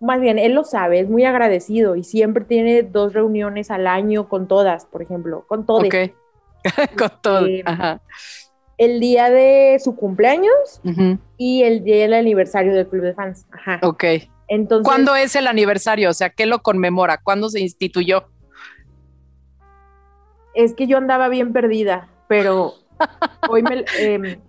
más 0.00 0.20
bien, 0.20 0.38
él 0.38 0.54
lo 0.54 0.64
sabe, 0.64 1.00
es 1.00 1.08
muy 1.08 1.24
agradecido 1.24 1.96
y 1.96 2.04
siempre 2.04 2.44
tiene 2.44 2.82
dos 2.82 3.12
reuniones 3.12 3.70
al 3.70 3.86
año 3.86 4.28
con 4.28 4.48
todas, 4.48 4.86
por 4.86 5.02
ejemplo, 5.02 5.44
con 5.46 5.66
todas. 5.66 5.86
Ok. 5.86 5.94
Con 6.98 7.10
todo. 7.22 7.46
Eh, 7.46 7.62
Ajá. 7.64 8.00
El 8.76 8.98
día 8.98 9.28
de 9.28 9.78
su 9.82 9.94
cumpleaños 9.94 10.80
y 11.36 11.62
el 11.64 11.84
día 11.84 11.96
del 11.96 12.14
aniversario 12.14 12.74
del 12.74 12.88
club 12.88 13.02
de 13.02 13.14
fans. 13.14 13.46
Ajá. 13.52 13.78
Ok. 13.82 14.04
Entonces, 14.48 14.84
¿Cuándo 14.84 15.14
es 15.14 15.36
el 15.36 15.46
aniversario? 15.46 16.08
O 16.08 16.14
sea, 16.14 16.30
¿qué 16.30 16.46
lo 16.46 16.60
conmemora? 16.60 17.18
¿Cuándo 17.22 17.50
se 17.50 17.60
instituyó? 17.60 18.26
es 20.54 20.74
que 20.74 20.86
yo 20.86 20.98
andaba 20.98 21.28
bien 21.28 21.52
perdida, 21.52 22.08
pero 22.28 22.74
hoy 23.48 23.62
me, 23.62 23.84
em, 23.98 24.40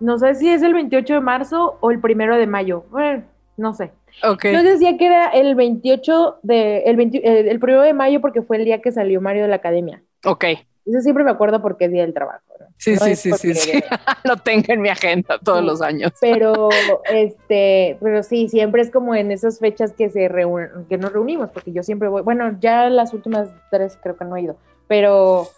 no 0.00 0.18
sé 0.18 0.34
si 0.34 0.48
es 0.48 0.62
el 0.62 0.74
28 0.74 1.14
de 1.14 1.20
marzo 1.20 1.78
o 1.80 1.90
el 1.90 2.00
primero 2.00 2.36
de 2.36 2.46
mayo. 2.46 2.84
Bueno, 2.90 3.24
no 3.56 3.74
sé. 3.74 3.92
Yo 4.22 4.62
decía 4.62 4.96
que 4.96 5.06
era 5.06 5.28
el 5.28 5.54
28 5.54 6.38
de, 6.42 6.78
el, 6.80 6.96
20 6.96 7.18
eh, 7.18 7.50
el 7.50 7.60
primero 7.60 7.82
de 7.82 7.92
mayo 7.92 8.20
porque 8.20 8.42
fue 8.42 8.56
el 8.56 8.64
día 8.64 8.80
que 8.80 8.92
salió 8.92 9.20
Mario 9.20 9.42
de 9.42 9.48
la 9.48 9.56
academia. 9.56 10.02
Ok. 10.24 10.44
Eso 10.86 11.00
siempre 11.00 11.24
me 11.24 11.30
acuerdo 11.32 11.60
porque 11.60 11.86
es 11.86 11.92
día 11.92 12.02
del 12.02 12.14
trabajo. 12.14 12.42
¿no? 12.60 12.66
Sí, 12.78 12.94
No 12.94 13.00
sí, 13.00 13.16
sí, 13.16 13.54
sí, 13.54 13.82
lo 14.24 14.36
tengo 14.36 14.64
en 14.68 14.80
mi 14.80 14.88
agenda 14.88 15.38
todos 15.42 15.60
Sí. 15.60 15.64
los 15.66 15.82
años. 15.82 16.12
Pero, 16.20 16.68
este, 17.12 17.96
pero 18.00 18.22
sí, 18.22 18.48
siempre 18.48 18.82
es 18.82 18.90
como 18.90 19.14
en 19.14 19.32
esas 19.32 19.58
fechas 19.58 19.92
que 19.92 20.10
se 20.10 20.28
reúnen, 20.28 20.86
que 20.88 20.96
nos 20.96 21.12
reunimos, 21.12 21.50
porque 21.50 21.72
yo 21.72 21.82
siempre 21.82 22.08
voy, 22.08 22.22
bueno, 22.22 22.56
ya 22.60 22.88
las 22.88 23.12
últimas 23.14 23.48
tres 23.70 23.98
creo 24.02 24.16
que 24.16 24.24
no 24.24 24.36
he 24.36 24.42
ido, 24.42 24.56
pero, 24.86 25.48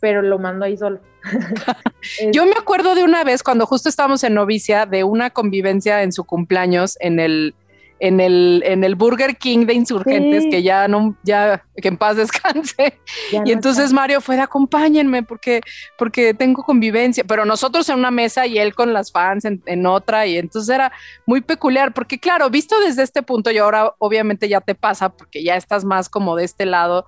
pero 0.00 0.20
lo 0.22 0.38
mando 0.38 0.64
ahí 0.66 0.76
solo. 0.76 1.00
Yo 2.32 2.44
me 2.46 2.52
acuerdo 2.52 2.94
de 2.94 3.02
una 3.02 3.24
vez 3.24 3.42
cuando 3.42 3.66
justo 3.66 3.88
estábamos 3.88 4.22
en 4.24 4.34
novicia 4.34 4.86
de 4.86 5.02
una 5.04 5.30
convivencia 5.30 6.02
en 6.02 6.12
su 6.12 6.24
cumpleaños 6.24 6.96
en 7.00 7.18
el 7.18 7.54
en 7.98 8.20
el 8.20 8.62
en 8.66 8.84
el 8.84 8.94
Burger 8.94 9.36
King 9.36 9.64
de 9.66 9.72
Insurgentes 9.74 10.44
Sí. 10.44 10.50
que 10.50 10.62
ya 10.62 10.86
no 10.86 11.16
ya 11.22 11.64
que 11.80 11.88
en 11.88 11.96
paz 11.96 12.16
descanse 12.16 12.98
ya 13.32 13.38
y 13.38 13.40
no 13.40 13.50
entonces 13.52 13.84
está. 13.86 13.94
Mario 13.94 14.20
fue 14.20 14.36
de 14.36 14.42
acompáñenme 14.42 15.22
porque 15.22 15.60
porque 15.96 16.34
tengo 16.34 16.62
convivencia 16.62 17.24
pero 17.26 17.44
nosotros 17.46 17.88
en 17.88 17.98
una 17.98 18.10
mesa 18.10 18.46
y 18.46 18.58
él 18.58 18.74
con 18.74 18.92
las 18.92 19.10
fans 19.12 19.44
en, 19.46 19.62
en 19.66 19.86
otra 19.86 20.26
y 20.26 20.36
entonces 20.36 20.74
era 20.74 20.92
muy 21.26 21.40
peculiar 21.40 21.94
porque 21.94 22.18
claro 22.18 22.50
visto 22.50 22.78
desde 22.80 23.02
este 23.02 23.22
punto 23.22 23.50
y 23.50 23.58
ahora 23.58 23.94
obviamente 23.98 24.48
ya 24.48 24.60
te 24.60 24.74
pasa 24.74 25.08
porque 25.08 25.42
ya 25.42 25.56
estás 25.56 25.84
más 25.84 26.08
como 26.10 26.36
de 26.36 26.44
este 26.44 26.66
lado 26.66 27.06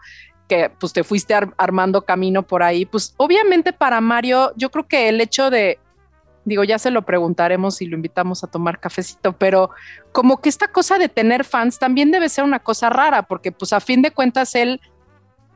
que 0.49 0.71
pues 0.81 0.95
te 0.95 1.05
fuiste 1.05 1.35
ar- 1.35 1.53
armando 1.59 2.07
camino 2.07 2.43
por 2.47 2.63
ahí, 2.63 2.87
pues 2.87 3.13
obviamente 3.19 3.75
para 3.75 4.01
Mario, 4.01 4.53
yo 4.57 4.71
creo 4.71 4.89
que 4.89 5.11
el 5.11 5.21
hecho 5.21 5.51
de, 5.51 5.79
digo, 6.49 6.65
ya 6.65 6.79
se 6.79 6.91
lo 6.91 7.03
preguntaremos 7.03 7.77
si 7.77 7.87
lo 7.87 7.97
invitamos 7.97 8.43
a 8.43 8.49
tomar 8.49 8.81
cafecito, 8.81 9.33
pero 9.35 9.71
como 10.13 10.41
que 10.41 10.49
esta 10.49 10.69
cosa 10.69 10.99
de 10.99 11.09
tener 11.09 11.45
fans 11.45 11.79
también 11.79 12.11
debe 12.11 12.29
ser 12.29 12.45
una 12.45 12.59
cosa 12.59 12.91
rara, 12.91 13.23
porque 13.23 13.53
pues 13.53 13.73
a 13.73 13.81
fin 13.81 14.03
de 14.03 14.11
cuentas 14.11 14.55
él, 14.55 14.81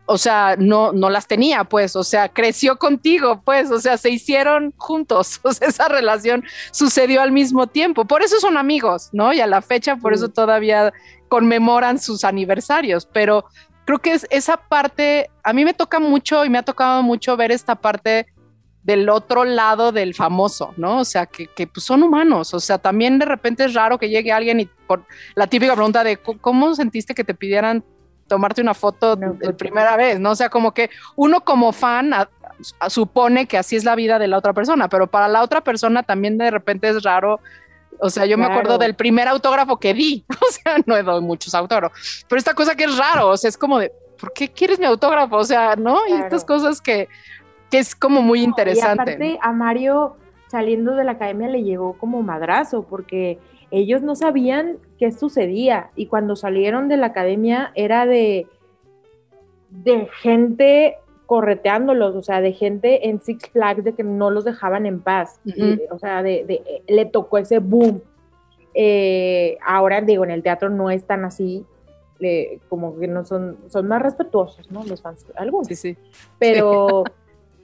o 0.07 0.19
sea, 0.19 0.57
no, 0.59 0.93
no 0.93 1.11
las 1.11 1.27
tenía, 1.27 1.65
pues, 1.65 1.97
o 1.97 2.05
sea, 2.05 2.29
creció 2.29 2.77
contigo, 2.77 3.43
pues, 3.45 3.71
o 3.71 3.81
sea, 3.81 3.97
se 3.97 4.11
hicieron 4.11 4.75
juntos, 4.77 5.41
o 5.45 5.53
sea, 5.53 5.69
esa 5.69 5.89
relación 5.89 6.45
sucedió 6.71 7.23
al 7.23 7.33
mismo 7.33 7.67
tiempo, 7.67 8.05
por 8.05 8.23
eso 8.23 8.39
son 8.41 8.57
amigos, 8.57 9.09
¿no? 9.13 9.33
Y 9.33 9.41
a 9.41 9.47
la 9.47 9.63
fecha, 9.63 9.97
por 9.97 10.13
eso 10.13 10.29
todavía 10.29 10.93
conmemoran 11.29 11.99
sus 11.99 12.25
aniversarios, 12.25 13.07
pero 13.07 13.47
creo 13.85 13.99
que 13.99 14.13
es 14.13 14.27
esa 14.31 14.57
parte, 14.57 15.31
a 15.43 15.53
mí 15.53 15.65
me 15.65 15.75
toca 15.75 15.99
mucho 15.99 16.45
y 16.45 16.51
me 16.51 16.59
ha 16.59 16.63
tocado 16.63 17.03
mucho 17.03 17.37
ver 17.37 17.53
esta 17.53 17.75
parte 17.75 18.27
del 18.83 19.09
otro 19.09 19.45
lado 19.45 19.93
del 19.93 20.15
famoso, 20.15 20.75
¿no? 20.77 20.99
O 20.99 21.05
sea, 21.05 21.27
que, 21.27 21.47
que 21.47 21.67
pues 21.67 21.85
son 21.87 22.03
humanos, 22.03 22.53
o 22.55 22.61
sea, 22.61 22.79
también 22.79 23.19
de 23.19 23.27
repente 23.27 23.65
es 23.65 23.75
raro 23.75 23.99
que 23.99 24.09
llegue 24.09 24.33
alguien 24.33 24.59
y 24.61 24.67
por 24.67 25.05
la 25.35 25.47
típica 25.47 25.75
pregunta 25.75 26.03
de 26.03 26.17
"¿Cómo- 26.17 26.75
sentiste 26.75 27.15
que 27.15 27.23
te 27.25 27.35
pidieran 27.35 27.85
tomarte 28.27 28.61
una 28.61 28.75
foto 28.75 29.15
Una 29.15 29.29
de 29.33 29.47
foto. 29.47 29.57
primera 29.57 29.97
vez, 29.97 30.19
¿no? 30.19 30.31
O 30.31 30.35
sea, 30.35 30.49
como 30.49 30.73
que 30.75 30.91
uno 31.17 31.43
como 31.43 31.73
fan 31.73 32.13
a- 32.13 32.29
a- 32.81 32.91
supone 32.91 33.47
que 33.47 33.57
así 33.59 33.77
es 33.77 33.85
la 33.85 33.95
vida 33.95 34.19
de 34.19 34.27
la 34.29 34.39
otra 34.39 34.53
persona, 34.53 34.89
pero 34.89 35.07
para 35.07 35.29
la 35.29 35.43
otra 35.43 35.61
persona 35.63 36.03
también 36.03 36.37
de 36.39 36.51
repente 36.51 36.89
es 36.89 37.03
raro. 37.03 37.41
O 38.01 38.11
sea, 38.11 38.27
yo 38.27 38.37
me 38.37 38.47
acuerdo 38.47 38.79
del 38.79 38.95
primer 38.97 39.29
autógrafo 39.29 39.79
que 39.79 39.95
di, 39.95 40.25
o 40.41 40.51
sea, 40.51 40.79
no 40.87 40.97
he 40.97 41.03
dado 41.05 41.21
muchos 41.21 41.55
autógrafos, 41.55 42.25
pero 42.29 42.39
esta 42.39 42.55
cosa 42.55 42.75
que 42.75 42.85
es 42.85 42.97
raro, 42.97 43.29
o 43.29 43.37
sea, 43.37 43.49
es 43.49 43.57
como 43.57 43.79
de, 43.79 43.93
¿por 44.19 44.33
qué 44.33 44.49
quieres 44.51 44.79
mi 44.81 44.87
autógrafo? 44.87 45.37
O 45.37 45.45
sea, 45.45 45.77
¿no? 45.77 45.99
Y 46.09 46.13
estas 46.15 46.45
cosas 46.45 46.81
que, 46.81 47.09
que 47.73 47.79
es 47.79 47.97
como 47.97 48.21
muy 48.21 48.43
interesante. 48.43 49.11
Y 49.11 49.15
aparte 49.15 49.39
a 49.41 49.53
Mario 49.53 50.17
saliendo 50.49 50.95
de 50.95 51.05
la 51.05 51.13
academia 51.13 51.49
le 51.49 51.63
llegó 51.63 51.95
como 51.95 52.23
madrazo 52.23 52.83
porque 52.83 53.39
ellos 53.71 54.03
no 54.03 54.15
sabían 54.15 54.77
qué 54.99 55.11
sucedía 55.11 55.91
y 55.97 56.07
cuando 56.07 56.37
salieron 56.37 56.89
de 56.89 56.99
la 56.99 57.07
academia 57.07 57.73
era 57.75 58.05
de, 58.05 58.47
de 59.71 60.07
gente 60.21 60.99
correteándolos, 61.25 62.15
o 62.15 62.23
sea, 62.23 62.43
de 62.43 62.53
gente 62.53 63.09
en 63.09 63.23
Six 63.23 63.49
Flags 63.49 63.85
de 63.85 63.95
que 63.95 64.05
no 64.05 64.31
los 64.31 64.45
dejaban 64.45 64.85
en 64.85 65.01
paz, 65.01 65.41
o 65.91 65.99
sea, 65.99 66.23
de, 66.23 66.83
le 66.87 67.07
tocó 67.07 67.39
ese 67.39 67.59
boom. 67.59 68.03
Eh, 68.75 69.57
ahora 69.65 70.03
digo, 70.03 70.25
en 70.25 70.31
el 70.31 70.43
teatro 70.43 70.69
no 70.69 70.91
es 70.91 71.07
tan 71.07 71.25
así, 71.25 71.65
como 72.69 72.99
que 72.99 73.09
no 73.09 73.25
son, 73.25 73.57
son 73.69 73.89
más 73.89 74.03
respetuosos, 74.03 74.71
¿no? 74.71 74.85
Los 74.85 75.01
fans, 75.01 75.27
algunos. 75.35 75.69
Sí, 75.69 75.77
sí. 75.77 75.97
Pero, 76.39 77.05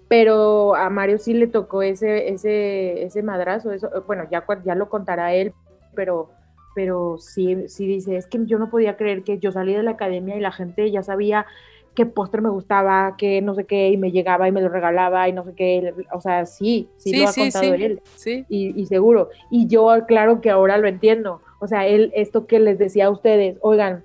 pero 0.09 0.75
a 0.75 0.89
Mario 0.91 1.19
sí 1.19 1.35
le 1.35 1.47
tocó 1.47 1.83
ese, 1.83 2.31
ese, 2.31 3.03
ese 3.05 3.23
madrazo, 3.23 3.73
eso, 3.73 3.91
bueno, 4.07 4.25
ya, 4.31 4.45
ya 4.65 4.75
lo 4.75 4.89
contará 4.89 5.35
él, 5.35 5.53
pero, 5.95 6.31
pero 6.75 7.19
sí, 7.19 7.69
sí 7.69 7.87
dice, 7.87 8.17
es 8.17 8.27
que 8.27 8.45
yo 8.47 8.59
no 8.59 8.71
podía 8.71 8.97
creer 8.97 9.23
que 9.23 9.39
yo 9.39 9.53
salí 9.53 9.75
de 9.75 9.83
la 9.83 9.93
academia 9.93 10.37
y 10.37 10.41
la 10.41 10.53
gente 10.53 10.91
ya 10.91 11.03
sabía 11.03 11.47
qué 11.95 12.07
póster 12.07 12.41
me 12.41 12.49
gustaba, 12.49 13.17
qué 13.19 13.43
no 13.43 13.55
sé 13.55 13.65
qué, 13.65 13.89
y 13.89 13.97
me 13.97 14.13
llegaba 14.13 14.49
y 14.49 14.53
me 14.53 14.63
lo 14.63 14.69
regalaba 14.69 15.29
y 15.29 15.33
no 15.33 15.45
sé 15.45 15.53
qué, 15.55 15.93
o 16.13 16.21
sea, 16.21 16.47
sí, 16.47 16.89
sí, 16.97 17.15
lo 17.15 17.29
ha 17.29 17.33
contado 17.33 17.75
él, 17.75 18.01
sí. 18.15 18.47
Y, 18.49 18.81
y, 18.81 18.87
seguro, 18.87 19.29
y 19.51 19.67
yo 19.67 19.89
claro 20.07 20.41
que 20.41 20.51
ahora 20.51 20.79
lo 20.79 20.89
entiendo, 20.89 21.43
o 21.61 21.67
sea, 21.67 21.87
él, 21.87 22.13
esto 22.15 22.47
que 22.47 22.61
les 22.61 22.79
decía 22.79 23.07
a 23.07 23.11
ustedes, 23.11 23.59
oigan, 23.61 24.05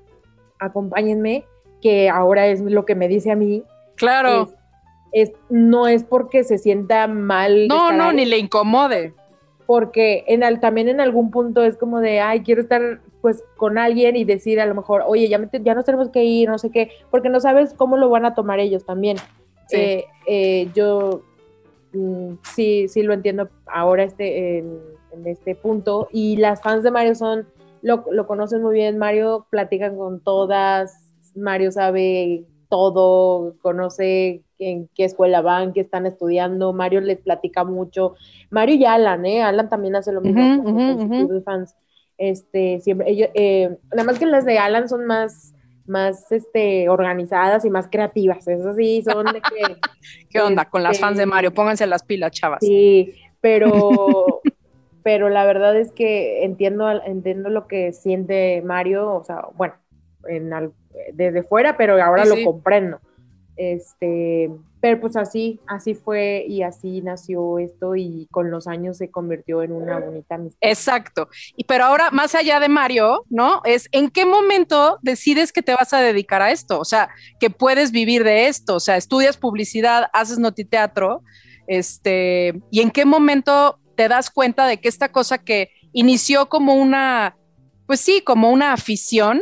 acompáñenme, 0.60 1.46
que 1.82 2.10
ahora 2.10 2.48
es 2.48 2.62
lo 2.62 2.86
que 2.86 2.96
me 2.96 3.08
dice 3.08 3.32
a 3.32 3.36
mí. 3.36 3.64
Claro. 3.96 4.44
Es, 4.44 4.63
no 5.50 5.88
es 5.88 6.04
porque 6.04 6.44
se 6.44 6.58
sienta 6.58 7.08
mal. 7.08 7.68
No, 7.68 7.92
no, 7.92 8.12
ni 8.12 8.26
le 8.26 8.38
incomode. 8.38 9.14
Porque 9.66 10.26
en 10.28 10.60
también 10.60 10.90
en 10.90 11.00
algún 11.00 11.32
punto 11.32 11.64
es 11.64 11.78
como 11.78 12.00
de, 12.00 12.20
ay, 12.20 12.42
quiero 12.42 12.62
estar 12.62 13.00
pues 13.22 13.44
con 13.56 13.78
alguien 13.78 14.18
y 14.18 14.26
decir 14.26 14.60
a 14.60 14.66
lo 14.66 14.76
mejor, 14.76 15.04
oye, 15.08 15.30
ya, 15.30 15.40
ya 15.62 15.74
nos 15.74 15.86
tenemos 15.86 16.10
que 16.10 16.26
ir, 16.26 16.50
no 16.50 16.58
sé 16.58 16.72
qué, 16.72 16.92
porque 17.10 17.30
no 17.30 17.40
sabes 17.40 17.74
cómo 17.74 17.96
lo 17.96 18.10
van 18.10 18.26
a 18.26 18.36
tomar 18.36 18.60
ellos 18.60 18.86
también. 18.86 19.18
Eh, 19.72 20.04
eh, 20.28 20.68
yo 20.76 21.22
mm, 21.94 22.34
sí, 22.44 22.88
sí 22.90 23.02
lo 23.02 23.14
entiendo 23.14 23.50
ahora 23.66 24.04
este, 24.04 24.58
en, 24.58 24.78
en, 25.14 25.28
este 25.28 25.56
punto. 25.56 26.10
Y 26.12 26.36
las 26.36 26.62
fans 26.62 26.84
de 26.84 26.92
Mario 26.92 27.16
son 27.16 27.48
lo, 27.82 28.04
lo 28.12 28.28
conocen 28.28 28.62
muy 28.62 28.74
bien, 28.74 28.98
Mario 28.98 29.46
platican 29.50 29.96
con 29.96 30.20
todas, 30.20 30.94
Mario 31.36 31.72
sabe 31.72 32.44
todo, 32.70 33.56
conoce 33.62 34.43
en 34.66 34.90
qué 34.96 35.06
escuela 35.06 35.42
van, 35.42 35.74
qué 35.74 35.82
están 35.82 36.06
estudiando, 36.06 36.74
Mario 36.74 37.02
les 37.02 37.20
platica 37.20 37.64
mucho, 37.64 38.16
Mario 38.50 38.76
y 38.76 38.86
Alan, 38.86 39.26
¿eh? 39.26 39.42
Alan 39.42 39.70
también 39.70 39.96
hace 39.96 40.12
lo 40.12 40.22
mismo 40.22 40.64
con 40.64 41.28
sus 41.28 41.44
fans, 41.44 41.76
este, 42.18 42.80
siempre, 42.80 43.10
ellos, 43.10 43.30
eh, 43.34 43.78
nada 43.92 44.04
más 44.04 44.20
que 44.20 44.26
las 44.26 44.46
de 44.46 44.60
Alan 44.60 44.88
son 44.88 45.06
más, 45.06 45.54
más, 45.86 46.32
este, 46.32 46.90
organizadas 46.90 47.66
y 47.66 47.70
más 47.70 47.88
creativas, 47.90 48.48
eso 48.48 48.74
sí, 48.74 49.04
son 49.04 49.26
de 49.26 49.42
que... 49.42 49.76
¿Qué 50.30 50.40
onda 50.40 50.66
con 50.66 50.84
las 50.84 51.00
fans 51.00 51.18
de 51.18 51.24
este, 51.24 51.34
Mario? 51.34 51.54
Pónganse 51.54 51.88
las 51.88 52.04
pilas, 52.04 52.32
chavas. 52.32 52.60
Sí, 52.62 53.14
pero, 53.42 54.42
pero 55.04 55.30
la 55.30 55.46
verdad 55.46 55.76
es 55.78 55.92
que 55.92 56.44
entiendo, 56.44 56.90
entiendo 57.04 57.50
lo 57.50 57.68
que 57.68 57.94
siente 57.94 58.62
Mario, 58.64 59.14
o 59.14 59.24
sea, 59.24 59.48
bueno, 59.56 59.76
en 60.28 60.72
desde 61.14 61.44
fuera, 61.44 61.78
pero 61.78 62.02
ahora 62.02 62.26
lo 62.26 62.36
comprendo. 62.44 63.00
Este, 63.56 64.50
pero 64.82 65.00
pues 65.00 65.16
así, 65.16 65.60
así 65.68 65.94
fue 65.94 66.46
y 66.48 66.64
así 66.64 67.02
nació 67.02 67.60
esto 67.60 67.96
y 67.96 68.28
con 68.32 68.50
los 68.52 68.68
años 68.68 68.98
se 68.98 69.12
convirtió 69.12 69.62
en 69.62 69.72
una 69.72 70.00
bonita 70.00 70.36
amistad. 70.36 70.58
Exacto. 70.62 71.30
Y 71.56 71.64
pero 71.66 71.86
ahora, 71.86 72.12
más 72.12 72.36
allá 72.36 72.60
de 72.60 72.68
Mario, 72.68 73.24
¿no? 73.30 73.62
Es 73.64 73.88
en 73.92 74.10
qué 74.10 74.26
momento 74.26 75.00
decides 75.02 75.54
que 75.54 75.62
te 75.62 75.76
vas 75.76 75.94
a 75.94 76.02
dedicar 76.02 76.42
a 76.42 76.52
esto, 76.52 76.80
o 76.80 76.86
sea, 76.86 77.10
que 77.40 77.50
puedes 77.50 77.92
vivir 77.92 78.24
de 78.24 78.48
esto, 78.48 78.76
o 78.76 78.80
sea, 78.80 78.98
estudias 78.98 79.38
publicidad, 79.38 80.10
haces 80.14 80.40
notiteatro, 80.40 81.22
este, 81.68 82.62
y 82.72 82.82
en 82.82 82.92
qué 82.92 83.06
momento 83.06 83.80
te 83.96 84.08
das 84.08 84.30
cuenta 84.30 84.66
de 84.68 84.82
que 84.82 84.90
esta 84.90 85.12
cosa 85.12 85.38
que 85.38 85.70
inició 85.94 86.50
como 86.50 86.74
una, 86.74 87.38
pues 87.86 88.02
sí, 88.02 88.22
como 88.22 88.50
una 88.50 88.74
afición, 88.74 89.42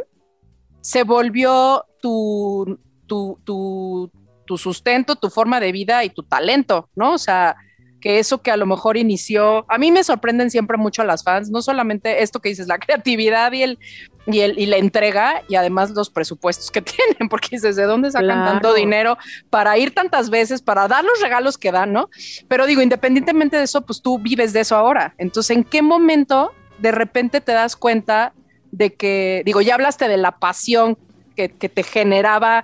se 0.82 1.04
volvió 1.04 1.86
tu, 2.02 2.80
tu, 3.12 3.38
tu, 3.44 4.10
tu 4.46 4.58
sustento, 4.58 5.18
tu 5.18 5.30
forma 5.30 5.60
de 5.60 5.74
vida 5.74 6.06
y 6.06 6.10
tu 6.10 6.24
talento, 6.24 6.88
¿no? 6.96 7.12
O 7.12 7.18
sea, 7.18 7.58
que 8.00 8.20
eso 8.20 8.42
que 8.42 8.52
a 8.52 8.56
lo 8.56 8.66
mejor 8.66 8.96
inició, 8.96 9.66
a 9.68 9.78
mí 9.78 9.92
me 9.92 10.06
sorprenden 10.06 10.50
siempre 10.50 10.78
mucho 10.78 11.04
las 11.04 11.26
fans, 11.26 11.50
no 11.50 11.62
solamente 11.62 12.24
esto 12.24 12.40
que 12.40 12.48
dices, 12.48 12.68
la 12.68 12.78
creatividad 12.80 13.52
y 13.52 13.64
el 13.64 13.80
y, 14.28 14.40
el, 14.40 14.58
y 14.58 14.66
la 14.66 14.78
entrega 14.78 15.42
y 15.50 15.56
además 15.56 15.92
los 15.92 16.10
presupuestos 16.10 16.72
que 16.72 16.82
tienen, 16.82 17.28
porque 17.30 17.50
dices, 17.52 17.76
¿de 17.76 17.84
dónde 17.84 18.12
sacan 18.12 18.46
tanto 18.46 18.74
dinero 18.74 19.18
para 19.50 19.78
ir 19.78 19.94
tantas 19.94 20.30
veces, 20.30 20.62
para 20.62 20.88
dar 20.88 21.04
los 21.04 21.20
regalos 21.20 21.58
que 21.58 21.74
dan, 21.74 21.92
¿no? 21.92 22.10
Pero 22.48 22.66
digo, 22.66 22.82
independientemente 22.82 23.58
de 23.58 23.64
eso, 23.64 23.82
pues 23.82 24.02
tú 24.02 24.20
vives 24.20 24.54
de 24.54 24.62
eso 24.62 24.78
ahora. 24.78 25.16
Entonces, 25.18 25.58
¿en 25.58 25.66
qué 25.66 25.82
momento 25.82 26.54
de 26.80 26.94
repente 26.94 27.42
te 27.42 27.52
das 27.52 27.76
cuenta 27.76 28.32
de 28.72 28.94
que, 28.94 29.42
digo, 29.46 29.60
ya 29.60 29.74
hablaste 29.74 30.08
de 30.08 30.16
la 30.16 30.40
pasión 30.40 30.98
que, 31.36 31.50
que 31.50 31.68
te 31.68 31.84
generaba 31.84 32.64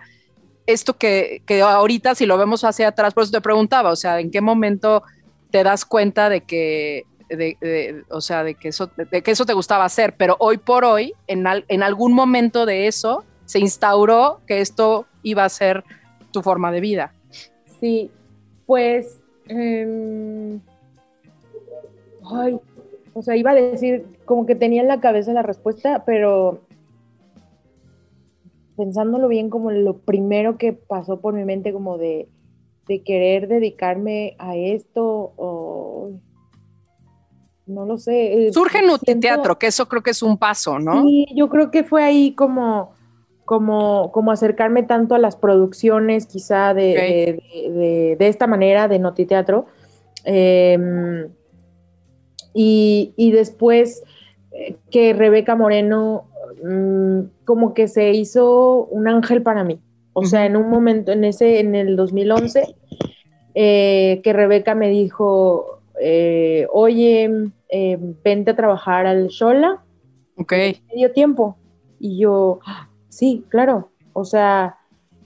esto 0.68 0.98
que, 0.98 1.42
que 1.46 1.62
ahorita, 1.62 2.14
si 2.14 2.26
lo 2.26 2.38
vemos 2.38 2.64
hacia 2.64 2.90
atrás, 2.90 3.14
por 3.14 3.24
eso 3.24 3.32
te 3.32 3.42
preguntaba, 3.42 3.90
o 3.92 3.96
sea, 3.96 4.20
¿en 4.20 4.30
qué 4.30 4.42
momento 4.42 5.02
te 5.50 5.64
das 5.64 5.86
cuenta 5.86 6.30
de 6.30 6.42
que, 6.42 7.06
de, 7.30 8.04
o 8.10 8.22
sea, 8.22 8.44
de 8.44 8.56
que, 8.56 8.68
eso, 8.68 8.92
de 8.96 9.22
que 9.22 9.32
eso 9.32 9.46
te 9.46 9.54
gustaba 9.54 9.86
hacer, 9.86 10.16
pero 10.18 10.36
hoy 10.40 10.58
por 10.58 10.86
hoy, 10.86 11.14
en, 11.28 11.46
en 11.68 11.84
algún 11.84 12.14
momento 12.14 12.66
de 12.66 12.88
eso, 12.88 13.24
se 13.46 13.60
instauró 13.60 14.42
que 14.46 14.60
esto 14.60 15.08
iba 15.24 15.46
a 15.46 15.50
ser 15.50 15.84
tu 16.32 16.42
forma 16.42 16.72
de 16.72 16.82
vida. 16.82 17.14
Sí, 17.80 18.12
pues, 18.66 19.22
em, 19.48 20.60
ay, 22.30 22.60
o 23.14 23.22
sea, 23.22 23.36
iba 23.36 23.52
a 23.52 23.56
decir, 23.56 24.06
como 24.26 24.46
que 24.46 24.56
tenía 24.56 24.82
en 24.82 24.90
la 24.90 25.00
cabeza 25.00 25.32
la 25.32 25.44
respuesta, 25.44 26.04
pero 26.06 26.62
pensándolo 28.78 29.28
bien, 29.28 29.50
como 29.50 29.72
lo 29.72 29.98
primero 29.98 30.58
que 30.58 30.72
pasó 30.72 31.20
por 31.20 31.34
mi 31.34 31.44
mente, 31.44 31.74
como 31.74 31.98
de 31.98 32.30
de 32.88 33.04
querer 33.04 33.48
dedicarme 33.48 34.36
a 34.40 34.56
esto 34.56 35.34
o 35.36 36.12
no 37.66 37.86
lo 37.86 37.98
sé. 37.98 38.48
Eh, 38.48 38.54
Surge 38.54 38.80
en 39.06 39.20
teatro, 39.20 39.60
que 39.60 39.68
eso 39.68 39.88
creo 39.90 40.02
que 40.02 40.12
es 40.12 40.24
un 40.24 40.38
paso, 40.38 40.80
¿no? 40.80 41.04
Sí, 41.04 41.28
yo 41.36 41.50
creo 41.50 41.70
que 41.70 41.84
fue 41.84 42.04
ahí 42.04 42.34
como, 42.34 42.94
como, 43.44 44.12
como 44.14 44.32
acercarme 44.32 44.84
tanto 44.84 45.16
a 45.16 45.20
las 45.20 45.36
producciones, 45.36 46.28
quizá 46.28 46.74
de, 46.74 48.16
de, 48.18 48.28
esta 48.28 48.48
manera, 48.48 48.88
de 48.88 49.00
notiteatro. 49.00 49.66
Eh, 50.24 51.28
y, 52.54 53.14
y, 53.18 53.32
después 53.32 54.02
eh, 54.52 54.78
que 54.90 55.14
Rebeca 55.14 55.56
Moreno 55.56 56.26
mm, 56.64 57.46
como 57.46 57.74
que 57.74 57.88
se 57.88 58.12
hizo 58.12 58.86
un 58.86 59.08
ángel 59.08 59.42
para 59.42 59.64
mí. 59.64 59.80
O 60.14 60.26
sea, 60.26 60.46
en 60.46 60.56
un 60.58 60.70
momento, 60.70 61.12
en 61.12 61.24
ese, 61.24 61.60
en 61.60 61.76
el 61.76 61.96
2011, 61.96 62.76
eh, 63.54 64.20
que 64.24 64.34
Rebeca 64.34 64.74
me 64.74 64.90
dijo, 64.90 65.80
eh, 66.02 66.68
oye, 66.72 67.52
eh, 67.70 67.98
vente 68.24 68.52
a 68.52 68.56
trabajar 68.56 69.06
al 69.06 69.28
Shola. 69.28 69.84
Ok. 70.36 70.54
Medio 70.92 71.12
tiempo. 71.12 71.58
Y 72.00 72.18
yo, 72.20 72.60
sí, 73.10 73.46
claro. 73.50 73.90
O 74.14 74.26
sea, 74.26 74.78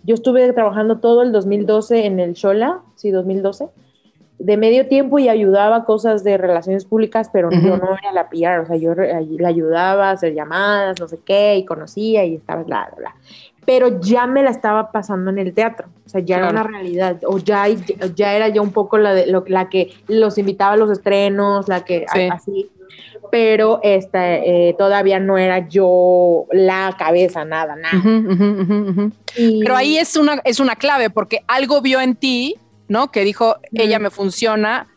yo 0.03 0.15
estuve 0.15 0.51
trabajando 0.53 0.99
todo 0.99 1.21
el 1.21 1.31
2012 1.31 2.05
en 2.05 2.19
el 2.19 2.33
Shola, 2.33 2.81
sí, 2.95 3.11
2012, 3.11 3.67
de 4.43 4.57
medio 4.57 4.87
tiempo 4.87 5.19
y 5.19 5.29
ayudaba 5.29 5.85
cosas 5.85 6.23
de 6.23 6.37
relaciones 6.37 6.85
públicas, 6.85 7.29
pero 7.31 7.51
yo 7.51 7.77
no 7.77 7.95
era 7.97 8.11
la 8.11 8.29
PR, 8.29 8.61
o 8.61 8.65
sea, 8.65 8.75
yo 8.75 8.93
le 8.95 9.45
ayudaba 9.45 10.09
a 10.09 10.11
hacer 10.11 10.33
llamadas, 10.33 10.99
no 10.99 11.07
sé 11.07 11.19
qué, 11.23 11.55
y 11.57 11.65
conocía 11.65 12.25
y 12.25 12.35
estaba, 12.35 12.63
bla, 12.63 12.89
bla, 12.91 12.97
bla. 12.97 13.15
Pero 13.65 13.99
ya 13.99 14.25
me 14.25 14.41
la 14.41 14.49
estaba 14.49 14.91
pasando 14.91 15.29
en 15.29 15.37
el 15.37 15.53
teatro, 15.53 15.87
o 16.05 16.09
sea, 16.09 16.21
ya 16.21 16.37
era 16.37 16.49
una 16.49 16.63
realidad, 16.63 17.17
o 17.25 17.37
ya, 17.37 17.67
ya 18.15 18.33
era 18.33 18.47
ya 18.49 18.61
un 18.61 18.71
poco 18.71 18.97
la, 18.97 19.13
de, 19.13 19.27
la 19.47 19.69
que 19.69 19.93
los 20.07 20.37
invitaba 20.39 20.73
a 20.73 20.77
los 20.77 20.89
estrenos, 20.89 21.67
la 21.67 21.85
que 21.85 22.05
así, 22.31 22.71
pero 23.29 23.79
esta, 23.83 24.37
eh, 24.37 24.75
todavía 24.77 25.19
no 25.19 25.37
era 25.37 25.67
yo 25.67 26.47
la 26.51 26.95
cabeza, 26.97 27.45
nada, 27.45 27.75
nada. 27.75 28.01
pero 29.35 29.75
ahí 29.75 29.97
es 29.97 30.15
una, 30.15 30.41
es 30.43 30.59
una 30.59 30.75
clave, 30.75 31.11
porque 31.11 31.43
algo 31.47 31.81
vio 31.81 32.01
en 32.01 32.15
ti, 32.15 32.57
¿no? 32.91 33.09
Que 33.09 33.23
dijo, 33.23 33.55
ella 33.71 33.99
me 33.99 34.09
funciona 34.09 34.89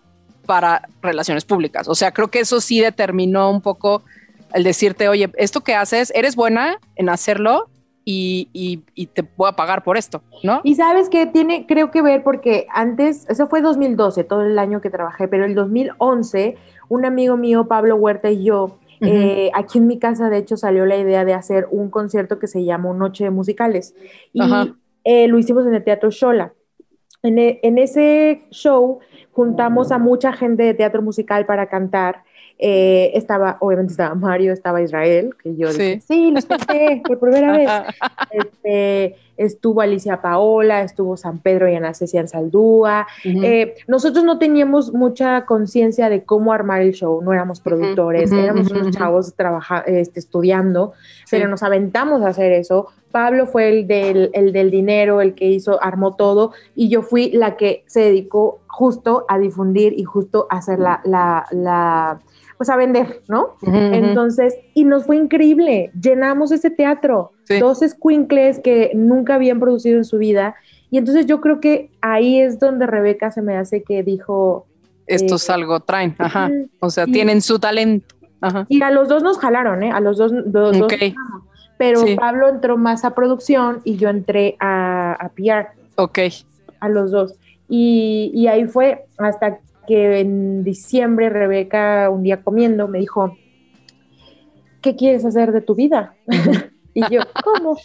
para 0.47 0.88
relaciones 1.01 1.45
públicas, 1.45 1.86
o 1.88 1.95
sea, 1.95 2.12
creo 2.12 2.28
que 2.28 2.40
eso 2.40 2.61
sí 2.61 2.80
determinó 2.80 3.51
un 3.51 3.61
poco 3.62 4.03
el 4.53 4.64
decirte, 4.64 5.09
oye, 5.09 5.30
esto 5.36 5.61
que 5.61 5.76
haces, 5.76 6.12
eres 6.14 6.34
buena 6.34 6.80
en 6.97 7.09
hacerlo, 7.09 7.68
y, 8.07 8.51
y, 8.53 9.07
te 9.07 9.24
voy 9.36 9.49
a 9.49 9.53
pagar 9.53 9.82
por 9.82 9.97
esto, 9.97 10.22
¿no? 10.42 10.61
Y 10.62 10.74
sabes 10.74 11.09
que 11.09 11.24
tiene, 11.24 11.64
creo 11.66 11.90
que 11.90 12.03
ver, 12.03 12.22
porque 12.22 12.66
antes, 12.74 13.26
eso 13.30 13.47
fue 13.47 13.62
2012, 13.62 14.24
todo 14.24 14.42
el 14.42 14.59
año 14.59 14.82
que 14.82 14.90
trabajé, 14.90 15.26
pero 15.26 15.47
el 15.47 15.55
2011, 15.55 16.57
un 16.90 17.07
amigo 17.07 17.38
mío, 17.38 17.66
Pablo 17.66 17.97
Huerta 17.97 18.28
y 18.28 18.45
yo, 18.45 18.76
eh, 19.01 19.51
aquí 19.55 19.78
en 19.78 19.86
mi 19.86 19.99
casa, 19.99 20.28
de 20.28 20.38
hecho, 20.38 20.57
salió 20.57 20.84
la 20.84 20.97
idea 20.97 21.24
de 21.24 21.32
hacer 21.32 21.66
un 21.70 21.90
concierto 21.90 22.38
que 22.38 22.47
se 22.47 22.64
llamó 22.64 22.92
Noche 22.92 23.24
de 23.24 23.30
Musicales. 23.30 23.95
Y 24.32 24.42
eh, 25.05 25.28
lo 25.28 25.38
hicimos 25.38 25.66
en 25.66 25.74
el 25.74 25.84
Teatro 25.84 26.11
Shola. 26.11 26.53
En, 27.25 27.39
e, 27.39 27.59
en, 27.62 27.79
ese 27.79 28.43
show 28.51 29.01
juntamos 29.33 29.91
a 29.91 29.99
mucha 29.99 30.33
gente 30.33 30.62
de 30.62 30.75
teatro 30.75 31.01
musical 31.01 31.47
para 31.47 31.68
cantar 31.68 32.22
eh, 32.67 33.11
estaba, 33.12 33.59
obviamente 33.61 33.93
estaba 33.93 34.15
Mario, 34.15 34.51
estaba 34.51 34.81
Israel, 34.81 35.35
que 35.43 35.55
yo 35.55 35.71
dije, 35.71 36.01
sí, 36.01 36.31
los 36.31 36.47
por 36.47 37.19
primera 37.21 37.53
vez. 37.53 37.69
Este, 38.31 39.17
estuvo 39.37 39.83
Alicia 39.83 40.23
Paola, 40.23 40.81
estuvo 40.81 41.19
San 41.19 41.41
Pedro 41.41 41.69
y 41.69 41.75
Ana 41.75 41.93
Cecilia 41.93 42.27
Saldúa. 42.27 43.07
Eh, 43.23 43.75
nosotros 43.87 44.25
no 44.25 44.39
teníamos 44.39 44.95
mucha 44.95 45.45
conciencia 45.45 46.09
de 46.09 46.25
cómo 46.25 46.55
armar 46.55 46.81
el 46.81 46.93
show, 46.93 47.21
no 47.23 47.35
éramos 47.35 47.61
productores, 47.61 48.33
éramos 48.33 48.71
unos 48.71 48.91
chavos 48.93 49.35
este, 49.85 50.19
estudiando, 50.19 50.95
pero 51.31 51.49
nos 51.49 51.62
aventamos 51.62 52.23
a 52.23 52.29
hacer 52.29 52.53
eso. 52.53 52.89
Pablo 53.12 53.47
fue 53.47 53.69
el 53.69 53.87
del, 53.87 54.31
el 54.33 54.53
del 54.53 54.71
dinero, 54.71 55.21
el 55.21 55.35
que 55.35 55.49
hizo, 55.49 55.81
armó 55.83 56.17
todo, 56.17 56.53
y 56.75 56.89
yo 56.89 57.03
fui 57.03 57.31
la 57.31 57.57
que 57.57 57.85
se 57.87 58.01
dedicó 58.01 58.61
justo 58.67 59.27
a 59.29 59.39
difundir 59.39 59.93
y 59.97 60.05
justo 60.05 60.47
a 60.51 60.57
hacer 60.57 60.79
la, 60.79 61.01
la, 61.05 61.47
la 61.53 62.21
pues 62.57 62.71
a 62.71 62.77
vender, 62.77 63.23
¿no? 63.29 63.57
Entonces, 63.63 64.55
y 64.75 64.85
nos 64.85 65.07
fue 65.07 65.17
increíble, 65.17 65.91
llenamos 66.01 66.53
ese 66.53 66.71
teatro, 66.71 67.33
dos 67.61 67.81
squinkles 67.81 68.61
que 68.61 68.93
nunca 68.95 69.35
habían 69.35 69.61
producido 69.61 69.97
en 69.97 70.05
su 70.05 70.19
vida, 70.19 70.55
y 70.91 70.99
entonces 70.99 71.27
yo 71.27 71.41
creo 71.41 71.61
que 71.61 71.91
ahí 72.01 72.41
es 72.41 72.59
donde 72.59 72.87
Rebeca 72.87 73.31
se 73.31 73.43
me 73.43 73.57
hace 73.57 73.83
que 73.83 74.03
dijo... 74.03 74.67
Esto 75.07 75.35
es 75.35 75.49
eh, 75.49 75.53
algo 75.53 75.81
traen, 75.81 76.15
ajá, 76.19 76.51
o 76.81 76.91
sea, 76.91 77.07
tienen 77.07 77.43
su 77.43 77.59
talento. 77.59 78.15
Ajá. 78.41 78.67
Y 78.69 78.83
a 78.83 78.91
los 78.91 79.09
dos 79.09 79.23
nos 79.23 79.39
jalaron, 79.39 79.83
¿eh? 79.83 79.91
A 79.91 80.01
los 80.01 80.19
dos, 80.19 80.31
los 80.33 80.79
dos 80.79 80.93
pero 81.77 82.05
Pablo 82.17 82.49
entró 82.49 82.77
más 82.77 83.05
a 83.05 83.15
producción 83.15 83.81
y 83.85 83.97
yo 83.97 84.09
entré 84.09 84.57
a, 84.61 85.13
a 85.13 85.29
PR. 85.31 85.69
Ok. 85.97 86.19
A 86.81 86.89
los 86.89 87.11
dos. 87.11 87.35
Y, 87.69 88.31
y, 88.35 88.47
ahí 88.47 88.67
fue 88.67 89.07
hasta 89.19 89.59
que 89.87 90.20
en 90.20 90.64
diciembre 90.64 91.30
Rebeca 91.30 92.11
un 92.11 92.22
día 92.22 92.43
comiendo 92.43 92.89
me 92.89 92.99
dijo, 92.99 93.37
¿qué 94.80 94.97
quieres 94.97 95.24
hacer 95.24 95.53
de 95.53 95.61
tu 95.61 95.74
vida? 95.74 96.14
y 96.95 97.01
yo, 97.11 97.22
¿cómo? 97.43 97.76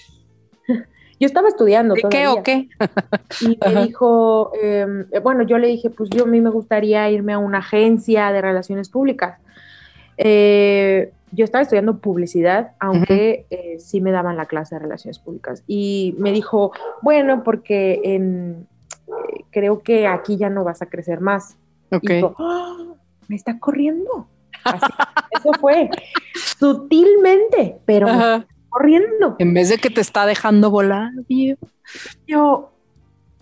Yo 1.20 1.26
estaba 1.26 1.50
estudiando. 1.50 1.95
¿De 1.95 2.04
qué 2.10 2.28
o 2.28 2.43
qué? 2.43 2.70
y 3.41 3.58
me 3.62 3.86
dijo, 3.86 4.52
em, 4.62 5.06
bueno, 5.22 5.43
yo 5.43 5.58
le 5.58 5.68
dije, 5.68 5.89
pues 5.89 6.10
yo 6.10 6.24
a 6.24 6.28
mí 6.28 6.39
me 6.39 6.50
gustaría 6.50 7.10
irme 7.10 7.34
a 7.34 7.38
una 7.38 7.58
agencia 7.58 8.32
de 8.32 8.41
relaciones 8.41 8.89
públicas. 8.89 9.39
Eh, 10.18 11.12
yo 11.32 11.45
estaba 11.45 11.62
estudiando 11.62 11.97
publicidad, 11.97 12.72
aunque 12.80 13.45
eh, 13.50 13.78
sí 13.80 14.02
me 14.02 14.12
daban 14.12 14.38
la 14.38 14.45
clase 14.45 14.76
de 14.76 14.80
relaciones 14.80 15.20
públicas. 15.20 15.64
Y 15.68 16.16
me 16.18 16.32
dijo, 16.32 16.72
bueno, 17.02 17.43
porque 17.43 18.02
en, 18.04 18.68
eh, 19.08 19.43
creo 19.52 19.82
que 19.82 20.08
aquí 20.08 20.38
ya 20.38 20.50
no 20.50 20.64
vas 20.64 20.82
a 20.82 20.88
crecer 20.88 21.20
más. 21.20 21.58
Y 21.92 22.22
¡Ah! 22.38 22.78
me 23.28 23.36
está 23.36 23.60
corriendo. 23.60 24.28
eso 25.32 25.52
fue 25.60 25.90
sutilmente, 26.36 27.78
pero 27.86 28.08
corriendo. 28.70 29.36
En 29.40 29.54
vez 29.54 29.70
de 29.70 29.78
que 29.78 29.90
te 29.90 30.02
está 30.02 30.26
dejando 30.26 30.70
volar, 30.70 31.12
yo, 32.28 32.72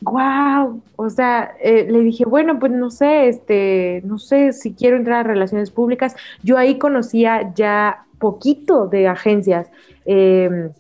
wow, 0.02 0.82
o 0.96 1.10
sea, 1.10 1.56
eh, 1.62 1.88
le 1.90 2.00
dije, 2.02 2.26
bueno, 2.26 2.60
pues 2.60 2.72
no 2.72 2.90
sé, 2.90 3.28
este, 3.28 4.02
no 4.06 4.20
sé 4.20 4.54
si 4.54 4.74
quiero 4.74 4.98
entrar 4.98 5.22
a 5.22 5.24
relaciones 5.24 5.72
públicas. 5.72 6.16
Yo 6.44 6.58
ahí 6.58 6.78
conocía 6.78 7.54
ya 7.56 8.06
poquito 8.20 8.88
de 8.88 9.08
agencias. 9.08 9.70
Em, 10.06 10.72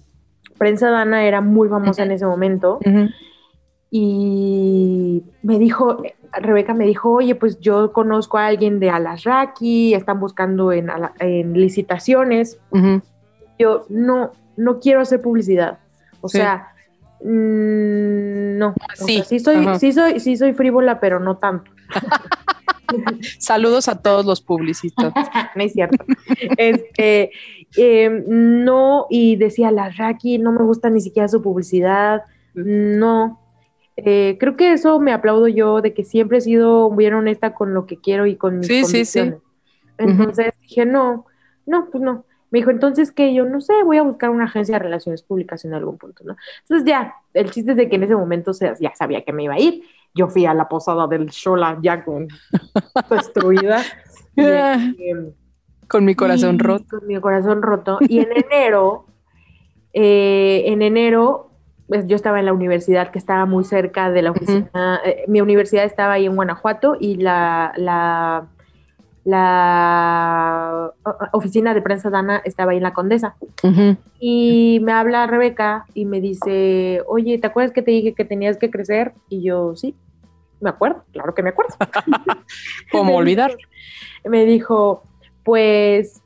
Prensa 0.57 0.89
Dana 0.89 1.25
era 1.25 1.41
muy 1.41 1.69
famosa 1.69 2.03
en 2.03 2.11
ese 2.11 2.25
momento. 2.25 2.79
Y 3.91 5.23
me 5.43 5.59
dijo, 5.59 6.01
Rebeca 6.41 6.73
me 6.73 6.85
dijo, 6.85 7.11
oye, 7.11 7.35
pues 7.35 7.59
yo 7.59 7.91
conozco 7.93 8.37
a 8.37 8.47
alguien 8.47 8.79
de 8.79 8.89
Alasraki, 8.89 9.93
están 9.93 10.19
buscando 10.19 10.71
en, 10.71 10.89
licitaciones. 11.53 12.59
Yo 13.59 13.85
no, 13.89 14.31
no 14.55 14.79
quiero 14.79 15.01
hacer 15.01 15.21
publicidad. 15.21 15.79
O 16.21 16.29
sea, 16.29 16.69
mm, 17.23 18.57
no. 18.57 18.73
Sí. 18.95 19.23
sí, 19.25 19.39
soy, 19.39 19.65
sí, 19.79 19.91
soy, 19.91 20.19
sí 20.19 20.37
soy 20.37 20.53
frívola, 20.53 20.99
pero 20.99 21.19
no 21.19 21.37
tanto. 21.37 21.71
Saludos 23.39 23.87
a 23.87 24.01
todos 24.01 24.25
los 24.25 24.41
publicistas. 24.41 25.13
no 25.55 25.63
es 25.63 25.73
cierto. 25.73 26.05
Este, 26.57 27.31
em, 27.75 28.23
no, 28.27 29.07
y 29.09 29.35
decía 29.35 29.71
la 29.71 29.91
no 30.39 30.51
me 30.51 30.63
gusta 30.63 30.89
ni 30.89 31.01
siquiera 31.01 31.27
su 31.27 31.41
publicidad. 31.41 32.23
No, 32.53 33.39
eh, 33.97 34.37
creo 34.39 34.55
que 34.55 34.73
eso 34.73 34.99
me 34.99 35.11
aplaudo 35.11 35.47
yo 35.47 35.81
de 35.81 35.93
que 35.95 36.03
siempre 36.03 36.37
he 36.37 36.41
sido 36.41 36.91
bien 36.91 37.15
honesta 37.15 37.55
con 37.55 37.73
lo 37.73 37.87
que 37.87 37.97
quiero 37.97 38.27
y 38.27 38.35
con 38.35 38.59
mis 38.59 38.67
sí, 38.67 38.85
Sí, 38.85 39.05
sí. 39.05 39.33
Entonces 39.97 40.53
dije, 40.61 40.85
no, 40.85 41.25
no, 41.65 41.89
pues 41.91 42.03
no. 42.03 42.23
Me 42.51 42.59
dijo, 42.59 42.69
entonces 42.69 43.11
que 43.11 43.33
yo 43.33 43.43
no 43.45 43.59
sé, 43.59 43.73
voy 43.83 43.97
a 43.97 44.03
buscar 44.03 44.29
una 44.29 44.45
agencia 44.45 44.75
de 44.75 44.79
relaciones 44.79 45.23
públicas 45.23 45.65
en 45.65 45.73
algún 45.73 45.97
punto, 45.97 46.23
¿no? 46.23 46.37
Entonces 46.61 46.87
ya, 46.87 47.15
el 47.33 47.49
chiste 47.49 47.71
es 47.71 47.77
de 47.77 47.89
que 47.89 47.95
en 47.95 48.03
ese 48.03 48.15
momento 48.15 48.51
ya 48.79 48.95
sabía 48.95 49.25
que 49.25 49.33
me 49.33 49.43
iba 49.43 49.55
a 49.55 49.59
ir. 49.59 49.81
Yo 50.13 50.27
fui 50.27 50.45
a 50.45 50.53
la 50.53 50.69
posada 50.69 51.07
del 51.07 51.25
Shola 51.27 51.79
ya 51.81 52.05
con 52.05 52.27
destruida. 53.09 53.83
Este, 54.35 55.33
con 55.87 56.05
mi 56.05 56.13
corazón 56.13 56.59
roto. 56.59 56.99
Con 56.99 57.07
mi 57.07 57.19
corazón 57.19 57.63
roto. 57.63 57.97
Y 58.01 58.19
en 58.19 58.29
enero, 58.31 59.07
eh, 59.91 60.63
en 60.67 60.83
enero 60.83 61.46
pues, 61.87 62.05
yo 62.07 62.15
estaba 62.15 62.39
en 62.39 62.45
la 62.45 62.53
universidad 62.53 63.11
que 63.11 63.19
estaba 63.19 63.45
muy 63.45 63.63
cerca 63.63 64.11
de 64.11 64.21
la 64.21 64.31
oficina, 64.31 64.99
eh, 65.05 65.23
mi 65.27 65.41
universidad 65.41 65.85
estaba 65.85 66.13
ahí 66.13 66.25
en 66.25 66.35
Guanajuato 66.35 66.97
y 66.99 67.15
la, 67.15 67.71
la, 67.77 68.47
la 69.23 70.91
oficina 71.31 71.73
de 71.73 71.81
prensa 71.81 72.09
Dana 72.09 72.41
estaba 72.43 72.71
ahí 72.71 72.77
en 72.77 72.83
la 72.83 72.93
Condesa. 72.93 73.35
Y 74.19 74.79
me 74.83 74.91
habla 74.91 75.27
Rebeca 75.27 75.85
y 75.93 76.05
me 76.05 76.19
dice, 76.19 77.01
oye, 77.07 77.37
¿te 77.37 77.47
acuerdas 77.47 77.71
que 77.71 77.81
te 77.81 77.91
dije 77.91 78.13
que 78.13 78.25
tenías 78.25 78.57
que 78.57 78.69
crecer? 78.69 79.13
Y 79.29 79.43
yo, 79.43 79.75
sí, 79.75 79.95
me 80.59 80.69
acuerdo, 80.69 81.03
claro 81.13 81.33
que 81.33 81.43
me 81.43 81.49
acuerdo. 81.49 81.75
¿Cómo 82.91 83.15
olvidar? 83.15 83.55
Me 84.25 84.45
dijo, 84.45 85.03
pues 85.43 86.21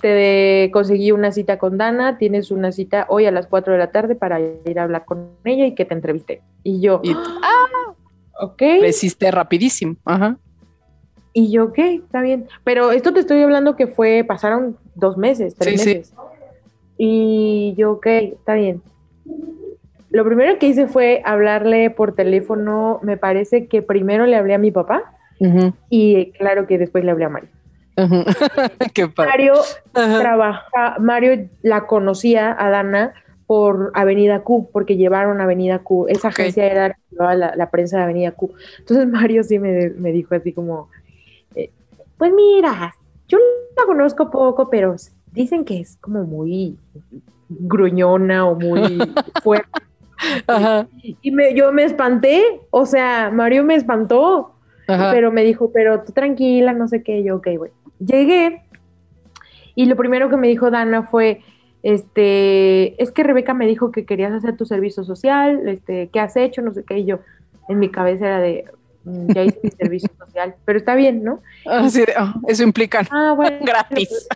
te 0.00 0.70
conseguí 0.72 1.12
una 1.12 1.32
cita 1.32 1.58
con 1.58 1.78
Dana, 1.78 2.18
tienes 2.18 2.50
una 2.50 2.72
cita 2.72 3.06
hoy 3.08 3.26
a 3.26 3.30
las 3.30 3.46
4 3.46 3.72
de 3.72 3.78
la 3.78 3.90
tarde 3.90 4.14
para 4.14 4.40
ir 4.40 4.78
a 4.78 4.84
hablar 4.84 5.04
con 5.04 5.30
ella 5.44 5.66
y 5.66 5.74
que 5.74 5.84
te 5.84 5.94
entreviste. 5.94 6.42
Y 6.62 6.80
yo, 6.80 7.00
ah, 7.42 7.94
ok. 8.40 8.62
Lo 8.80 8.86
hiciste 8.86 9.30
rapidísimo, 9.30 9.96
ajá. 10.04 10.38
Y 11.32 11.50
yo, 11.50 11.66
ok, 11.66 11.78
está 11.78 12.20
bien. 12.20 12.48
Pero 12.64 12.90
esto 12.92 13.12
te 13.12 13.20
estoy 13.20 13.42
hablando 13.42 13.76
que 13.76 13.86
fue, 13.86 14.24
pasaron 14.26 14.76
dos 14.94 15.16
meses, 15.16 15.54
tres 15.54 15.78
meses. 15.86 16.14
Y 16.96 17.74
yo, 17.76 17.92
ok, 17.92 18.06
está 18.06 18.54
bien. 18.54 18.82
Lo 20.10 20.24
primero 20.24 20.58
que 20.58 20.66
hice 20.66 20.86
fue 20.88 21.22
hablarle 21.24 21.90
por 21.90 22.14
teléfono, 22.14 22.98
me 23.02 23.16
parece 23.16 23.66
que 23.66 23.82
primero 23.82 24.26
le 24.26 24.36
hablé 24.36 24.54
a 24.54 24.58
mi 24.58 24.70
papá 24.70 25.14
y 25.88 26.32
claro 26.32 26.66
que 26.66 26.78
después 26.78 27.04
le 27.04 27.10
hablé 27.10 27.26
a 27.26 27.28
Mario. 27.28 27.50
Mario 29.16 29.54
trabaja, 29.92 30.96
Mario 31.00 31.48
la 31.62 31.86
conocía 31.86 32.54
a 32.58 32.70
Dana 32.70 33.14
por 33.48 33.92
Avenida 33.94 34.42
Q, 34.42 34.68
porque 34.72 34.96
llevaron 34.96 35.40
Avenida 35.40 35.78
Q. 35.78 36.06
Esa 36.08 36.28
agencia 36.28 36.66
era 36.66 36.98
la, 37.10 37.54
la, 37.56 37.70
prensa 37.70 37.96
de 37.96 38.02
Avenida 38.04 38.32
Q. 38.32 38.52
Entonces 38.78 39.08
Mario 39.10 39.42
sí 39.42 39.58
me, 39.58 40.12
dijo 40.12 40.34
así 40.34 40.52
como, 40.52 40.90
eh, 41.54 41.70
pues 42.18 42.30
mira, 42.32 42.94
yo 43.26 43.38
la 43.76 43.86
conozco 43.86 44.30
poco, 44.30 44.68
pero 44.68 44.94
dicen 45.32 45.64
que 45.64 45.80
es 45.80 45.96
como 45.96 46.24
muy 46.24 46.76
gruñona 47.48 48.46
o 48.46 48.54
muy 48.54 48.98
fuerte. 49.42 49.68
Y 51.22 51.30
me, 51.30 51.54
yo 51.54 51.72
me 51.72 51.84
espanté, 51.84 52.60
o 52.70 52.84
sea, 52.84 53.30
Mario 53.32 53.64
me 53.64 53.76
espantó, 53.76 54.56
pero 54.86 55.32
me 55.32 55.42
dijo, 55.42 55.70
pero 55.72 56.02
tú 56.02 56.12
tranquila, 56.12 56.72
no 56.72 56.86
sé 56.86 57.02
qué, 57.02 57.22
yo, 57.22 57.36
ok, 57.36 57.48
güey. 57.56 57.70
Llegué 57.98 58.62
y 59.78 59.86
lo 59.86 59.94
primero 59.94 60.28
que 60.28 60.36
me 60.36 60.48
dijo 60.48 60.72
Dana 60.72 61.04
fue, 61.04 61.40
este, 61.84 63.00
es 63.00 63.12
que 63.12 63.22
Rebeca 63.22 63.54
me 63.54 63.66
dijo 63.66 63.92
que 63.92 64.04
querías 64.04 64.32
hacer 64.32 64.56
tu 64.56 64.66
servicio 64.66 65.04
social, 65.04 65.68
este, 65.68 66.10
¿qué 66.12 66.18
has 66.18 66.36
hecho? 66.36 66.62
No 66.62 66.74
sé 66.74 66.82
qué, 66.82 66.98
y 66.98 67.04
yo 67.04 67.20
en 67.68 67.78
mi 67.78 67.88
cabeza 67.88 68.26
era 68.26 68.40
de, 68.40 68.64
mm, 69.04 69.32
ya 69.32 69.44
hice 69.44 69.60
mi 69.62 69.70
servicio 69.70 70.10
social, 70.18 70.56
pero 70.64 70.78
está 70.78 70.96
bien, 70.96 71.22
¿no? 71.22 71.42
Ah, 71.64 71.88
ah, 72.16 72.34
eso 72.48 72.64
implica 72.64 73.06
ah, 73.10 73.34
bueno, 73.36 73.58
gratis. 73.64 74.28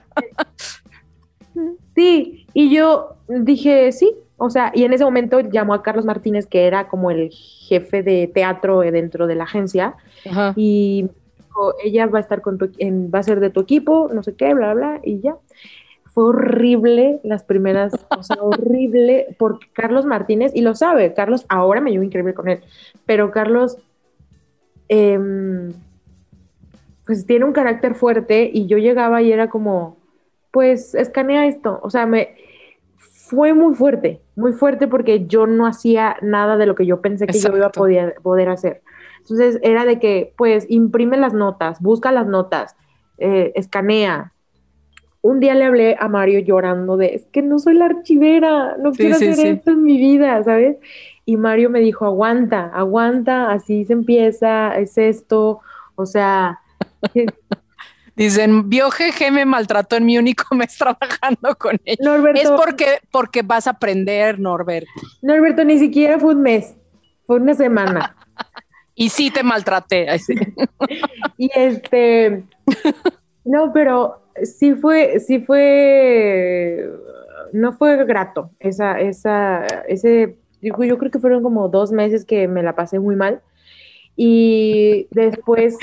Sí, 1.97 2.47
y 2.55 2.73
yo 2.73 3.17
dije, 3.27 3.91
sí, 3.91 4.15
o 4.37 4.49
sea, 4.49 4.71
y 4.75 4.85
en 4.85 4.93
ese 4.93 5.05
momento 5.05 5.41
llamó 5.41 5.75
a 5.75 5.83
Carlos 5.83 6.05
Martínez, 6.05 6.47
que 6.47 6.67
era 6.67 6.87
como 6.87 7.11
el 7.11 7.31
jefe 7.31 8.05
de 8.05 8.31
teatro 8.33 8.81
dentro 8.81 9.27
de 9.27 9.35
la 9.35 9.43
agencia, 9.45 9.97
y 10.55 11.11
dijo, 11.53 11.75
ella 11.83 12.07
va 12.07 12.19
a 12.19 12.23
estar 12.23 12.41
con 12.41 12.59
tu, 12.59 12.71
en, 12.79 13.11
va 13.15 13.19
a 13.19 13.23
ser 13.23 13.41
de 13.41 13.51
tu 13.51 13.61
equipo, 13.61 14.11
no 14.13 14.23
sé 14.23 14.35
qué, 14.35 14.55
bla, 14.55 14.75
bla, 14.75 15.01
y 15.03 15.21
ya. 15.21 15.37
Fue 16.07 16.25
horrible 16.25 17.21
las 17.23 17.43
primeras, 17.45 17.93
o 18.17 18.23
sea, 18.23 18.37
horrible, 18.41 19.35
porque 19.39 19.67
Carlos 19.73 20.07
Martínez, 20.07 20.53
y 20.55 20.63
lo 20.63 20.75
sabe, 20.75 21.15
Carlos 21.15 21.45
ahora 21.49 21.81
me 21.81 21.91
llevo 21.91 22.05
increíble 22.05 22.35
con 22.35 22.49
él, 22.49 22.61
pero 23.07 23.31
Carlos, 23.31 23.79
em, 24.89 25.73
pues 27.07 27.27
tiene 27.27 27.45
un 27.45 27.53
carácter 27.53 27.95
fuerte 27.95 28.51
y 28.53 28.67
yo 28.67 28.79
llegaba 28.79 29.23
y 29.23 29.33
era 29.33 29.49
como, 29.49 29.97
pues 30.51 30.95
escanea 30.95 31.47
esto, 31.47 31.81
o 31.83 31.91
sea, 31.91 32.07
me 32.07 32.35
fue 32.97 33.55
muy 33.55 33.75
fuerte, 33.75 34.21
muy 34.37 34.53
fuerte 34.53 34.87
porque 34.87 35.27
yo 35.27 35.47
no 35.47 35.67
hacía 35.67 36.17
nada 36.21 36.59
de 36.59 36.67
lo 36.67 36.75
que 36.75 36.85
yo 36.85 37.01
pensé 37.01 37.27
que 37.27 37.39
yo 37.39 37.57
iba 37.57 37.67
a 37.67 37.73
poder, 37.73 38.17
poder 38.23 38.51
hacer. 38.51 38.83
Entonces 39.23 39.59
era 39.63 39.85
de 39.85 39.99
que, 39.99 40.35
pues, 40.37 40.67
imprime 40.69 41.17
las 41.17 41.33
notas, 41.33 41.81
busca 41.81 42.11
las 42.11 42.27
notas, 42.27 42.77
eh, 43.19 43.53
escanea. 43.55 44.33
Un 45.21 45.39
día 45.39 45.55
le 45.55 45.65
hablé 45.65 45.97
a 45.99 46.09
Mario 46.09 46.41
llorando 46.41 46.97
de, 46.97 47.15
es 47.15 47.27
que 47.27 47.43
no 47.43 47.61
soy 47.61 47.75
la 47.75 47.85
archivera, 47.87 48.77
no 48.79 48.91
quiero 48.91 49.15
hacer 49.15 49.39
esto 49.39 49.71
en 49.71 49.85
mi 49.85 49.97
vida, 49.97 50.43
¿sabes? 50.43 50.79
Y 51.25 51.37
Mario 51.37 51.71
me 51.71 51.79
dijo, 51.79 52.05
aguanta, 52.05 52.73
aguanta, 52.75 53.53
así 53.53 53.85
se 53.85 53.93
empieza, 53.93 54.77
es 54.77 54.99
esto, 54.99 55.61
o 55.95 56.07
sea... 56.07 56.59
Dicen, 58.15 58.69
vio 58.69 58.89
me 59.33 59.47
maltrató 59.47 59.97
en 59.97 60.05
mi 60.05 60.19
único 60.19 60.45
mes 60.55 60.77
trabajando 60.77 61.55
con 61.57 61.81
ella. 61.85 61.99
Norberto, 62.05 62.41
es 62.41 62.51
porque, 62.51 62.87
porque 63.11 63.43
vas 63.43 63.67
a 63.67 63.71
aprender, 63.71 64.39
Norberto. 64.39 64.91
Norberto, 65.23 65.65
ni 65.65 65.79
siquiera 65.79 66.19
fue 66.19 66.35
un 66.35 66.43
mes, 66.43 66.75
fue 67.25 67.37
una 67.37 67.55
semana. 67.55 68.17
Y 68.95 69.09
sí 69.09 69.31
te 69.31 69.43
maltraté. 69.43 70.07
y 71.39 71.51
este, 71.55 72.45
no, 73.45 73.73
pero 73.73 74.23
sí 74.43 74.75
fue, 74.75 75.21
sí 75.21 75.41
fue, 75.41 76.91
no 77.53 77.73
fue 77.73 78.05
grato 78.05 78.51
esa, 78.61 79.01
esa, 79.01 79.67
ese, 79.89 80.37
yo 80.61 80.75
creo 80.75 81.11
que 81.11 81.19
fueron 81.19 81.43
como 81.43 81.69
dos 81.69 81.93
meses 81.93 82.25
que 82.25 82.49
me 82.49 82.63
la 82.63 82.75
pasé 82.75 82.99
muy 82.99 83.17
mal. 83.17 83.41
Y 84.15 85.09
después, 85.11 85.79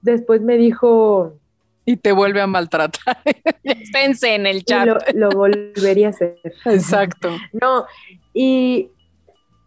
después 0.00 0.40
me 0.40 0.56
dijo, 0.56 1.36
y 1.84 1.96
te 1.96 2.12
vuelve 2.12 2.40
a 2.40 2.46
maltratar. 2.46 3.18
Pense 3.92 4.34
en 4.34 4.46
el 4.46 4.64
chat. 4.64 4.88
Lo, 5.14 5.30
volvería 5.30 6.08
a 6.08 6.10
hacer. 6.10 6.38
Exacto. 6.64 7.30
No, 7.52 7.86
y, 8.32 8.90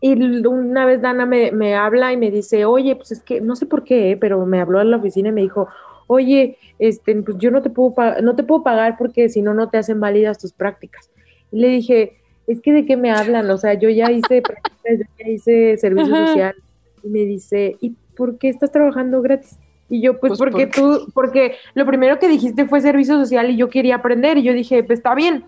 y 0.08 0.46
una 0.46 0.86
vez 0.86 1.02
Dana 1.02 1.26
me, 1.26 1.74
habla 1.74 2.14
y 2.14 2.18
me 2.18 2.30
dice, 2.30 2.64
oye, 2.66 2.96
pues 2.96 3.12
es 3.12 3.24
que 3.24 3.42
no 3.42 3.56
sé 3.56 3.66
por 3.66 3.84
qué, 3.84 4.16
pero 4.22 4.46
me 4.46 4.62
habló 4.62 4.78
a 4.78 4.84
la 4.84 4.98
oficina 4.98 5.30
y 5.30 5.32
me 5.32 5.42
dijo, 5.42 5.68
oye, 6.06 6.60
este, 6.78 7.16
pues 7.24 7.40
yo 7.40 7.50
no 7.50 7.64
te 7.64 7.72
puedo, 7.72 7.96
no 8.22 8.36
te 8.36 8.44
puedo 8.44 8.62
pagar 8.62 8.98
porque 9.00 9.30
si 9.30 9.42
no, 9.42 9.56
no 9.56 9.70
te 9.70 9.80
hacen 9.80 10.00
válidas 10.00 10.38
tus 10.38 10.54
prácticas. 10.54 11.10
Y 11.52 11.58
le 11.58 11.70
dije, 11.70 12.18
es 12.46 12.62
que 12.62 12.72
de 12.72 12.86
qué 12.86 12.98
me 12.98 13.10
hablan, 13.10 13.50
o 13.50 13.58
sea, 13.58 13.74
yo 13.74 13.90
ya 13.90 14.12
hice 14.12 14.44
prácticas, 14.44 15.08
ya 15.18 15.28
hice 15.28 15.76
servicio 15.78 16.16
social. 16.28 16.56
Y 17.04 17.10
me 17.10 17.22
dice, 17.22 17.76
¿y 17.82 17.96
por 18.16 18.38
qué 18.38 18.50
estás 18.50 18.72
trabajando 18.72 19.24
gratis? 19.24 19.58
Y 19.88 20.02
yo, 20.02 20.20
pues, 20.20 20.32
pues 20.32 20.40
porque 20.40 20.66
tú, 20.66 21.12
porque 21.14 21.58
lo 21.76 21.86
primero 21.86 22.18
que 22.18 22.28
dijiste 22.28 22.66
fue 22.66 22.82
servicio 22.82 23.18
social 23.20 23.52
y 23.52 23.56
yo 23.56 23.70
quería 23.70 23.96
aprender 23.96 24.38
y 24.38 24.44
yo 24.44 24.52
dije, 24.54 24.84
pues 24.84 25.00
está 25.00 25.14
bien. 25.14 25.46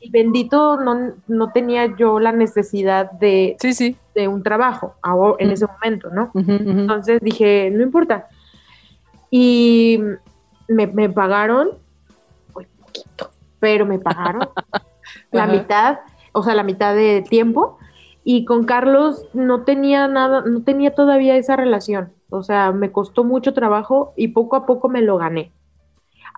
Y 0.00 0.10
bendito, 0.10 0.76
no, 0.76 1.12
no 1.28 1.52
tenía 1.52 1.96
yo 1.96 2.20
la 2.20 2.32
necesidad 2.32 3.10
de, 3.12 3.56
sí, 3.58 3.72
sí. 3.72 3.96
de 4.14 4.28
un 4.28 4.42
trabajo 4.42 4.96
en 5.38 5.50
ese 5.50 5.66
momento, 5.66 6.10
¿no? 6.10 6.30
Entonces 6.34 7.20
dije, 7.22 7.70
no 7.72 7.82
importa. 7.82 8.28
Y 9.30 10.00
me, 10.68 10.86
me 10.86 11.08
pagaron, 11.08 11.70
muy 12.54 12.66
poquito, 12.66 13.30
pero 13.60 13.86
me 13.86 13.98
pagaron 13.98 14.46
la 15.30 15.46
mitad, 15.46 16.00
o 16.32 16.42
sea, 16.42 16.54
la 16.54 16.64
mitad 16.64 16.94
de 16.94 17.24
tiempo. 17.28 17.78
Y 18.24 18.44
con 18.44 18.64
Carlos 18.64 19.24
no 19.32 19.64
tenía 19.64 20.06
nada, 20.08 20.42
no 20.42 20.62
tenía 20.62 20.94
todavía 20.94 21.36
esa 21.36 21.56
relación. 21.56 22.12
O 22.28 22.42
sea, 22.42 22.72
me 22.72 22.92
costó 22.92 23.24
mucho 23.24 23.54
trabajo 23.54 24.12
y 24.16 24.28
poco 24.28 24.56
a 24.56 24.66
poco 24.66 24.88
me 24.88 25.02
lo 25.02 25.16
gané. 25.18 25.52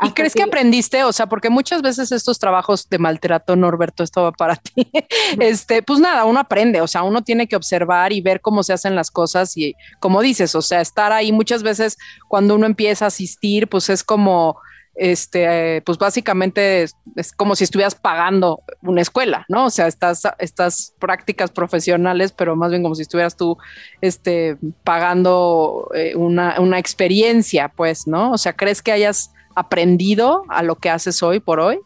¿Y 0.00 0.10
crees 0.12 0.34
que... 0.34 0.42
aprendiste? 0.42 1.04
O 1.04 1.12
sea, 1.12 1.26
porque 1.26 1.50
muchas 1.50 1.82
veces 1.82 2.12
estos 2.12 2.38
trabajos 2.38 2.88
de 2.88 2.98
maltrato, 2.98 3.56
Norberto, 3.56 4.02
esto 4.02 4.22
va 4.22 4.32
para 4.32 4.56
ti. 4.74 4.90
este, 5.38 5.82
pues 5.82 6.00
nada, 6.00 6.24
uno 6.24 6.40
aprende, 6.40 6.80
o 6.80 6.86
sea, 6.86 7.02
uno 7.02 7.22
tiene 7.22 7.46
que 7.46 7.56
observar 7.56 8.12
y 8.12 8.20
ver 8.20 8.40
cómo 8.40 8.62
se 8.62 8.72
hacen 8.72 8.94
las 8.94 9.10
cosas 9.10 9.56
y 9.56 9.74
como 10.00 10.22
dices, 10.22 10.54
o 10.54 10.62
sea, 10.62 10.80
estar 10.80 11.12
ahí 11.12 11.32
muchas 11.32 11.62
veces 11.62 11.98
cuando 12.28 12.54
uno 12.54 12.66
empieza 12.66 13.04
a 13.04 13.08
asistir, 13.08 13.68
pues 13.68 13.90
es 13.90 14.02
como 14.02 14.56
este, 14.94 15.82
pues 15.82 15.98
básicamente 15.98 16.82
es, 16.82 17.32
como 17.36 17.54
si 17.54 17.64
estuvieras 17.64 17.94
pagando 17.94 18.62
una 18.82 19.00
escuela, 19.00 19.44
¿no? 19.48 19.66
O 19.66 19.70
sea, 19.70 19.86
estas, 19.86 20.22
estas 20.38 20.94
prácticas 20.98 21.50
profesionales, 21.50 22.32
pero 22.32 22.56
más 22.56 22.70
bien 22.70 22.82
como 22.82 22.94
si 22.94 23.02
estuvieras 23.02 23.36
tú 23.36 23.56
este, 24.00 24.58
pagando 24.84 25.90
eh, 25.94 26.14
una, 26.14 26.60
una, 26.60 26.78
experiencia, 26.78 27.68
pues, 27.68 28.06
¿no? 28.06 28.32
O 28.32 28.38
sea, 28.38 28.52
¿crees 28.52 28.82
que 28.82 28.92
hayas 28.92 29.32
aprendido 29.54 30.44
a 30.48 30.62
lo 30.62 30.76
que 30.76 30.90
haces 30.90 31.22
hoy 31.22 31.40
por 31.40 31.60
hoy? 31.60 31.78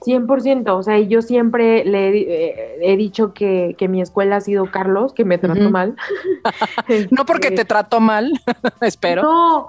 100%, 0.00 0.68
o 0.68 0.82
sea, 0.82 0.98
yo 1.00 1.22
siempre 1.22 1.84
le 1.84 2.08
he, 2.08 2.92
eh, 2.92 2.96
dicho 2.96 3.32
que, 3.32 3.74
mi 3.88 4.00
escuela 4.00 4.36
ha 4.36 4.40
sido 4.40 4.70
Carlos, 4.70 5.12
que 5.12 5.24
me 5.24 5.38
trató 5.38 5.70
mal. 5.70 5.96
no 7.10 7.24
porque 7.24 7.50
te 7.50 7.64
trató 7.64 8.00
mal, 8.00 8.30
espero. 8.80 9.22
No, 9.22 9.68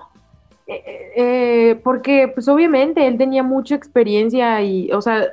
eh, 0.68 1.12
eh, 1.16 1.80
porque 1.82 2.30
pues 2.34 2.48
obviamente 2.50 3.08
él 3.08 3.18
tenía 3.18 3.42
mucha 3.42 3.74
experiencia 3.74 4.62
y, 4.62 4.92
o 4.92 5.02
sea, 5.02 5.26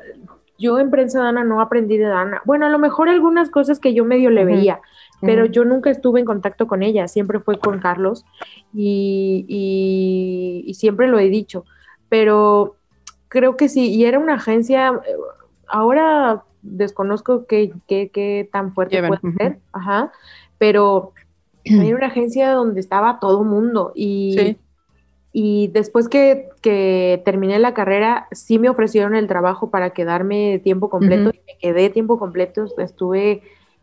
yo 0.59 0.79
en 0.79 0.91
prensa 0.91 1.21
Dana 1.21 1.43
no 1.43 1.61
aprendí 1.61 1.99
de 1.99 2.07
Dana. 2.07 2.41
Bueno, 2.45 2.67
a 2.67 2.69
lo 2.69 2.79
mejor 2.79 3.09
algunas 3.09 3.51
cosas 3.51 3.81
que 3.81 3.95
yo 3.95 4.05
medio 4.05 4.31
le 4.31 4.45
veía, 4.45 4.81
pero 5.21 5.47
yo 5.47 5.65
nunca 5.65 5.91
estuve 5.91 6.21
en 6.21 6.27
contacto 6.27 6.67
con 6.67 6.83
ella, 6.83 7.09
siempre 7.09 7.41
fue 7.41 7.59
con 7.59 7.81
Carlos 7.81 8.25
y, 8.73 9.45
y, 10.67 10.75
siempre 10.75 11.09
lo 11.09 11.19
he 11.19 11.31
dicho, 11.31 11.65
pero 12.09 12.77
creo 13.29 13.57
que 13.57 13.69
sí, 13.69 13.93
y 13.93 14.05
era 14.05 14.19
una 14.19 14.35
agencia, 14.35 15.01
eh, 15.07 15.17
ahora 15.67 16.45
desconozco 16.63 17.47
qué, 17.47 17.73
qué, 17.89 18.49
tan 18.53 18.75
fuerte 18.75 19.03
puede 19.03 19.37
ser, 19.37 19.59
ajá, 19.73 20.13
pero 20.59 21.13
era 21.65 21.97
una 21.97 22.07
agencia 22.07 22.53
donde 22.53 22.81
estaba 22.81 23.19
todo 23.19 23.43
mundo 23.43 23.93
y... 23.95 24.57
Y 25.37 25.67
después 25.67 26.09
que, 26.09 26.49
terminé 27.25 27.59
la 27.59 27.75
carrera, 27.75 28.29
sí 28.31 28.61
me 28.61 28.69
ofrecieron 28.69 29.17
el 29.17 29.27
trabajo 29.27 29.69
para 29.69 29.91
quedarme 29.91 30.61
tiempo 30.63 30.89
completo 30.89 31.31
y 31.31 31.41
me 31.45 31.59
quedé 31.59 31.91
tiempo 31.91 32.21
completo. 32.21 32.67
Estuve, 32.79 33.43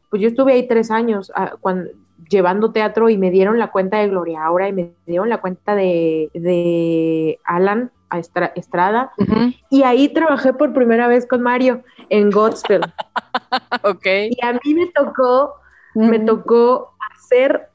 pues 0.09 0.21
yo 0.21 0.29
estuve 0.29 0.53
ahí 0.53 0.65
tres 0.65 0.91
años 0.91 1.29
ah, 1.35 1.55
cuando, 1.59 1.91
llevando 2.29 2.71
teatro 2.71 3.09
y 3.09 3.17
me 3.17 3.31
dieron 3.31 3.59
la 3.59 3.69
cuenta 3.69 3.97
de 3.97 4.07
Gloria 4.07 4.45
Aura 4.45 4.69
y 4.69 4.71
me 4.71 4.93
dieron 5.05 5.27
la 5.27 5.41
cuenta 5.41 5.75
de, 5.75 7.37
Alan 7.43 7.91
Estrada. 8.55 9.11
Y 9.69 9.83
ahí 9.83 10.07
trabajé 10.07 10.53
por 10.53 10.73
primera 10.73 11.09
vez 11.09 11.25
con 11.27 11.41
Mario 11.41 11.83
en 12.07 12.29
Godspell. 12.29 12.81
ok. 13.83 14.05
Y 14.29 14.37
a 14.41 14.53
mí 14.53 14.73
me 14.73 14.87
tocó, 14.87 15.55
me 15.95 16.19
tocó 16.19 16.93
hacer 17.13 17.67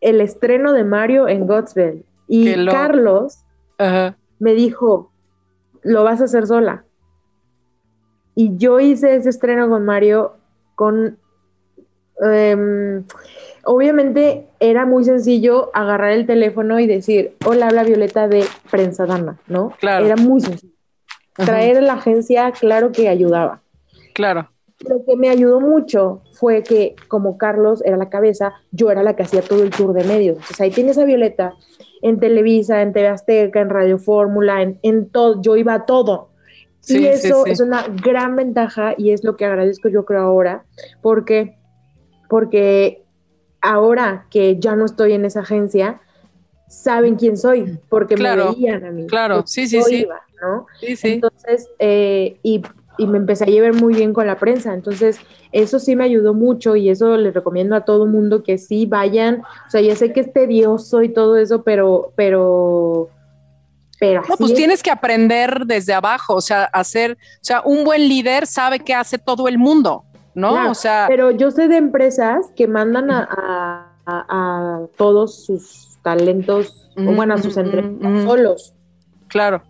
el 0.00 0.20
estreno 0.20 0.72
de 0.72 0.84
Mario 0.84 1.26
en 1.26 1.48
Godspell. 1.48 2.04
Y 2.26 2.66
Carlos 2.66 3.44
me 4.38 4.54
dijo, 4.54 5.10
lo 5.82 6.04
vas 6.04 6.20
a 6.20 6.24
hacer 6.24 6.46
sola. 6.46 6.84
Y 8.34 8.56
yo 8.56 8.80
hice 8.80 9.14
ese 9.16 9.30
estreno 9.30 9.68
con 9.68 9.84
Mario 9.84 10.34
con... 10.74 11.18
Em, 12.20 13.04
obviamente 13.64 14.46
era 14.60 14.86
muy 14.86 15.04
sencillo 15.04 15.70
agarrar 15.74 16.10
el 16.10 16.26
teléfono 16.26 16.78
y 16.80 16.86
decir, 16.86 17.36
hola, 17.44 17.66
habla 17.66 17.84
Violeta 17.84 18.28
de 18.28 18.44
Prensa 18.70 19.06
Dana, 19.06 19.38
¿no? 19.46 19.70
Claro. 19.80 20.06
Era 20.06 20.16
muy 20.16 20.40
sencillo. 20.40 20.74
Traer 21.34 21.78
a 21.78 21.80
la 21.80 21.94
agencia, 21.94 22.52
claro 22.52 22.92
que 22.92 23.08
ayudaba. 23.08 23.62
Claro. 24.14 24.48
Lo 24.88 25.04
que 25.04 25.16
me 25.16 25.28
ayudó 25.28 25.60
mucho 25.60 26.22
fue 26.32 26.62
que 26.62 26.94
como 27.08 27.38
Carlos 27.38 27.82
era 27.84 27.96
la 27.96 28.10
cabeza, 28.10 28.54
yo 28.70 28.90
era 28.90 29.02
la 29.02 29.16
que 29.16 29.24
hacía 29.24 29.42
todo 29.42 29.62
el 29.62 29.70
tour 29.70 29.92
de 29.92 30.04
medios. 30.04 30.36
Entonces 30.36 30.60
ahí 30.60 30.70
tienes 30.70 30.98
a 30.98 31.04
Violeta 31.04 31.54
en 32.04 32.20
Televisa, 32.20 32.82
en 32.82 32.92
TV 32.92 33.08
Azteca, 33.08 33.62
en 33.62 33.70
Radio 33.70 33.98
Fórmula, 33.98 34.60
en, 34.60 35.08
todo, 35.08 35.40
yo 35.40 35.56
iba 35.56 35.72
a 35.72 35.86
todo. 35.86 36.28
y 36.86 37.06
eso 37.06 37.46
es 37.46 37.60
una 37.60 37.86
gran 37.88 38.36
ventaja 38.36 38.94
y 38.98 39.12
es 39.12 39.24
lo 39.24 39.38
que 39.38 39.46
agradezco 39.46 39.88
yo 39.88 40.04
creo 40.04 40.20
ahora, 40.20 40.66
porque, 41.00 41.56
porque 42.28 43.02
ahora 43.62 44.26
que 44.28 44.60
ya 44.60 44.76
no 44.76 44.84
estoy 44.84 45.14
en 45.14 45.24
esa 45.24 45.40
agencia, 45.40 46.02
saben 46.68 47.16
quién 47.16 47.38
soy, 47.38 47.78
porque 47.88 48.18
me 48.18 48.36
veían 48.36 48.84
a 48.84 48.90
mí. 48.90 49.06
Claro, 49.06 49.44
sí, 49.46 49.66
sí, 49.66 49.80
sí. 49.80 50.06
¿no? 50.42 50.66
Entonces, 50.82 51.70
eh, 51.78 52.38
y 52.42 52.60
y 52.98 53.06
me 53.06 53.18
empecé 53.18 53.44
a 53.44 53.48
llevar 53.48 53.74
muy 53.74 53.94
bien 53.94 54.12
con 54.12 54.26
la 54.26 54.36
prensa. 54.38 54.72
Entonces, 54.74 55.18
eso 55.52 55.78
sí 55.78 55.96
me 55.96 56.04
ayudó 56.04 56.34
mucho 56.34 56.76
y 56.76 56.88
eso 56.90 57.16
les 57.16 57.34
recomiendo 57.34 57.74
a 57.76 57.80
todo 57.84 58.06
mundo 58.06 58.42
que 58.42 58.58
sí 58.58 58.86
vayan. 58.86 59.42
O 59.66 59.70
sea, 59.70 59.80
ya 59.80 59.96
sé 59.96 60.12
que 60.12 60.20
es 60.20 60.32
tedioso 60.32 61.02
y 61.02 61.08
todo 61.08 61.36
eso, 61.36 61.62
pero, 61.62 62.12
pero 62.16 63.10
pero 64.00 64.22
No, 64.28 64.36
pues 64.36 64.50
es. 64.50 64.56
tienes 64.56 64.82
que 64.82 64.90
aprender 64.90 65.64
desde 65.66 65.94
abajo, 65.94 66.34
o 66.34 66.40
sea, 66.40 66.64
hacer, 66.64 67.12
o 67.12 67.44
sea, 67.44 67.62
un 67.64 67.84
buen 67.84 68.08
líder 68.08 68.46
sabe 68.46 68.80
qué 68.80 68.92
hace 68.92 69.18
todo 69.18 69.46
el 69.48 69.56
mundo, 69.56 70.04
¿no? 70.34 70.50
Claro, 70.50 70.70
o 70.72 70.74
sea, 70.74 71.06
Pero 71.08 71.30
yo 71.30 71.50
sé 71.52 71.68
de 71.68 71.76
empresas 71.76 72.46
que 72.56 72.66
mandan 72.66 73.10
a, 73.12 73.22
a- 73.30 73.90
a- 74.06 74.24
a 74.28 74.80
todos 74.98 75.44
sus 75.44 75.96
talentos, 76.02 76.90
o 76.96 77.00
Mm, 77.02 77.16
bueno, 77.16 77.34
a 77.34 77.38
sus 77.38 77.56
entrevistas 77.56 78.10
mm. 78.10 78.24
solos, 78.26 78.74
claro. 79.28 79.62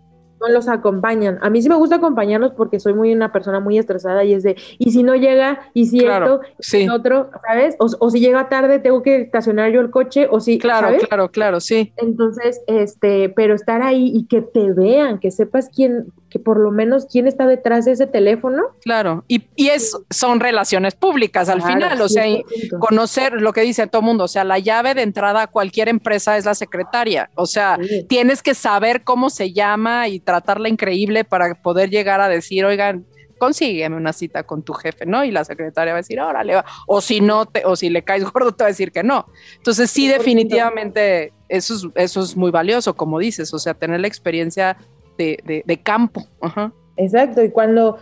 No 0.47 0.53
los 0.53 0.69
acompañan. 0.69 1.39
A 1.43 1.51
mí 1.51 1.63
sí 1.63 1.69
me 1.69 1.75
gusta 1.77 1.97
acompañarlos 1.97 2.53
porque 2.57 2.81
soy 2.81 2.95
muy 2.95 3.13
una 3.13 3.33
persona 3.33 3.61
muy 3.61 3.79
estresada 3.79 4.25
y 4.25 4.35
es 4.35 4.43
de, 4.43 4.57
y 4.79 4.91
si 4.93 5.03
no 5.03 5.15
llega, 5.15 5.61
y 5.75 5.87
si 5.87 6.01
Claro, 6.01 6.41
esto, 6.43 6.55
sí. 6.61 6.83
y 6.85 6.89
otro, 6.89 7.31
¿sabes? 7.47 7.77
O, 7.79 7.87
o 7.99 8.11
si 8.11 8.21
llega 8.21 8.49
tarde, 8.49 8.79
tengo 8.79 9.03
que 9.03 9.23
estacionar 9.23 9.71
yo 9.73 9.81
el 9.81 9.91
coche, 9.91 10.29
o 10.31 10.41
si, 10.41 10.59
Claro, 10.59 10.89
¿sabes? 10.89 11.07
claro, 11.07 11.31
claro, 11.31 11.61
sí. 11.61 11.93
Entonces, 11.97 12.61
este, 12.67 13.29
pero 13.31 13.55
estar 13.55 13.83
ahí 13.83 14.11
y 14.15 14.27
que 14.27 14.43
te 14.43 14.73
vean, 14.73 15.19
que 15.19 15.31
sepas 15.31 15.71
quién, 15.75 16.07
que 16.31 16.39
por 16.39 16.59
lo 16.59 16.71
menos 16.71 17.07
quién 17.11 17.27
está 17.27 17.47
detrás 17.47 17.85
de 17.85 17.93
ese 17.93 18.07
teléfono. 18.07 18.63
Claro, 18.83 19.25
y, 19.29 19.45
y 19.57 19.69
es, 19.69 19.97
son 20.11 20.41
relaciones 20.41 20.95
públicas 20.95 21.49
al 21.49 21.59
Claro, 21.61 21.75
final, 21.75 22.01
o 22.01 22.09
sea, 22.09 22.27
y 22.27 22.43
100%. 22.43 22.79
conocer 22.79 23.41
lo 23.41 23.53
que 23.53 23.61
dice 23.63 23.87
todo 23.87 24.03
mundo, 24.03 24.25
o 24.25 24.29
sea, 24.29 24.45
la 24.45 24.59
llave 24.59 24.95
de 24.95 25.03
entrada 25.03 25.43
a 25.43 25.47
cualquier 25.47 25.89
empresa 25.89 26.37
es 26.37 26.45
la 26.45 26.55
secretaria, 26.55 27.31
o 27.35 27.47
sea, 27.47 27.79
Sí. 27.81 28.05
tienes 28.09 28.43
que 28.43 28.55
saber 28.55 29.05
cómo 29.05 29.31
se 29.31 29.53
llama 29.53 30.09
y 30.09 30.21
tratarla 30.35 30.69
increíble 30.69 31.25
para 31.25 31.55
poder 31.55 31.91
llegar 31.91 32.21
a 32.21 32.29
decir, 32.29 32.65
oigan, 32.65 33.05
consígueme 33.39 33.97
una 33.97 34.13
cita 34.13 34.45
con 34.45 34.63
tu 34.63 34.73
jefe, 34.73 35.07
¿no? 35.07 35.25
Y 35.25 35.31
la 35.31 35.45
secretaria 35.45 35.93
va 35.93 35.99
a 35.99 36.03
decir, 36.03 36.21
órale, 36.21 36.55
va. 36.55 36.65
o 36.87 37.01
si 37.01 37.21
no, 37.21 37.47
te, 37.47 37.65
o 37.65 37.77
si 37.77 37.91
le 37.91 38.03
caes 38.03 38.25
gordo, 38.33 38.53
te 38.53 38.65
va 38.65 38.69
a 38.69 38.71
decir 38.71 38.91
que 38.93 39.03
no. 39.03 39.27
Entonces, 39.57 39.91
sí, 39.91 40.09
100%. 40.09 40.19
definitivamente, 40.19 41.33
eso 41.49 41.75
es, 41.75 41.87
eso 41.95 42.21
es 42.23 42.37
muy 42.37 42.51
valioso, 42.51 42.95
como 42.95 43.19
dices, 43.19 43.53
o 43.53 43.59
sea, 43.59 43.75
tener 43.75 44.01
la 44.01 44.07
experiencia 44.09 44.77
de, 45.19 45.39
de- 45.45 45.63
de 45.67 45.77
campo. 45.83 46.27
Ajá. 46.41 46.73
Exacto, 46.97 47.43
y 47.43 47.51
cuando, 47.51 47.99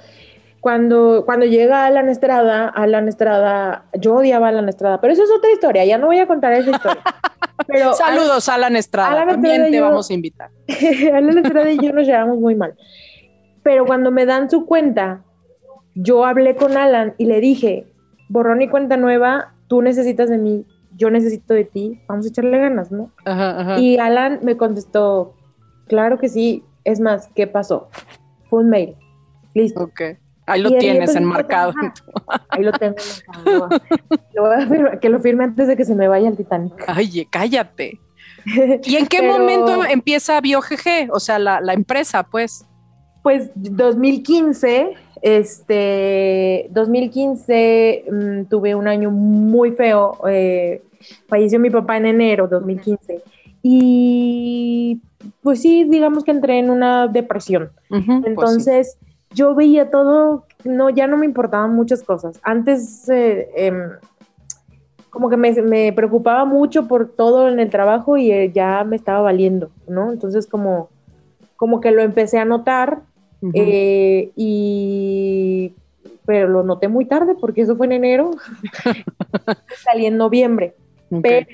cuando, 0.62 1.24
cuando 1.26 1.44
llega 1.44 1.86
Alan 1.86 2.08
Estrada, 2.08 2.68
Alan 2.68 3.08
Estrada, 3.08 3.86
yo 3.98 4.14
odiaba 4.14 4.46
a 4.46 4.50
Alan 4.50 4.68
Estrada, 4.68 5.00
pero 5.00 5.12
eso 5.12 5.24
es 5.24 5.30
otra 5.36 5.50
historia, 5.50 5.84
ya 5.84 5.98
no 5.98 6.06
voy 6.06 6.20
a 6.20 6.28
contar 6.28 6.52
esa 6.52 6.70
historia. 6.70 7.02
Pero 7.66 7.92
Saludos, 7.94 8.48
Alan 8.48 8.76
Estrada, 8.76 9.10
Alan 9.10 9.28
también 9.28 9.54
Estrada, 9.62 9.70
te 9.70 9.76
yo- 9.76 9.82
vamos 9.84 10.08
a 10.10 10.14
invitar. 10.14 10.50
Alan 11.14 11.38
Estrada 11.38 11.70
y 11.72 11.78
yo 11.78 11.92
nos 11.92 12.06
llevamos 12.06 12.38
muy 12.38 12.54
mal. 12.54 12.76
Pero 13.64 13.84
cuando 13.86 14.12
me 14.12 14.24
dan 14.24 14.48
su 14.50 14.64
cuenta, 14.66 15.24
yo 15.96 16.24
hablé 16.24 16.54
con 16.54 16.76
Alan 16.76 17.14
y 17.18 17.26
le 17.26 17.40
dije, 17.40 17.86
borrón 18.28 18.62
y 18.62 18.68
cuenta 18.68 18.96
nueva, 18.96 19.54
tú 19.66 19.82
necesitas 19.82 20.30
de 20.30 20.38
mí, 20.38 20.64
yo 20.96 21.10
necesito 21.10 21.54
de 21.54 21.64
ti, 21.64 22.00
vamos 22.06 22.24
a 22.26 22.28
echarle 22.28 22.58
ganas, 22.58 22.92
¿no? 22.92 23.10
Ajá, 23.24 23.60
ajá. 23.60 23.78
Y 23.80 23.98
Alan 23.98 24.38
me 24.42 24.56
contestó, 24.56 25.34
claro 25.88 26.18
que 26.18 26.28
sí, 26.28 26.64
es 26.84 27.00
más, 27.00 27.28
¿qué 27.34 27.48
pasó? 27.48 27.88
Fue 28.48 28.60
un 28.60 28.70
mail, 28.70 28.96
listo. 29.54 29.82
Ok. 29.84 30.00
Ahí 30.46 30.60
lo 30.60 30.70
tienes 30.70 31.14
enmarcado. 31.14 31.72
Ahí 32.48 32.62
lo 32.64 32.72
tengo 32.72 32.96
enmarcado. 33.36 33.68
Lo 34.34 34.42
voy 34.42 34.54
a 34.54 34.66
firmar- 34.66 34.98
que 35.00 35.08
lo 35.08 35.20
firme 35.20 35.44
antes 35.44 35.68
de 35.68 35.76
que 35.76 35.84
se 35.84 35.94
me 35.94 36.08
vaya 36.08 36.28
el 36.28 36.36
Titanic. 36.36 36.74
Oye, 36.96 37.26
cállate. 37.30 38.00
¿Y 38.84 38.96
en 38.96 39.06
qué 39.06 39.18
Pero- 39.20 39.38
momento 39.38 39.84
empieza 39.84 40.40
BioGG? 40.40 41.10
O 41.12 41.20
sea, 41.20 41.38
la, 41.38 41.60
la 41.60 41.72
empresa, 41.74 42.24
pues. 42.24 42.66
Pues 43.22 43.50
2015, 43.54 44.94
este, 45.22 46.66
2015 46.70 48.04
mm, 48.10 48.42
tuve 48.48 48.74
un 48.74 48.88
año 48.88 49.10
muy 49.12 49.70
feo. 49.72 50.18
eh, 50.28 50.82
falleció 51.28 51.58
mi 51.60 51.70
papá 51.70 51.96
en 51.96 52.06
enero 52.06 52.46
2015 52.48 53.22
y 53.62 55.00
pues 55.42 55.60
sí, 55.62 55.84
digamos 55.84 56.24
que 56.24 56.30
entré 56.32 56.58
en 56.58 56.70
una 56.70 57.06
depresión. 57.08 57.70
Pues 57.88 58.64
sí. 58.64 58.70
Yo 59.34 59.54
veía 59.54 59.90
todo, 59.90 60.46
no, 60.64 60.90
ya 60.90 61.06
no 61.06 61.16
me 61.16 61.26
importaban 61.26 61.74
muchas 61.74 62.02
cosas. 62.02 62.38
Antes 62.42 63.08
eh, 63.08 63.48
em, 63.56 63.90
como 65.10 65.28
que 65.28 65.36
me, 65.36 65.52
me 65.62 65.92
preocupaba 65.92 66.44
mucho 66.44 66.88
por 66.88 67.08
todo 67.08 67.48
en 67.48 67.60
el 67.60 67.68
trabajo 67.68 68.16
y 68.16 68.32
eh, 68.32 68.50
ya 68.52 68.82
me 68.84 68.96
estaba 68.96 69.20
valiendo, 69.20 69.70
¿no? 69.86 70.10
Entonces 70.10 70.46
como, 70.46 70.88
como 71.56 71.80
que 71.80 71.90
lo 71.90 72.02
empecé 72.02 72.38
a 72.38 72.46
notar 72.46 73.02
eh, 73.54 74.30
y 74.36 75.74
pero 76.24 76.48
lo 76.48 76.62
noté 76.62 76.88
muy 76.88 77.04
tarde 77.04 77.34
porque 77.38 77.62
eso 77.62 77.76
fue 77.76 77.86
en 77.86 77.92
enero, 77.92 78.30
salí 79.84 80.06
en 80.06 80.16
noviembre, 80.16 80.74
pero 81.22 81.46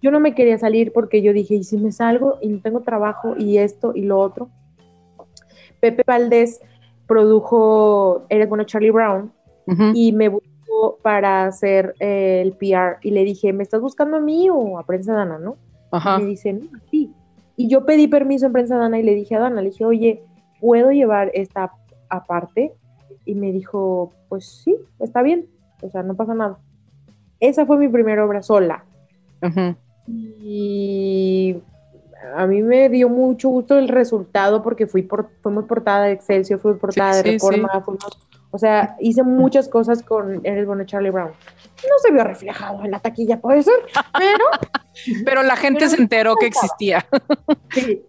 yo 0.00 0.10
no 0.10 0.20
me 0.20 0.34
quería 0.34 0.58
salir 0.58 0.92
porque 0.92 1.20
yo 1.22 1.32
dije, 1.32 1.56
¿y 1.56 1.64
si 1.64 1.76
me 1.76 1.92
salgo 1.92 2.38
y 2.40 2.48
no 2.48 2.60
tengo 2.60 2.80
trabajo 2.80 3.34
y 3.36 3.58
esto 3.58 3.92
y 3.94 4.02
lo 4.02 4.18
otro? 4.18 4.48
Pepe 5.80 6.04
Valdés 6.06 6.60
produjo 7.06 8.24
Eres 8.28 8.48
bueno 8.48 8.64
Charlie 8.64 8.90
Brown 8.90 9.32
y 9.94 10.12
me 10.12 10.28
buscó 10.28 10.98
para 11.02 11.46
hacer 11.46 11.94
eh, 12.00 12.42
el 12.42 12.52
PR 12.52 12.98
y 13.02 13.10
le 13.10 13.24
dije, 13.24 13.52
¿me 13.52 13.62
estás 13.62 13.80
buscando 13.80 14.18
a 14.18 14.20
mí 14.20 14.50
o 14.50 14.78
a 14.78 14.84
Prensa 14.84 15.14
Dana, 15.14 15.38
no? 15.38 15.56
Ajá. 15.90 16.18
Y 16.18 16.22
me 16.22 16.28
dice, 16.28 16.52
no, 16.52 16.66
sí. 16.90 17.10
Y 17.56 17.68
yo 17.68 17.86
pedí 17.86 18.08
permiso 18.08 18.46
en 18.46 18.52
Prensa 18.52 18.76
Dana 18.76 18.98
y 18.98 19.02
le 19.02 19.14
dije 19.14 19.36
a 19.36 19.40
Dana, 19.40 19.62
le 19.62 19.70
dije, 19.70 19.84
oye, 19.84 20.22
¿puedo 20.60 20.90
llevar 20.90 21.30
esta 21.34 21.72
aparte? 22.08 22.72
Y 23.24 23.34
me 23.34 23.52
dijo, 23.52 24.12
pues 24.28 24.46
sí, 24.46 24.76
está 24.98 25.22
bien, 25.22 25.46
o 25.82 25.88
sea, 25.88 26.02
no 26.02 26.14
pasa 26.14 26.34
nada. 26.34 26.58
Esa 27.40 27.64
fue 27.64 27.78
mi 27.78 27.88
primera 27.88 28.24
obra 28.24 28.42
sola. 28.42 28.84
Y 30.06 31.56
a 32.36 32.46
mí 32.46 32.62
me 32.62 32.88
dio 32.88 33.08
mucho 33.08 33.48
gusto 33.48 33.78
el 33.78 33.88
resultado 33.88 34.62
porque 34.62 34.86
fui 34.86 35.02
por, 35.02 35.30
fuimos 35.42 35.64
portada 35.64 36.04
de 36.04 36.12
Excelsior, 36.12 36.60
fui 36.60 36.74
portada 36.74 37.12
Sí, 37.14 37.18
de 37.18 37.24
sí, 37.24 37.30
Reforma, 37.32 37.80
fuimos, 37.84 38.18
o 38.50 38.58
sea, 38.58 38.96
hice 39.00 39.22
muchas 39.22 39.68
cosas 39.68 40.02
con 40.02 40.40
Eres 40.44 40.66
bueno 40.66 40.84
Charlie 40.84 41.10
Brown. 41.10 41.30
No 41.30 41.98
se 42.00 42.12
vio 42.12 42.24
reflejado 42.24 42.84
en 42.84 42.90
la 42.92 43.00
taquilla, 43.00 43.40
puede 43.40 43.62
ser, 43.62 43.74
pero 44.16 44.44
Pero 45.24 45.42
la 45.42 45.56
gente 45.56 45.80
Pero 45.80 45.90
se 45.90 46.00
enteró 46.00 46.36
que 46.36 46.46
existía. 46.46 47.04
Sí. 47.70 48.02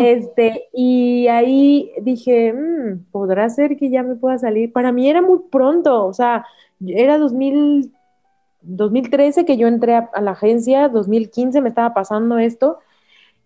Este, 0.00 0.68
y 0.72 1.28
ahí 1.28 1.92
dije, 2.02 2.52
"Mm, 2.52 3.04
¿podrá 3.12 3.48
ser 3.48 3.76
que 3.76 3.90
ya 3.90 4.02
me 4.02 4.16
pueda 4.16 4.36
salir? 4.38 4.72
Para 4.72 4.90
mí 4.90 5.08
era 5.08 5.22
muy 5.22 5.38
pronto, 5.50 6.04
o 6.06 6.12
sea, 6.12 6.44
era 6.84 7.16
2000, 7.18 7.92
2013 8.62 9.44
que 9.44 9.56
yo 9.56 9.68
entré 9.68 9.94
a, 9.94 10.10
a 10.12 10.20
la 10.20 10.32
agencia, 10.32 10.88
2015 10.88 11.60
me 11.60 11.68
estaba 11.68 11.94
pasando 11.94 12.38
esto, 12.38 12.80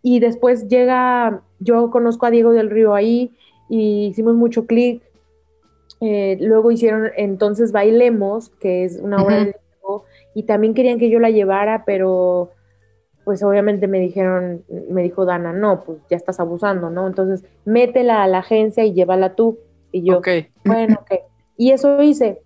y 0.02 0.20
después 0.20 0.68
llega, 0.68 1.42
yo 1.60 1.90
conozco 1.90 2.26
a 2.26 2.30
Diego 2.30 2.52
del 2.52 2.70
Río 2.70 2.94
ahí, 2.94 3.32
y 3.68 4.06
hicimos 4.06 4.34
mucho 4.34 4.66
clic. 4.66 5.02
Eh, 6.00 6.36
luego 6.40 6.70
hicieron 6.70 7.10
entonces 7.16 7.72
Bailemos, 7.72 8.50
que 8.50 8.84
es 8.84 8.98
una 9.00 9.22
obra 9.22 9.36
de 9.36 9.44
Diego, 9.44 10.04
y 10.34 10.42
también 10.42 10.74
querían 10.74 10.98
que 10.98 11.08
yo 11.10 11.18
la 11.20 11.30
llevara, 11.30 11.84
pero 11.86 12.50
pues 13.24 13.42
obviamente 13.44 13.86
me 13.86 14.00
dijeron, 14.00 14.64
me 14.90 15.02
dijo 15.02 15.24
Dana, 15.24 15.52
no, 15.52 15.84
pues 15.84 15.98
ya 16.10 16.16
estás 16.16 16.40
abusando, 16.40 16.90
¿no? 16.90 17.06
Entonces, 17.06 17.44
métela 17.64 18.24
a 18.24 18.26
la 18.26 18.38
agencia 18.38 18.84
y 18.84 18.92
llévala 18.94 19.36
tú. 19.36 19.58
Y 19.92 20.02
yo, 20.02 20.20
bueno, 20.64 20.98
ok. 21.00 21.20
Y 21.56 21.70
eso 21.70 22.02
hice. 22.02 22.42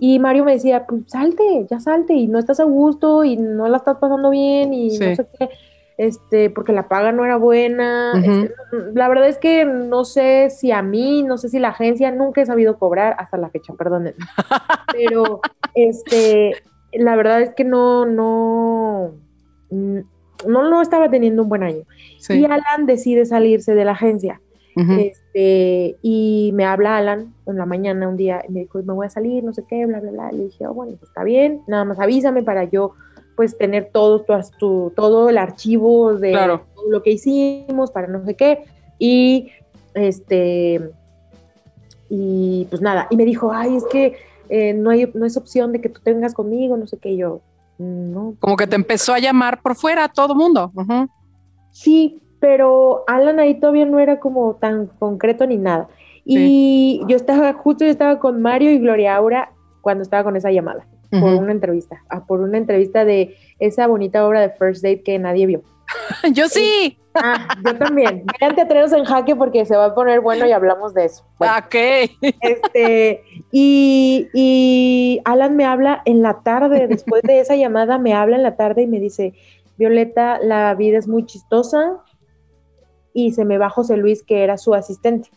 Y 0.00 0.18
Mario 0.18 0.44
me 0.44 0.52
decía, 0.54 0.86
pues 0.86 1.02
salte, 1.06 1.66
ya 1.70 1.78
salte, 1.78 2.14
y 2.14 2.26
no 2.26 2.38
estás 2.38 2.58
a 2.58 2.64
gusto, 2.64 3.22
y 3.22 3.36
no 3.36 3.68
la 3.68 3.76
estás 3.76 3.98
pasando 3.98 4.30
bien, 4.30 4.74
y 4.74 4.90
Sí. 4.90 5.04
no 5.08 5.14
sé 5.14 5.26
qué, 5.38 5.48
este, 5.98 6.48
porque 6.48 6.72
la 6.72 6.88
paga 6.88 7.10
no 7.10 7.24
era 7.24 7.36
buena. 7.36 8.12
Este, 8.14 8.54
la 8.94 9.08
verdad 9.08 9.28
es 9.28 9.36
que 9.36 9.64
no 9.64 10.04
sé 10.04 10.48
si 10.48 10.70
a 10.70 10.80
mí, 10.80 11.24
no 11.24 11.36
sé 11.38 11.48
si 11.48 11.58
la 11.58 11.70
agencia, 11.70 12.12
nunca 12.12 12.40
he 12.40 12.46
sabido 12.46 12.78
cobrar 12.78 13.16
hasta 13.18 13.36
la 13.36 13.50
fecha, 13.50 13.74
perdónenme. 13.74 14.14
Pero, 14.92 15.40
este, 15.74 16.54
la 16.92 17.16
verdad 17.16 17.42
es 17.42 17.50
que 17.54 17.64
no, 17.64 18.06
no, 18.06 19.14
mm, 19.70 19.98
no, 20.46 20.70
no 20.70 20.80
estaba 20.80 21.10
teniendo 21.10 21.42
un 21.42 21.48
buen 21.48 21.64
año. 21.64 21.82
Sí. 22.20 22.40
Y 22.40 22.44
Alan 22.44 22.86
decide 22.86 23.26
salirse 23.26 23.74
de 23.74 23.84
la 23.84 23.92
agencia. 23.92 24.40
Este, 24.76 25.96
y 26.02 26.52
me 26.54 26.64
habla 26.64 26.98
Alan 26.98 27.34
en 27.46 27.56
la 27.56 27.66
mañana 27.66 28.08
un 28.08 28.16
día 28.16 28.44
y 28.48 28.52
me 28.52 28.60
dijo, 28.60 28.80
me 28.84 28.92
voy 28.92 29.06
a 29.06 29.10
salir, 29.10 29.42
no 29.42 29.52
sé 29.52 29.64
qué, 29.68 29.84
bla, 29.86 29.98
bla, 29.98 30.12
bla. 30.12 30.30
Le 30.30 30.44
dije, 30.44 30.68
oh, 30.68 30.72
bueno, 30.72 30.92
pues 30.96 31.10
está 31.10 31.24
bien, 31.24 31.62
nada 31.66 31.84
más 31.84 31.98
avísame 31.98 32.44
para 32.44 32.62
yo 32.62 32.94
pues 33.38 33.56
tener 33.56 33.90
todo, 33.92 34.22
tu, 34.22 34.32
tu- 34.58 34.92
todo 34.96 35.28
el 35.30 35.38
archivo 35.38 36.14
de 36.14 36.32
Claro. 36.32 36.66
todo 36.74 36.90
lo 36.90 37.02
que 37.04 37.12
hicimos, 37.12 37.92
para 37.92 38.08
no 38.08 38.24
sé 38.24 38.34
qué. 38.34 38.64
Y 38.98 39.52
este, 39.94 40.90
y 42.10 42.66
pues 42.68 42.82
nada, 42.82 43.06
y 43.10 43.16
me 43.16 43.24
dijo, 43.24 43.52
ay, 43.52 43.76
es 43.76 43.84
que 43.86 44.16
eh, 44.48 44.74
no, 44.74 44.90
hay, 44.90 45.08
no 45.14 45.24
es 45.24 45.36
opción 45.36 45.70
de 45.70 45.80
que 45.80 45.88
tú 45.88 46.00
te 46.02 46.12
vengas 46.12 46.34
conmigo, 46.34 46.76
no 46.76 46.88
sé 46.88 46.98
qué, 46.98 47.10
Y 47.12 47.18
yo, 47.18 47.40
no, 47.78 48.34
Como 48.40 48.56
que 48.56 48.66
te 48.66 48.74
empezó 48.74 49.14
a 49.14 49.20
llamar 49.20 49.62
por 49.62 49.76
fuera 49.76 50.02
a 50.02 50.08
todo 50.08 50.34
mundo. 50.34 50.72
Sí, 51.70 52.20
pero 52.40 53.04
Alan 53.06 53.38
ahí 53.38 53.60
todavía 53.60 53.84
no 53.86 54.00
era 54.00 54.18
como 54.18 54.56
tan 54.56 54.88
concreto 54.98 55.46
ni 55.46 55.58
nada. 55.58 55.88
Y 56.24 57.02
yo 57.06 57.14
estaba, 57.16 57.52
justo 57.54 57.84
yo 57.84 57.90
estaba 57.92 58.18
con 58.18 58.42
Mario 58.42 58.72
y 58.72 58.80
Gloria 58.80 59.14
Aura 59.14 59.52
cuando 59.80 60.02
estaba 60.02 60.24
con 60.24 60.34
esa 60.34 60.50
llamada, 60.50 60.88
por 61.10 61.34
una 61.34 61.52
entrevista, 61.52 62.02
ah, 62.10 62.26
por 62.26 62.40
una 62.40 62.58
entrevista 62.58 63.04
de 63.04 63.36
esa 63.58 63.86
bonita 63.86 64.26
obra 64.26 64.40
de 64.40 64.50
First 64.50 64.82
Date 64.82 65.02
que 65.02 65.18
nadie 65.18 65.46
vio. 65.46 65.62
Yo 66.32 66.48
sí. 66.48 66.98
Ah, 67.14 67.56
yo 67.64 67.76
también. 67.76 68.24
Vean 68.40 68.54
Teatreros 68.54 68.92
en 68.92 69.04
Jaque 69.04 69.34
porque 69.34 69.64
se 69.64 69.76
va 69.76 69.86
a 69.86 69.94
poner 69.94 70.20
bueno 70.20 70.46
y 70.46 70.52
hablamos 70.52 70.94
de 70.94 71.06
eso. 71.06 71.24
Bueno, 71.38 71.54
Ok. 71.58 71.74
este, 72.40 73.22
y, 73.50 74.28
y 74.32 75.20
Alan 75.24 75.56
me 75.56 75.64
habla 75.64 76.02
en 76.04 76.22
la 76.22 76.42
tarde, 76.42 76.86
después 76.86 77.22
de 77.22 77.40
esa 77.40 77.56
llamada, 77.56 77.98
me 77.98 78.14
habla 78.14 78.36
en 78.36 78.44
la 78.44 78.56
tarde 78.56 78.82
y 78.82 78.86
me 78.86 79.00
dice, 79.00 79.34
Violeta, 79.78 80.38
la 80.40 80.74
vida 80.74 80.98
es 80.98 81.08
muy 81.08 81.26
chistosa. 81.26 82.04
Y 83.12 83.32
se 83.32 83.44
me 83.44 83.58
va 83.58 83.68
José 83.68 83.96
Luis, 83.96 84.22
que 84.22 84.44
era 84.44 84.56
su 84.58 84.74
asistente. 84.74 85.30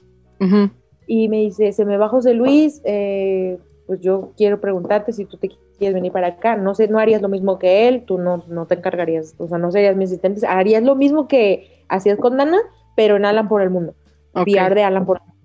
Y 1.08 1.30
me 1.30 1.38
dice, 1.38 1.72
se 1.72 1.86
me 1.86 1.98
va 1.98 2.10
José 2.10 2.34
Luis, 2.34 2.82
eh, 2.84 3.58
pues 3.92 4.00
yo 4.00 4.32
quiero 4.38 4.62
preguntarte 4.62 5.12
si 5.12 5.26
tú 5.26 5.36
te 5.38 5.50
quieres 5.78 5.94
venir 5.94 6.14
para 6.14 6.28
acá. 6.28 6.56
No 6.56 6.74
sé, 6.76 6.88
no 6.88 6.98
harías 6.98 7.22
lo 7.22 7.28
mismo 7.28 7.60
que 7.60 7.90
él, 7.90 8.06
tú 8.06 8.18
no, 8.18 8.46
no 8.48 8.66
te 8.66 8.76
encargarías, 8.76 9.36
o 9.38 9.50
sea, 9.50 9.58
no 9.58 9.70
serías 9.70 9.98
mi 9.98 10.06
asistente, 10.06 10.48
harías 10.48 10.82
lo 10.84 10.96
mismo 10.96 11.28
que 11.28 11.84
hacías 11.90 12.18
con 12.18 12.38
Dana, 12.38 12.58
pero 12.96 13.18
en 13.18 13.26
Alan 13.26 13.50
por 13.50 13.62
el 13.62 13.70
mundo, 13.70 13.94
Ok. 14.34 14.56
PR 14.56 14.76
de 14.76 14.84
Alan 14.84 15.06
por 15.06 15.18
el 15.18 15.24
mundo. 15.28 15.36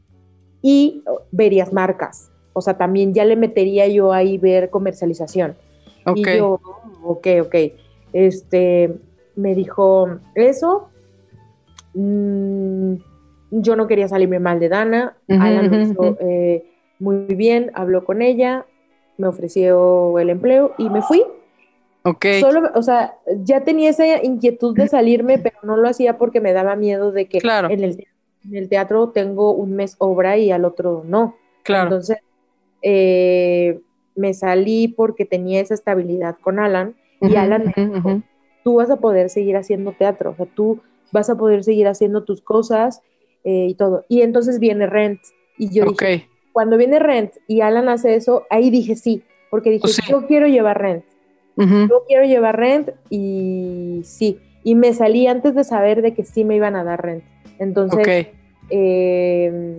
Y 0.63 1.03
oh, 1.09 1.23
verías 1.33 1.73
marcas, 1.73 2.31
o 2.53 2.61
sea, 2.63 2.79
también 2.79 3.15
ya 3.15 3.25
le 3.25 3.37
metería 3.37 3.89
yo 3.89 4.13
ahí 4.13 4.39
ver 4.39 4.71
comercialización. 4.71 5.57
Ok. 6.07 6.19
Y 6.19 6.31
yo, 6.31 6.61
ok, 7.03 7.27
ok. 7.43 7.57
Este, 8.13 8.97
me 9.35 9.57
dijo 9.57 10.21
eso. 10.37 10.93
mm, 11.95 12.95
yo 13.51 13.77
no 13.77 13.87
quería 13.87 14.09
salirme 14.09 14.39
mal 14.41 14.61
de 14.61 14.69
Dana. 14.69 15.17
Ujú, 15.29 15.39
Alan 15.39 15.69
lo 15.71 15.77
ujú, 15.77 16.07
hizo 16.07 16.17
eh, 16.21 16.65
muy 16.99 17.35
bien, 17.35 17.71
habló 17.75 18.05
con 18.05 18.23
ella, 18.23 18.67
me 19.19 19.29
ofreció 19.29 20.19
el 20.19 20.31
empleo 20.31 20.75
y 20.79 20.89
me 20.91 21.03
fui. 21.03 21.25
Ok. 22.03 22.25
Solo, 22.41 22.71
o 22.75 22.83
sea, 22.83 23.17
ya 23.45 23.65
tenía 23.65 23.91
esa 23.91 24.23
inquietud 24.23 24.77
de 24.77 24.89
salirme, 24.89 25.39
pero 25.43 25.57
no 25.63 25.77
lo 25.77 25.89
hacía 25.89 26.19
porque 26.19 26.41
me 26.41 26.53
daba 26.53 26.77
miedo 26.77 27.13
de 27.13 27.27
que 27.27 27.39
Claro. 27.39 27.69
en, 27.71 27.83
el, 27.83 28.07
en 28.45 28.57
el 28.57 28.69
teatro 28.69 29.11
tengo 29.11 29.53
un 29.53 29.75
mes 29.75 29.97
obra 29.99 30.37
y 30.37 30.51
al 30.51 30.65
otro 30.65 31.03
no. 31.07 31.37
claro. 31.63 31.85
Entonces, 31.85 32.19
eh, 32.83 33.81
me 34.15 34.33
salí 34.35 34.89
porque 34.89 35.25
tenía 35.25 35.61
esa 35.61 35.75
estabilidad 35.75 36.37
con 36.41 36.59
Alan 36.59 36.95
y 37.21 37.37
Alan 37.37 37.73
me 37.77 37.87
dijo, 37.87 38.23
tú 38.63 38.77
vas 38.77 38.91
a 38.91 38.97
poder 38.97 39.29
seguir 39.31 39.57
haciendo 39.57 39.93
teatro, 39.93 40.31
o 40.31 40.37
sea, 40.37 40.47
tú 40.47 40.81
vas 41.13 41.29
a 41.31 41.37
poder 41.37 41.65
seguir 41.65 41.89
haciendo 41.89 42.25
tus 42.25 42.41
cosas 42.43 43.03
eh, 43.45 43.67
y 43.69 43.75
todo. 43.75 44.05
Y 44.09 44.23
entonces 44.23 44.59
viene 44.59 44.87
Rent 44.87 45.21
y 45.59 45.71
yo 45.71 45.85
dije, 45.87 46.29
cuando 46.57 46.79
viene 46.79 46.99
Rent 46.99 47.35
y 47.47 47.61
Alan 47.61 47.91
hace 47.91 48.15
eso, 48.15 48.47
ahí 48.49 48.71
dije 48.71 48.97
sí, 48.97 49.23
porque 49.51 49.69
dije, 49.69 49.89
Sí. 49.89 50.01
yo 50.09 50.27
quiero 50.27 50.47
llevar 50.47 50.81
Rent, 50.81 51.05
yo 51.59 52.03
quiero 52.09 52.25
llevar 52.25 52.57
Rent 52.59 52.89
y 53.11 54.01
sí, 54.07 54.39
y 54.65 54.75
me 54.75 54.95
salí 54.95 55.27
antes 55.27 55.55
de 55.55 55.65
saber 55.65 56.01
de 56.01 56.15
que 56.15 56.25
sí 56.25 56.45
me 56.45 56.57
iban 56.57 56.75
a 56.75 56.83
dar 56.83 57.03
Rent. 57.03 57.25
Entonces, 57.59 58.29
eh, 58.71 59.77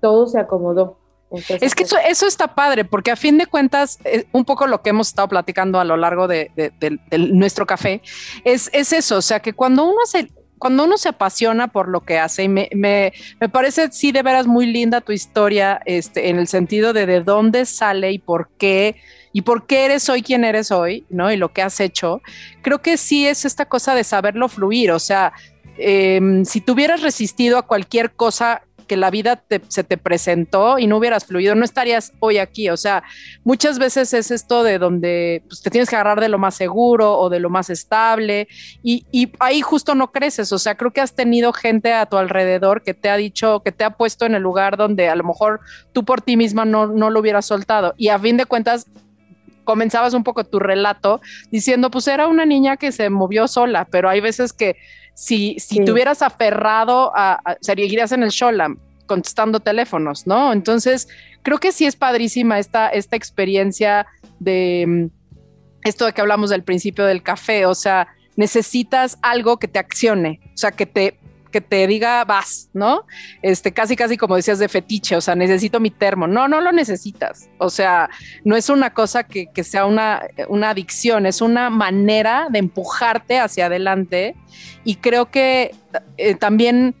todo 0.00 0.26
se 0.26 0.40
acomodó. 0.40 0.98
Entonces, 1.30 1.62
Es 1.62 1.74
que 1.76 1.84
eso, 1.84 1.96
eso 2.04 2.26
está 2.26 2.56
padre, 2.56 2.84
porque 2.84 3.12
a 3.12 3.16
fin 3.16 3.38
de 3.38 3.46
cuentas, 3.46 4.00
eh, 4.04 4.24
un 4.32 4.44
poco 4.44 4.66
lo 4.66 4.82
que 4.82 4.90
hemos 4.90 5.06
estado 5.06 5.28
platicando 5.28 5.78
a 5.78 5.84
lo 5.84 5.96
largo 5.96 6.26
de, 6.26 6.50
de- 6.56 6.72
de- 6.80 6.98
de 7.08 7.18
nuestro 7.18 7.66
café, 7.66 8.02
es, 8.44 8.68
es 8.72 8.92
eso, 8.92 9.18
o 9.18 9.22
sea, 9.22 9.38
que 9.38 9.52
cuando 9.52 9.84
uno 9.84 10.04
se, 10.06 10.28
cuando 10.60 10.84
uno 10.84 10.98
se 10.98 11.08
apasiona 11.08 11.68
por 11.68 11.88
lo 11.88 12.02
que 12.02 12.18
hace, 12.18 12.44
y 12.44 12.48
me, 12.48 12.68
me, 12.74 13.14
me 13.40 13.48
parece 13.48 13.90
sí 13.90 14.12
de 14.12 14.22
veras 14.22 14.46
muy 14.46 14.66
linda 14.66 15.00
tu 15.00 15.10
historia, 15.10 15.80
este, 15.86 16.28
en 16.28 16.38
el 16.38 16.46
sentido 16.46 16.92
de 16.92 17.06
de 17.06 17.22
dónde 17.22 17.64
sale 17.64 18.12
y 18.12 18.18
por 18.18 18.50
qué, 18.58 18.96
y 19.32 19.40
por 19.40 19.66
qué 19.66 19.86
eres 19.86 20.08
hoy 20.10 20.22
quien 20.22 20.44
eres 20.44 20.70
hoy, 20.70 21.06
¿no? 21.08 21.32
Y 21.32 21.38
lo 21.38 21.52
que 21.52 21.62
has 21.62 21.80
hecho, 21.80 22.20
creo 22.60 22.82
que 22.82 22.98
sí 22.98 23.26
es 23.26 23.46
esta 23.46 23.64
cosa 23.64 23.94
de 23.94 24.04
saberlo 24.04 24.48
fluir, 24.48 24.92
o 24.92 24.98
sea, 24.98 25.32
em, 25.78 26.44
si 26.44 26.60
tú 26.60 26.74
hubieras 26.74 27.00
resistido 27.00 27.56
a 27.56 27.66
cualquier 27.66 28.12
cosa 28.12 28.62
que 28.90 28.96
la 28.96 29.08
vida 29.08 29.36
te- 29.36 29.60
se 29.68 29.84
te 29.84 29.96
presentó 29.96 30.80
y 30.80 30.88
no 30.88 30.96
hubieras 30.96 31.24
fluido, 31.24 31.54
no 31.54 31.64
estarías 31.64 32.12
hoy 32.18 32.38
aquí. 32.38 32.70
O 32.70 32.76
sea, 32.76 33.04
muchas 33.44 33.78
veces 33.78 34.12
es 34.14 34.32
esto 34.32 34.64
de 34.64 34.80
donde 34.80 35.44
pues, 35.46 35.62
te 35.62 35.70
tienes 35.70 35.88
que 35.88 35.94
agarrar 35.94 36.20
de 36.20 36.28
lo 36.28 36.38
más 36.38 36.56
seguro 36.56 37.16
o 37.16 37.30
de 37.30 37.38
lo 37.38 37.50
más 37.50 37.70
estable 37.70 38.48
y, 38.82 39.06
y 39.12 39.30
ahí 39.38 39.60
justo 39.60 39.94
no 39.94 40.10
creces. 40.10 40.52
O 40.52 40.58
sea, 40.58 40.74
creo 40.74 40.90
que 40.92 41.00
has 41.00 41.14
tenido 41.14 41.52
gente 41.52 41.92
a 41.92 42.06
tu 42.06 42.16
alrededor 42.16 42.82
que 42.82 42.92
te 42.92 43.08
ha 43.10 43.16
dicho, 43.16 43.60
que 43.64 43.70
te 43.70 43.84
ha 43.84 43.90
puesto 43.90 44.26
en 44.26 44.34
el 44.34 44.42
lugar 44.42 44.76
donde 44.76 45.08
a 45.08 45.14
lo 45.14 45.22
mejor 45.22 45.60
tú 45.92 46.04
por 46.04 46.20
ti 46.20 46.36
misma 46.36 46.64
no, 46.64 46.88
no 46.88 47.10
lo 47.10 47.20
hubieras 47.20 47.46
soltado. 47.46 47.94
Y 47.96 48.08
a 48.08 48.18
fin 48.18 48.36
de 48.36 48.44
cuentas, 48.46 48.86
comenzabas 49.62 50.14
un 50.14 50.24
poco 50.24 50.42
tu 50.42 50.58
relato 50.58 51.20
diciendo, 51.52 51.92
pues 51.92 52.08
era 52.08 52.26
una 52.26 52.44
niña 52.44 52.76
que 52.76 52.90
se 52.90 53.08
movió 53.08 53.46
sola, 53.46 53.86
pero 53.88 54.08
hay 54.08 54.20
veces 54.20 54.52
que 54.52 54.74
si, 55.14 55.56
si 55.58 55.76
Sí. 55.76 55.84
te 55.84 55.92
hubieras 55.92 56.22
aferrado 56.22 57.12
a, 57.14 57.40
a 57.44 57.56
seguirías 57.60 58.12
en 58.12 58.22
el 58.22 58.30
Sholam 58.30 58.78
contestando 59.06 59.60
teléfonos, 59.60 60.26
¿no? 60.26 60.52
Entonces, 60.52 61.08
creo 61.42 61.58
que 61.58 61.72
sí 61.72 61.84
es 61.84 61.96
padrísima 61.96 62.58
esta, 62.58 62.88
esta 62.88 63.16
experiencia 63.16 64.06
de 64.38 64.84
mm, 64.86 65.06
esto 65.84 66.06
de 66.06 66.12
que 66.12 66.20
hablamos 66.20 66.50
del 66.50 66.62
principio 66.62 67.04
del 67.04 67.22
café, 67.22 67.66
o 67.66 67.74
sea, 67.74 68.08
necesitas 68.36 69.18
algo 69.22 69.58
que 69.58 69.68
te 69.68 69.78
accione, 69.78 70.40
o 70.54 70.56
sea, 70.56 70.70
que 70.72 70.86
te 70.86 71.18
que 71.50 71.60
te 71.60 71.86
diga 71.86 72.24
vas, 72.24 72.70
¿no? 72.72 73.04
Este, 73.42 73.72
casi, 73.72 73.96
casi 73.96 74.16
como 74.16 74.36
decías 74.36 74.58
de 74.58 74.68
fetiche, 74.68 75.16
o 75.16 75.20
sea, 75.20 75.34
necesito 75.34 75.80
mi 75.80 75.90
termo. 75.90 76.26
No, 76.26 76.48
no 76.48 76.60
lo 76.60 76.72
necesitas. 76.72 77.48
O 77.58 77.70
sea, 77.70 78.08
no 78.44 78.56
es 78.56 78.68
una 78.68 78.94
cosa 78.94 79.24
que, 79.24 79.48
que 79.48 79.64
sea 79.64 79.86
una, 79.86 80.22
una 80.48 80.70
adicción, 80.70 81.26
es 81.26 81.40
una 81.40 81.70
manera 81.70 82.48
de 82.50 82.58
empujarte 82.58 83.38
hacia 83.38 83.66
adelante. 83.66 84.36
Y 84.84 84.96
creo 84.96 85.30
que 85.30 85.74
eh, 86.16 86.34
también 86.34 86.94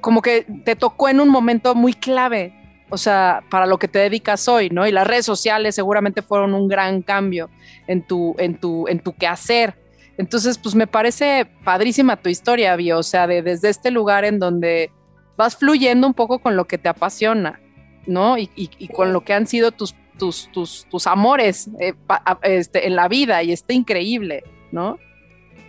como 0.00 0.20
que 0.20 0.44
te 0.64 0.76
tocó 0.76 1.08
en 1.08 1.20
un 1.20 1.28
momento 1.28 1.74
muy 1.74 1.94
clave, 1.94 2.52
o 2.90 2.98
sea, 2.98 3.42
para 3.48 3.64
lo 3.64 3.78
que 3.78 3.88
te 3.88 4.00
dedicas 4.00 4.46
hoy, 4.48 4.68
¿no? 4.68 4.86
Y 4.86 4.92
las 4.92 5.06
redes 5.06 5.24
sociales 5.24 5.74
seguramente 5.74 6.20
fueron 6.20 6.52
un 6.52 6.68
gran 6.68 7.00
cambio 7.00 7.48
en 7.86 8.06
tu, 8.06 8.34
en 8.38 8.58
tu, 8.58 8.86
en 8.88 9.00
tu 9.00 9.14
quehacer. 9.14 9.78
Entonces, 10.22 10.56
pues 10.56 10.76
me 10.76 10.86
parece 10.86 11.48
padrísima 11.64 12.16
tu 12.16 12.28
historia, 12.28 12.76
Bio, 12.76 12.98
o 12.98 13.02
sea, 13.02 13.26
de, 13.26 13.42
desde 13.42 13.68
este 13.70 13.90
lugar 13.90 14.24
en 14.24 14.38
donde 14.38 14.92
vas 15.36 15.56
fluyendo 15.56 16.06
un 16.06 16.14
poco 16.14 16.38
con 16.38 16.54
lo 16.54 16.66
que 16.66 16.78
te 16.78 16.88
apasiona, 16.88 17.58
¿no? 18.06 18.38
Y, 18.38 18.48
y- 18.54 18.70
y 18.78 18.86
con 18.86 19.12
lo 19.12 19.22
que 19.24 19.32
han 19.32 19.48
sido 19.48 19.72
tus, 19.72 19.96
tus, 20.20 20.48
tus, 20.52 20.86
tus 20.88 21.08
amores 21.08 21.68
eh, 21.80 21.94
pa- 22.06 22.22
este, 22.44 22.86
en 22.86 22.94
la 22.94 23.08
vida, 23.08 23.42
y 23.42 23.50
está 23.50 23.72
increíble, 23.74 24.44
¿no? 24.70 24.96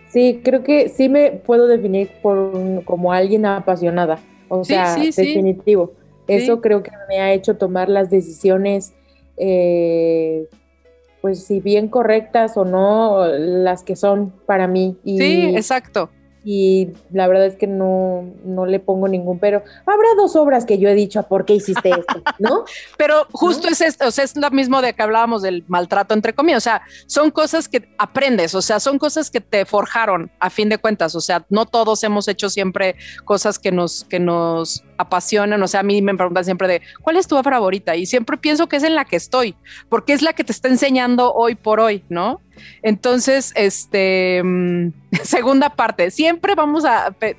Sí, 0.08 0.40
creo 0.44 0.62
que 0.62 0.88
sí 0.88 1.08
me 1.08 1.32
puedo 1.32 1.66
definir 1.66 2.08
por 2.22 2.38
un- 2.38 2.82
como 2.82 3.12
alguien 3.12 3.46
apasionada. 3.46 4.20
O 4.48 4.62
Sí, 4.64 4.74
sea, 4.74 4.94
sí, 4.94 5.10
sí. 5.10 5.22
definitivo. 5.26 5.94
Eso 6.28 6.60
creo 6.60 6.84
que 6.84 6.92
me 7.08 7.18
ha 7.20 7.32
hecho 7.32 7.56
tomar 7.56 7.88
las 7.88 8.08
decisiones, 8.08 8.94
eh, 9.36 10.46
pues 11.24 11.42
si 11.42 11.60
bien 11.60 11.88
correctas 11.88 12.58
o 12.58 12.66
no, 12.66 13.26
las 13.26 13.82
que 13.82 13.96
son 13.96 14.30
para 14.44 14.68
mí. 14.68 14.98
Y, 15.04 15.16
Sí, 15.16 15.56
exacto. 15.56 16.10
y 16.44 16.90
la 17.10 17.26
verdad 17.26 17.46
es 17.46 17.56
que 17.56 17.66
no, 17.66 18.30
no 18.44 18.66
le 18.66 18.78
pongo 18.78 19.08
ningún 19.08 19.38
pero. 19.38 19.62
Habrá 19.86 20.08
dos 20.18 20.36
obras 20.36 20.66
que 20.66 20.76
yo 20.76 20.86
he 20.86 20.94
dicho, 20.94 21.22
¿por 21.22 21.46
qué 21.46 21.54
hiciste 21.54 21.88
esto? 21.88 22.22
¿No? 22.38 22.66
Pero 22.98 23.26
justo 23.32 23.68
es 23.68 23.80
esto, 23.80 24.08
o 24.08 24.10
sea, 24.10 24.22
es 24.22 24.36
lo 24.36 24.50
mismo 24.50 24.82
de 24.82 24.92
que 24.92 25.02
hablábamos 25.02 25.40
del 25.40 25.64
maltrato 25.66 26.12
entre 26.12 26.34
comillas, 26.34 26.58
o 26.58 26.68
sea, 26.68 26.82
son 27.06 27.30
cosas 27.30 27.70
que 27.70 27.88
aprendes, 27.96 28.54
o 28.54 28.60
sea, 28.60 28.78
son 28.78 28.98
cosas 28.98 29.30
que 29.30 29.40
te 29.40 29.64
forjaron 29.64 30.30
a 30.40 30.50
fin 30.50 30.68
de 30.68 30.76
cuentas, 30.76 31.14
o 31.14 31.22
sea, 31.22 31.46
no 31.48 31.64
todos 31.64 32.04
hemos 32.04 32.28
hecho 32.28 32.50
siempre 32.50 32.96
cosas 33.24 33.58
que 33.58 33.72
nos, 33.72 34.04
que 34.04 34.20
nos 34.20 34.84
apasionan, 34.96 35.62
o 35.62 35.68
sea, 35.68 35.80
a 35.80 35.82
mí 35.82 36.02
me 36.02 36.14
preguntan 36.14 36.44
siempre 36.44 36.68
de, 36.68 36.82
¿cuál 37.02 37.16
es 37.16 37.26
tu 37.26 37.36
obra 37.36 37.52
favorita? 37.56 37.96
Y 37.96 38.06
siempre 38.06 38.36
pienso 38.36 38.68
que 38.68 38.76
es 38.76 38.82
en 38.82 38.94
la 38.94 39.04
que 39.04 39.16
estoy, 39.16 39.54
porque 39.88 40.12
es 40.12 40.22
la 40.22 40.32
que 40.32 40.44
te 40.44 40.52
está 40.52 40.68
enseñando 40.68 41.32
hoy 41.32 41.54
por 41.54 41.80
hoy, 41.80 42.04
¿no? 42.08 42.40
Entonces, 42.82 43.52
este, 43.56 44.42
mm, 44.42 44.92
segunda 45.22 45.70
parte, 45.70 46.10
siempre 46.10 46.54
vamos 46.54 46.84
a 46.84 47.14
Ay. 47.20 47.34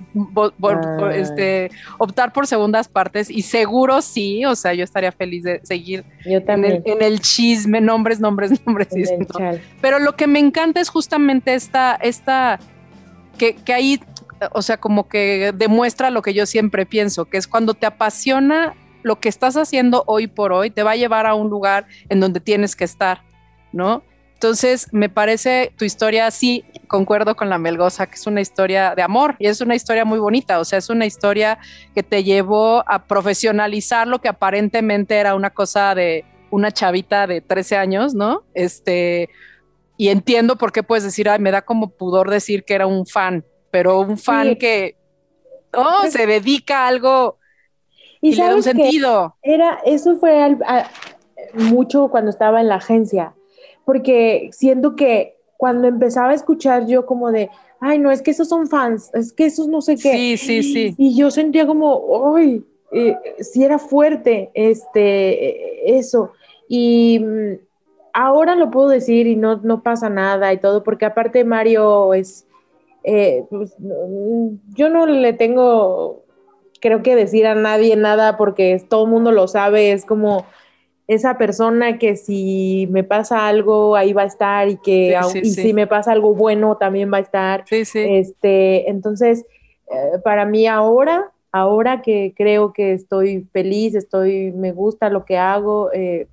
este, 1.13 1.71
optar 1.97 2.33
por 2.33 2.47
segundas 2.47 2.87
partes 2.87 3.29
y 3.29 3.41
seguro 3.41 4.01
sí, 4.01 4.45
o 4.45 4.55
sea, 4.55 4.73
yo 4.73 4.83
estaría 4.83 5.11
feliz 5.11 5.43
de 5.43 5.61
seguir 5.63 6.03
Yo 6.25 6.31
en 6.31 6.35
el, 6.37 6.45
también. 6.45 6.83
en 6.85 7.01
el 7.01 7.19
chisme, 7.21 7.81
nombres, 7.81 8.19
nombres, 8.19 8.51
nombres. 8.65 8.89
Pero 9.81 9.99
lo 9.99 10.15
que 10.15 10.27
me 10.27 10.39
encanta 10.39 10.81
es 10.81 10.89
justamente 10.89 11.53
esta, 11.53 11.95
esta, 11.95 12.59
que, 13.37 13.55
que 13.55 13.73
ahí, 13.73 13.99
o 14.51 14.61
sea, 14.61 14.77
como 14.77 15.07
que 15.07 15.53
demuestra 15.55 16.09
lo 16.09 16.21
que 16.21 16.33
yo 16.33 16.45
siempre 16.45 16.85
pienso, 16.85 17.25
que 17.25 17.37
es 17.37 17.47
cuando 17.47 17.73
te 17.73 17.85
apasiona 17.85 18.75
lo 19.03 19.19
que 19.19 19.29
estás 19.29 19.55
haciendo 19.55 20.03
hoy 20.07 20.27
por 20.27 20.51
hoy, 20.51 20.71
te 20.71 20.83
va 20.83 20.91
a 20.91 20.95
llevar 20.95 21.25
a 21.25 21.35
un 21.35 21.49
lugar 21.49 21.85
en 22.09 22.19
donde 22.19 22.39
tienes 22.39 22.75
que 22.75 22.83
estar, 22.83 23.21
¿no? 23.71 24.03
Entonces, 24.33 24.89
me 24.91 25.09
parece 25.09 25.71
tu 25.77 25.85
historia, 25.85 26.29
sí, 26.29 26.65
concuerdo 26.87 27.35
con 27.35 27.49
la 27.49 27.57
Melgoza, 27.57 28.07
que 28.07 28.15
es 28.15 28.27
una 28.27 28.41
historia 28.41 28.93
de 28.93 29.01
amor 29.01 29.35
y 29.39 29.47
es 29.47 29.61
una 29.61 29.75
historia 29.75 30.05
muy 30.05 30.19
bonita, 30.19 30.59
o 30.59 30.65
sea, 30.65 30.79
es 30.79 30.89
una 30.89 31.05
historia 31.05 31.57
que 31.93 32.03
te 32.03 32.23
llevó 32.23 32.83
a 32.87 33.05
profesionalizar 33.05 34.07
lo 34.07 34.19
que 34.19 34.27
aparentemente 34.27 35.15
era 35.15 35.35
una 35.35 35.51
cosa 35.51 35.95
de 35.95 36.25
una 36.51 36.71
chavita 36.71 37.27
de 37.27 37.41
13 37.41 37.77
años, 37.77 38.13
¿no? 38.13 38.43
Este, 38.53 39.29
y 39.97 40.09
entiendo 40.09 40.57
por 40.57 40.71
qué 40.71 40.83
puedes 40.83 41.03
decir, 41.03 41.29
ay, 41.29 41.39
me 41.39 41.51
da 41.51 41.61
como 41.61 41.89
pudor 41.89 42.29
decir 42.29 42.65
que 42.65 42.73
era 42.73 42.87
un 42.87 43.05
fan, 43.05 43.45
pero 43.75 43.99
un 43.99 44.17
fan 44.17 44.55
que 44.55 44.95
oh, 45.73 46.07
se 46.09 46.25
dedica 46.25 46.85
a 46.85 46.87
algo 46.87 47.39
y, 48.21 48.33
le 48.33 48.41
da 48.41 48.55
un 48.55 48.63
sentido. 48.63 49.35
Era, 49.43 49.79
eso 49.85 50.15
fue 50.15 50.57
mucho 51.55 52.07
cuando 52.07 52.29
estaba 52.29 52.61
en 52.61 52.69
la 52.69 52.75
agencia, 52.75 53.35
porque 53.83 54.47
siento 54.53 54.95
que 54.95 55.35
cuando 55.57 55.89
empezaba 55.89 56.29
a 56.29 56.35
escuchar 56.35 56.87
yo 56.87 57.05
como 57.05 57.33
de, 57.33 57.49
ay, 57.81 57.99
no, 57.99 58.11
es 58.11 58.21
que 58.21 58.31
esos 58.31 58.47
son 58.47 58.69
fans, 58.69 59.11
es 59.13 59.33
que 59.33 59.47
esos 59.47 59.67
no 59.67 59.81
sé 59.81 59.97
qué. 59.97 60.13
Sí, 60.13 60.37
sí, 60.37 60.63
sí. 60.63 60.95
Y 60.97 61.17
yo 61.17 61.29
sentía 61.29 61.67
como, 61.67 62.33
ay, 62.33 62.63
eh, 62.93 63.17
si 63.41 63.65
era 63.65 63.77
fuerte 63.77 64.51
este, 64.53 65.97
eso. 65.97 66.31
Y 66.69 67.19
mm, 67.19 67.55
ahora 68.13 68.55
lo 68.55 68.71
puedo 68.71 68.87
decir 68.87 69.27
y 69.27 69.35
no, 69.35 69.57
no 69.57 69.83
pasa 69.83 70.07
nada 70.07 70.53
y 70.53 70.59
todo, 70.59 70.81
porque 70.81 71.03
aparte 71.03 71.43
Mario 71.43 72.13
es, 72.13 72.44
eh, 73.07 73.45
pues, 73.49 73.75
yo 74.75 74.89
no 74.89 75.05
le 75.05 75.33
tengo, 75.33 76.23
creo 76.81 77.03
que 77.03 77.15
decir 77.15 77.45
a 77.45 77.53
nadie 77.53 77.95
nada 77.95 78.35
porque 78.35 78.83
todo 78.89 79.05
el 79.05 79.11
mundo 79.11 79.31
lo 79.31 79.47
sabe, 79.47 79.91
es 79.91 80.05
como 80.05 80.45
esa 81.07 81.37
persona 81.37 81.99
que 81.99 82.15
si 82.15 82.87
me 82.89 83.03
pasa 83.03 83.47
algo 83.47 83.95
ahí 83.95 84.11
va 84.11 84.23
a 84.23 84.25
estar 84.25 84.67
y 84.69 84.77
que 84.77 85.15
y 85.43 85.51
si 85.51 85.71
me 85.71 85.85
pasa 85.85 86.11
algo 86.11 86.33
bueno 86.33 86.77
también 86.77 87.13
va 87.13 87.17
a 87.17 87.21
estar. 87.21 87.63
Este, 87.69 88.89
entonces, 88.89 89.45
eh, 89.91 90.19
para 90.23 90.45
mí 90.45 90.65
ahora, 90.65 91.31
ahora 91.51 92.01
que 92.01 92.33
creo 92.35 92.73
que 92.73 92.93
estoy 92.93 93.47
feliz, 93.53 93.93
estoy, 93.93 94.51
me 94.51 94.71
gusta 94.71 95.09
lo 95.09 95.25
que 95.25 95.37
hago, 95.37 95.91
eh, 95.93 96.27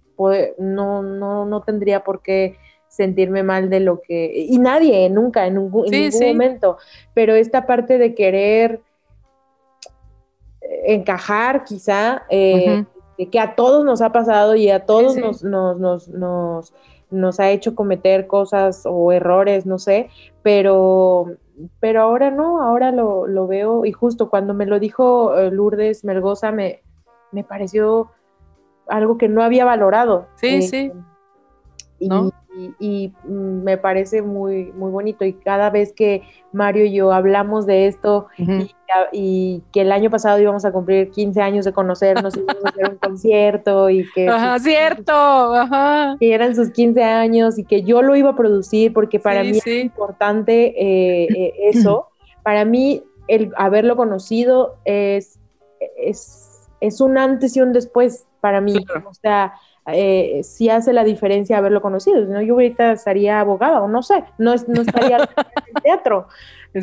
no, 0.59 1.03
no, 1.03 1.45
no 1.45 1.62
tendría 1.62 2.03
por 2.03 2.23
qué 2.23 2.57
sentirme 2.93 3.43
mal 3.43 3.70
de 3.70 3.80
lo 3.80 4.03
que, 4.03 4.30
y 4.36 4.59
nadie, 4.59 5.09
nunca, 5.09 5.47
en, 5.47 5.55
ningún 5.55 5.86
momento, 6.20 6.76
pero 7.14 7.34
esta 7.34 7.66
parte 7.66 7.97
de 7.97 8.14
querer 8.14 8.82
encajar 10.84 11.64
quizá, 11.64 12.24
eh, 12.28 12.84
que 13.30 13.40
a 13.40 13.55
todos 13.55 13.82
nos 13.84 14.03
ha 14.03 14.12
pasado 14.12 14.57
y 14.57 14.68
a 14.68 14.84
todos 14.84 15.16
Nos, 15.16 15.43
nos, 15.43 16.09
nos, 16.09 16.74
nos, 17.11 17.40
ha 17.40 17.51
hecho 17.51 17.74
cometer 17.74 18.26
cosas 18.26 18.82
o 18.84 19.11
errores, 19.11 19.64
no 19.64 19.78
sé, 19.78 20.11
pero, 20.43 21.36
pero 21.80 22.03
ahora 22.03 22.30
no, 22.30 22.61
ahora 22.61 22.90
lo, 22.90 23.26
lo 23.26 23.47
veo. 23.47 23.86
Y 23.86 23.93
justo 23.93 24.28
cuando 24.28 24.53
me 24.53 24.66
lo 24.66 24.78
dijo 24.78 25.34
eh, 25.38 25.51
Lourdes 25.51 26.05
Melgoza 26.05 26.53
me, 26.53 26.82
me 27.30 27.43
pareció 27.43 28.11
algo 28.86 29.16
que 29.16 29.28
no 29.28 29.43
había 29.43 29.64
valorado. 29.64 30.26
Sí, 30.34 30.57
eh, 30.57 30.62
sí. 30.62 30.93
Y, 31.99 32.09
me 33.25 33.79
parece 33.79 34.23
muy, 34.23 34.73
muy 34.73 34.91
bonito. 34.91 35.25
Y 35.25 35.33
cada 35.35 35.71
vez 35.71 35.93
que 35.93 36.23
Mario 36.53 36.85
y 36.85 36.93
yo 36.93 37.13
hablamos 37.13 37.67
de 37.67 37.87
esto 37.87 38.27
y, 39.13 39.63
que 39.73 39.81
el 39.81 39.93
año 39.93 40.11
pasado 40.11 40.39
íbamos 40.39 40.65
a 40.65 40.73
cumplir 40.73 41.11
15 41.11 41.41
años 41.41 41.65
de 41.65 41.73
conocernos, 41.73 42.37
íbamos 42.37 42.65
a 42.65 42.69
hacer 42.69 42.91
un 42.91 42.97
concierto 42.97 43.91
y 43.91 44.07
que... 44.15 44.29
Ajá, 44.29 44.59
cierto, 44.59 45.13
ajá. 45.13 46.17
Que 46.21 46.35
eran 46.35 46.55
sus 46.55 46.71
15 46.71 47.03
años 47.03 47.59
y 47.59 47.65
que 47.65 47.83
yo 47.83 48.03
lo 48.03 48.17
iba 48.17 48.31
a 48.31 48.37
producir 48.37 48.93
porque 48.93 49.19
para 49.19 49.43
mí 49.43 49.59
es 49.59 49.67
importante 49.67 50.75
eh, 50.77 51.29
eh, 51.35 51.55
eso. 51.73 52.09
Para 52.43 52.65
mí 52.65 53.03
el 53.29 53.53
haberlo 53.57 53.97
conocido 53.97 54.77
es, 54.85 55.39
es, 55.97 56.69
es 56.81 57.01
un 57.01 57.17
antes 57.17 57.57
y 57.57 57.61
un 57.61 57.73
después 57.73 58.27
para 58.41 58.61
mí. 58.61 58.75
O 59.07 59.15
sea, 59.15 59.55
eh, 59.87 60.41
sí 60.45 60.68
hace 60.68 60.93
la 60.93 61.05
diferencia 61.05 61.59
haberlo 61.59 61.83
conocido. 61.83 62.24
¿no? 62.24 62.41
Yo 62.43 62.55
ahorita 62.55 62.93
estaría 62.93 63.41
abogada 63.41 63.83
o 63.83 63.89
no 63.89 64.03
sé, 64.03 64.24
no, 64.39 64.55
no 64.68 64.83
estaría 64.83 65.16
en 65.37 65.76
el 65.76 65.83
teatro. 65.83 66.28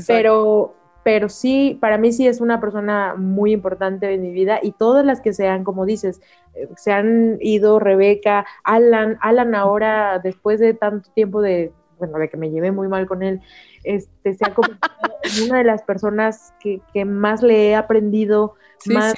Pero, 0.07 0.75
pero 1.03 1.29
sí, 1.29 1.77
para 1.79 1.97
mí 1.97 2.11
sí 2.11 2.27
es 2.27 2.41
una 2.41 2.59
persona 2.59 3.15
muy 3.15 3.51
importante 3.53 4.13
en 4.13 4.21
mi 4.21 4.31
vida 4.31 4.59
y 4.61 4.71
todas 4.71 5.05
las 5.05 5.21
que 5.21 5.33
sean, 5.33 5.63
como 5.63 5.85
dices, 5.85 6.21
eh, 6.53 6.67
se 6.75 6.91
han 6.91 7.37
ido 7.41 7.79
Rebeca, 7.79 8.45
Alan, 8.63 9.17
Alan 9.21 9.55
ahora, 9.55 10.19
después 10.19 10.59
de 10.59 10.73
tanto 10.73 11.09
tiempo 11.11 11.41
de, 11.41 11.71
bueno, 11.97 12.19
de 12.19 12.29
que 12.29 12.37
me 12.37 12.51
llevé 12.51 12.71
muy 12.71 12.87
mal 12.87 13.07
con 13.07 13.23
él, 13.23 13.41
este, 13.83 14.35
se 14.35 14.45
ha 14.45 14.53
convertido 14.53 14.91
en 15.23 15.49
una 15.49 15.59
de 15.59 15.63
las 15.63 15.83
personas 15.83 16.53
que, 16.59 16.81
que 16.93 17.05
más 17.05 17.41
le 17.41 17.69
he 17.69 17.75
aprendido, 17.75 18.55
más 18.85 19.15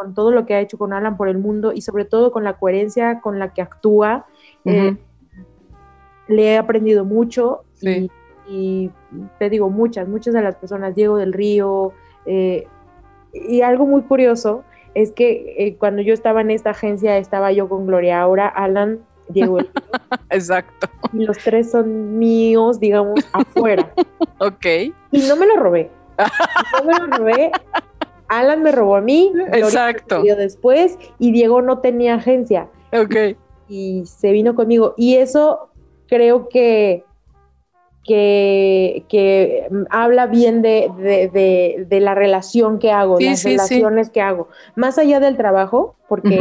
con 0.00 0.14
todo 0.14 0.30
lo 0.30 0.46
que 0.46 0.54
ha 0.54 0.60
hecho 0.60 0.78
con 0.78 0.94
Alan 0.94 1.18
por 1.18 1.28
el 1.28 1.36
mundo 1.36 1.74
y 1.74 1.82
sobre 1.82 2.06
todo 2.06 2.32
con 2.32 2.42
la 2.42 2.54
coherencia 2.54 3.20
con 3.20 3.38
la 3.38 3.52
que 3.52 3.60
actúa. 3.60 4.24
Eh, 4.64 4.96
le 6.26 6.42
he 6.42 6.56
aprendido 6.56 7.04
mucho 7.04 7.64
y, 8.48 8.90
te 9.38 9.50
digo, 9.50 9.68
muchas, 9.68 10.08
muchas 10.08 10.32
de 10.32 10.40
las 10.40 10.56
personas, 10.56 10.94
Diego 10.94 11.18
del 11.18 11.34
Río, 11.34 11.92
eh, 12.24 12.66
y 13.34 13.60
algo 13.60 13.84
muy 13.84 14.00
curioso 14.00 14.64
es 14.94 15.12
que 15.12 15.54
eh, 15.58 15.76
cuando 15.76 16.00
yo 16.00 16.14
estaba 16.14 16.40
en 16.40 16.50
esta 16.50 16.70
agencia 16.70 17.18
estaba 17.18 17.52
yo 17.52 17.68
con 17.68 17.86
Gloria 17.86 18.22
Aura, 18.22 18.48
Alan, 18.48 19.00
Diego 19.28 19.58
del 19.58 19.66
Río. 19.66 19.92
Exacto. 20.30 20.88
Y 21.12 21.26
los 21.26 21.36
tres 21.36 21.72
son 21.72 22.18
míos, 22.18 22.80
digamos, 22.80 23.20
afuera. 23.34 23.92
ok. 24.38 24.66
Y 25.12 25.28
no 25.28 25.36
me 25.36 25.46
lo 25.46 25.56
robé. 25.56 25.90
No 26.72 26.84
me 26.84 26.98
lo 26.98 27.06
robé 27.18 27.50
Alan 28.30 28.62
me 28.62 28.70
robó 28.70 28.94
a 28.94 29.00
mí, 29.00 29.32
Exacto. 29.52 30.22
después 30.22 30.96
y 31.18 31.32
Diego 31.32 31.62
no 31.62 31.80
tenía 31.80 32.14
agencia. 32.14 32.68
Ok. 32.92 33.36
Y 33.68 34.04
se 34.06 34.30
vino 34.30 34.54
conmigo. 34.54 34.94
Y 34.96 35.16
eso 35.16 35.70
creo 36.06 36.48
que, 36.48 37.04
que, 38.04 39.68
habla 39.90 40.26
bien 40.28 40.62
de, 40.62 41.88
la 41.90 42.14
relación 42.14 42.78
que 42.78 42.92
hago, 42.92 43.18
las 43.18 43.42
relaciones 43.42 44.10
que 44.10 44.20
hago. 44.20 44.48
Más 44.76 44.96
allá 44.98 45.18
del 45.18 45.36
trabajo, 45.36 45.96
porque 46.08 46.38